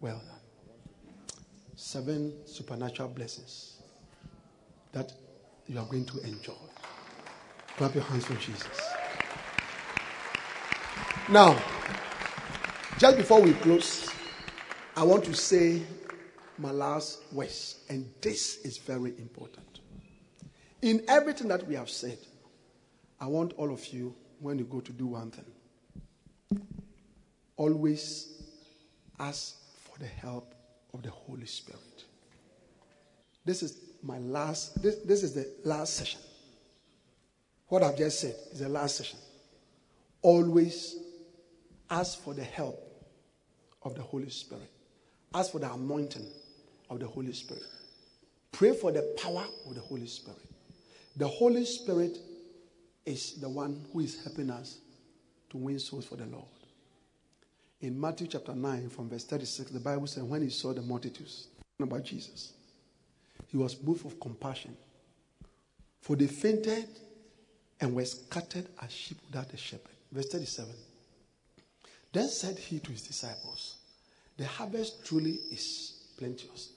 [0.00, 1.36] Well done.
[1.74, 3.78] Seven supernatural blessings
[4.92, 5.12] that
[5.66, 6.52] you are going to enjoy.
[7.76, 8.92] Clap your hands for Jesus.
[11.30, 11.62] Now,
[12.96, 14.10] just before we close,
[14.96, 15.82] I want to say
[16.56, 19.80] my last words, and this is very important.
[20.80, 22.16] In everything that we have said,
[23.20, 26.62] I want all of you, when you go to do one thing,
[27.58, 28.42] always
[29.20, 30.54] ask for the help
[30.94, 32.04] of the Holy Spirit.
[33.44, 36.20] This is my last, this, this is the last session.
[37.68, 39.18] what I've just said is the last session.
[40.22, 40.96] Always
[41.90, 42.84] ask for the help
[43.82, 44.70] of the Holy Spirit.
[45.34, 46.26] Ask for the anointing
[46.90, 47.62] of the Holy Spirit.
[48.52, 50.40] Pray for the power of the Holy Spirit.
[51.16, 52.18] The Holy Spirit
[53.04, 54.78] is the one who is helping us
[55.50, 56.44] to win souls for the Lord.
[57.80, 61.48] In Matthew chapter 9, from verse 36, the Bible says, When he saw the multitudes,
[61.80, 62.54] about Jesus,
[63.46, 64.76] he was moved with compassion.
[66.00, 66.88] For they fainted
[67.80, 69.92] and were scattered as sheep without a shepherd.
[70.10, 70.74] Verse 37.
[72.12, 73.76] Then said he to his disciples,
[74.36, 76.72] The harvest truly is plenteous,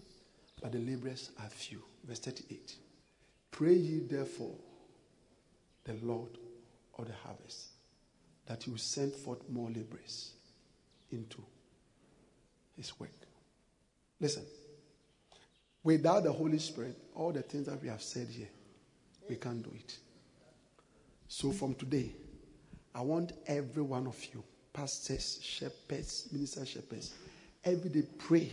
[0.61, 1.81] but the laborers are few.
[2.03, 2.75] Verse 38.
[3.51, 4.55] Pray ye therefore
[5.83, 6.37] the Lord
[6.97, 7.67] of the harvest
[8.47, 10.33] that he will send forth more laborers
[11.11, 11.43] into
[12.75, 13.09] his work.
[14.19, 14.43] Listen,
[15.83, 18.49] without the Holy Spirit, all the things that we have said here,
[19.29, 19.97] we can't do it.
[21.27, 22.13] So from today,
[22.93, 27.13] I want every one of you, pastors, shepherds, minister shepherds,
[27.63, 28.51] every day pray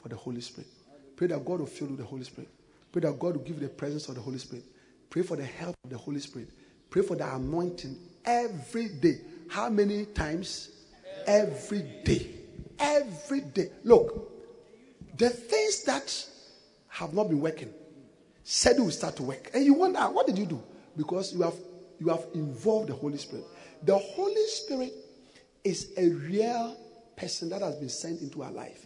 [0.00, 0.68] for the Holy Spirit.
[1.16, 2.48] Pray that God will fill you with the Holy Spirit.
[2.90, 4.64] Pray that God will give you the presence of the Holy Spirit.
[5.10, 6.48] Pray for the help of the Holy Spirit.
[6.90, 9.20] Pray for the anointing every day.
[9.48, 10.70] How many times?
[11.26, 12.28] Every day.
[12.78, 13.70] Every day.
[13.84, 14.30] Look,
[15.16, 16.26] the things that
[16.88, 17.72] have not been working,
[18.44, 19.50] said will start to work.
[19.54, 20.62] And you wonder, what did you do?
[20.96, 21.54] Because you have
[21.98, 23.44] you have involved the Holy Spirit.
[23.84, 24.92] The Holy Spirit
[25.64, 26.76] is a real
[27.16, 28.84] person that has been sent into our life.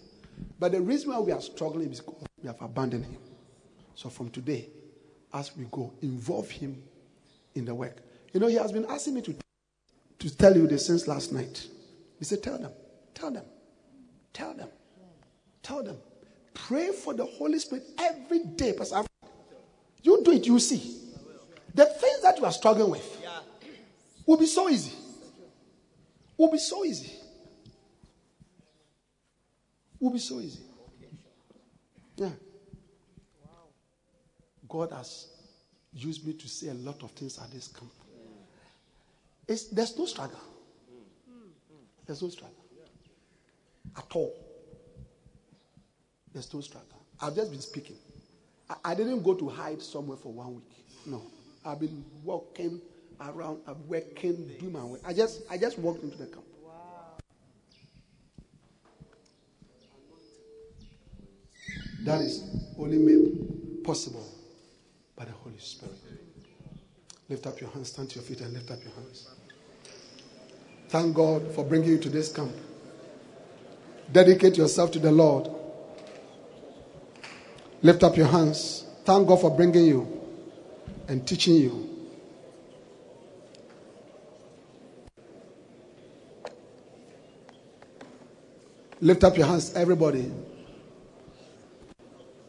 [0.59, 3.19] But the reason why we are struggling is because we have abandoned him.
[3.95, 4.69] So from today,
[5.33, 6.83] as we go, involve him
[7.55, 7.99] in the work.
[8.33, 9.35] You know, he has been asking me to,
[10.19, 11.67] to tell you this since last night.
[12.19, 12.73] He said, Tell them,
[13.15, 13.45] tell them,
[14.33, 14.69] tell them,
[15.63, 15.97] tell them.
[16.55, 19.03] Pray for the Holy Spirit every day, Pastor.
[20.03, 21.01] You do it, you see.
[21.75, 23.27] The things that you are struggling with
[24.25, 24.93] will be so easy.
[26.37, 27.13] Will be so easy.
[29.99, 30.61] Will be so easy.
[32.17, 32.31] Yeah.
[34.69, 35.29] God has
[35.93, 37.91] used me to say a lot of things at this camp.
[39.49, 40.41] It's, there's no struggle.
[42.05, 42.57] There's no struggle.
[43.97, 44.35] At all.
[46.33, 47.03] There's no struggle.
[47.21, 47.97] I've just been speaking.
[48.69, 50.71] I, I didn't go to hide somewhere for one week.
[51.07, 51.23] No.
[51.65, 52.81] I've been walking
[53.21, 55.01] around, I'm working, doing my work.
[55.05, 56.45] I just I just walked into the camp.
[62.05, 62.45] That is
[62.79, 64.25] only made possible
[65.17, 65.97] by the Holy Spirit.
[67.29, 69.29] Lift up your hands, stand to your feet, and lift up your hands.
[70.89, 72.53] Thank God for bringing you to this camp.
[74.13, 75.49] Dedicate yourself to the Lord.
[77.83, 78.85] Lift up your hands.
[79.05, 80.23] Thank God for bringing you
[81.09, 81.96] and teaching you.
[89.01, 90.33] Lift up your hands, everybody.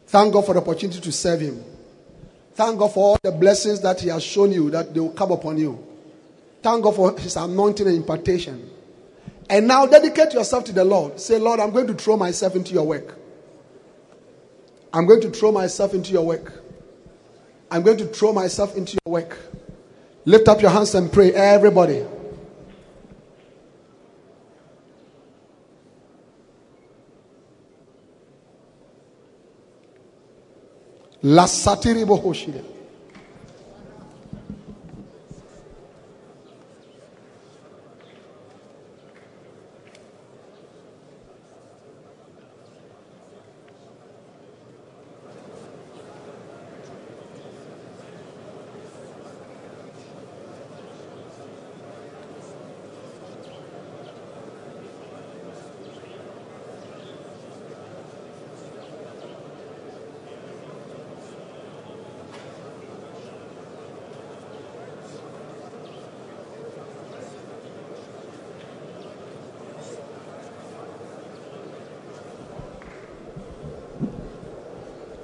[0.06, 1.62] Thank God for the opportunity to serve Him.
[2.54, 5.30] Thank God for all the blessings that He has shown you that they will come
[5.30, 5.84] upon you.
[6.62, 8.70] Thank God for His anointing and impartation.
[9.50, 11.20] And now dedicate yourself to the Lord.
[11.20, 13.18] Say, Lord, I'm going to throw myself into your work.
[14.92, 16.64] I'm going to throw myself into your work.
[17.70, 19.38] I'm going to throw myself into your work.
[20.24, 22.04] Lift up your hands and pray, everybody.
[31.22, 32.77] La satiri bohoshide.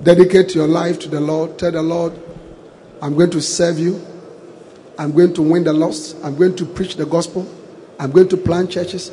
[0.04, 1.58] Dedicate your life to the Lord.
[1.58, 2.12] Tell the Lord,
[3.00, 4.04] I'm going to serve you.
[4.98, 6.16] I'm going to win the lost.
[6.22, 7.50] I'm going to preach the gospel.
[7.98, 9.10] I'm going to plant churches.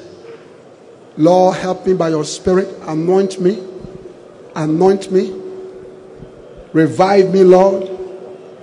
[1.16, 2.68] Lord, help me by your spirit.
[2.82, 3.66] Anoint me.
[4.54, 5.34] Anoint me.
[6.74, 7.90] Revive me, Lord.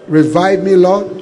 [0.07, 1.18] Revive me, Lord.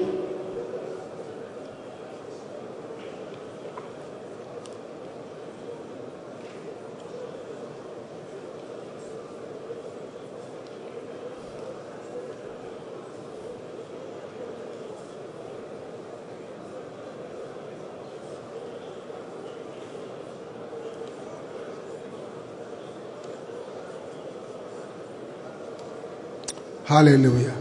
[26.96, 27.54] Hallelujah.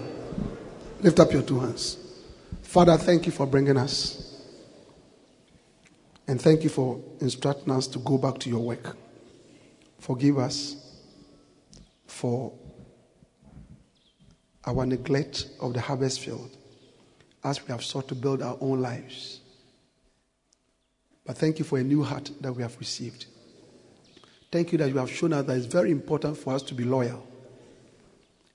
[1.02, 1.98] Lift up your two hands.
[2.62, 4.41] Father, thank you for bringing us.
[6.26, 8.95] And thank you for instructing us to go back to your work.
[9.99, 10.78] Forgive us
[12.07, 12.53] for
[14.64, 16.56] our neglect of the harvest field
[17.44, 19.41] as we have sought to build our own lives.
[21.26, 23.26] But thank you for a new heart that we have received.
[24.49, 26.86] Thank you that you have shown us that it's very important for us to be
[26.86, 27.35] loyal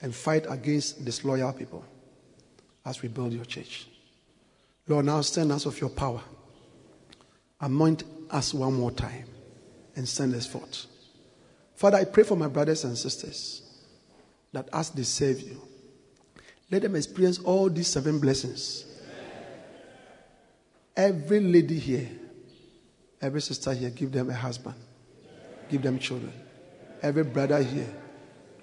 [0.02, 1.84] and fight against disloyal people
[2.84, 3.86] as we build your church.
[4.88, 6.20] Lord, now send us of your power.
[7.60, 9.26] Anoint us one more time
[9.96, 10.86] and send us forth.
[11.74, 13.62] Father, I pray for my brothers and sisters
[14.52, 15.60] that as they serve you,
[16.70, 18.84] let them experience all these seven blessings.
[20.96, 22.08] Every lady here,
[23.20, 24.76] every sister here, give them a husband,
[25.68, 26.32] give them children.
[27.02, 27.92] Every brother here,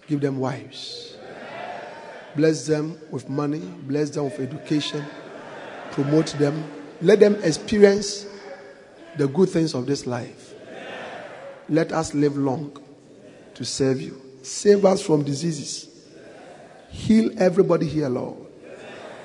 [0.07, 1.16] give them wives.
[2.35, 5.03] Bless them with money, bless them with education,
[5.91, 6.63] promote them.
[7.01, 8.25] Let them experience
[9.17, 10.53] the good things of this life.
[11.69, 12.77] Let us live long
[13.55, 14.21] to serve you.
[14.43, 15.89] Save us from diseases.
[16.89, 18.37] Heal everybody here, Lord.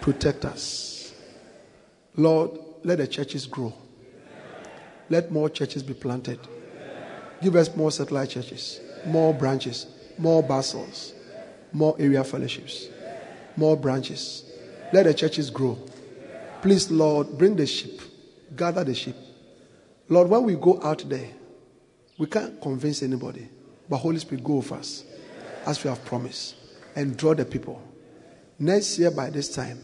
[0.00, 1.14] Protect us.
[2.16, 2.50] Lord,
[2.82, 3.72] let the churches grow.
[5.08, 6.40] Let more churches be planted.
[7.42, 9.86] Give us more satellite churches, more branches,
[10.18, 11.12] more bacentas,
[11.72, 12.88] more area fellowships,
[13.56, 14.44] more branches.
[14.92, 15.78] Let the churches grow.
[16.60, 18.00] Please, Lord, bring the sheep,
[18.54, 19.16] gather the sheep.
[20.08, 21.30] Lord, when we go out there,
[22.18, 23.48] we can't convince anybody,
[23.88, 25.04] but Holy Spirit, go with us
[25.66, 26.54] as we have promised
[26.94, 27.82] and draw the people.
[28.58, 29.78] Next year, by this time,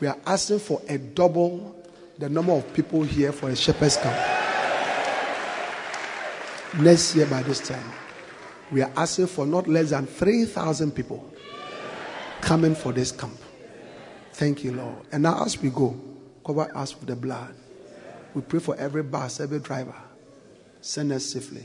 [0.00, 1.74] we are asking for a double
[2.18, 4.16] the number of people here for a shepherd's camp.
[6.78, 7.90] Next year, by this time,
[8.70, 11.32] we are asking for not less than 3,000 people
[12.46, 13.36] coming for this camp.
[14.34, 14.98] Thank you, Lord.
[15.10, 16.00] And now, as we go,
[16.46, 17.52] cover us with the blood.
[18.34, 19.96] We pray for every bus, every driver.
[20.80, 21.64] Send us safely.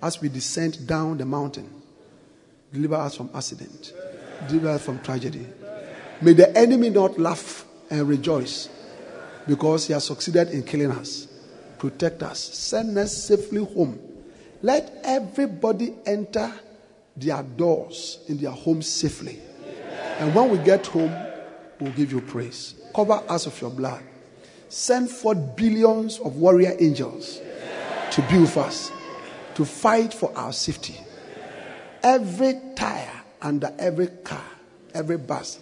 [0.00, 1.68] As we descend down the mountain,
[2.72, 3.92] deliver us from accident,
[4.46, 5.44] deliver us from tragedy.
[6.22, 8.68] May the enemy not laugh and rejoice
[9.48, 11.26] because he has succeeded in killing us.
[11.76, 12.38] Protect us.
[12.38, 13.98] Send us safely home.
[14.62, 16.52] Let everybody enter
[17.16, 19.40] their doors in their homes safely.
[20.20, 21.16] And when we get home,
[21.80, 22.74] we'll give you praise.
[22.94, 24.02] Cover us with your blood.
[24.68, 27.40] Send forth billions of warrior angels
[28.10, 28.92] to be with us,
[29.54, 30.94] to fight for our safety.
[32.02, 34.44] Every tire under every car,
[34.92, 35.58] every bus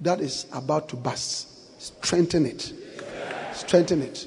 [0.00, 2.72] that is about to bust, strengthen it.
[3.52, 4.26] Strengthen it.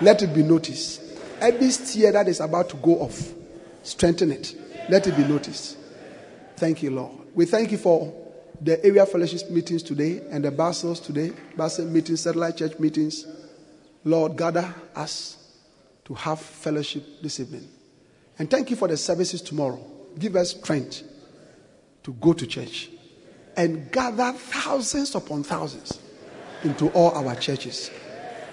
[0.00, 1.02] Let it be noticed.
[1.40, 3.32] Every steer that is about to go off,
[3.84, 4.56] strengthen it.
[4.90, 5.76] Let it be noticed.
[6.56, 7.12] Thank you, Lord.
[7.32, 8.12] We thank you for
[8.60, 13.26] the area fellowship meetings today and the Bacentas today, Bacenta meetings, satellite church meetings.
[14.04, 15.36] Lord, gather us
[16.04, 17.68] to have fellowship this evening.
[18.38, 19.84] And thank you for the services tomorrow.
[20.18, 21.02] Give us strength
[22.04, 22.90] to go to church
[23.56, 26.00] and gather thousands upon thousands
[26.62, 27.90] into all our churches.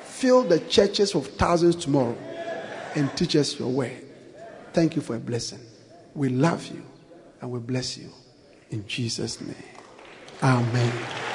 [0.02, 2.18] Fill the churches with thousands tomorrow
[2.96, 4.02] and teach us your way.
[4.74, 5.60] Thank you for a blessing.
[6.14, 6.84] We love you
[7.42, 8.10] and we bless you.
[8.72, 9.75] In Jesus' name.
[10.44, 11.10] Amen.
[11.34, 11.35] I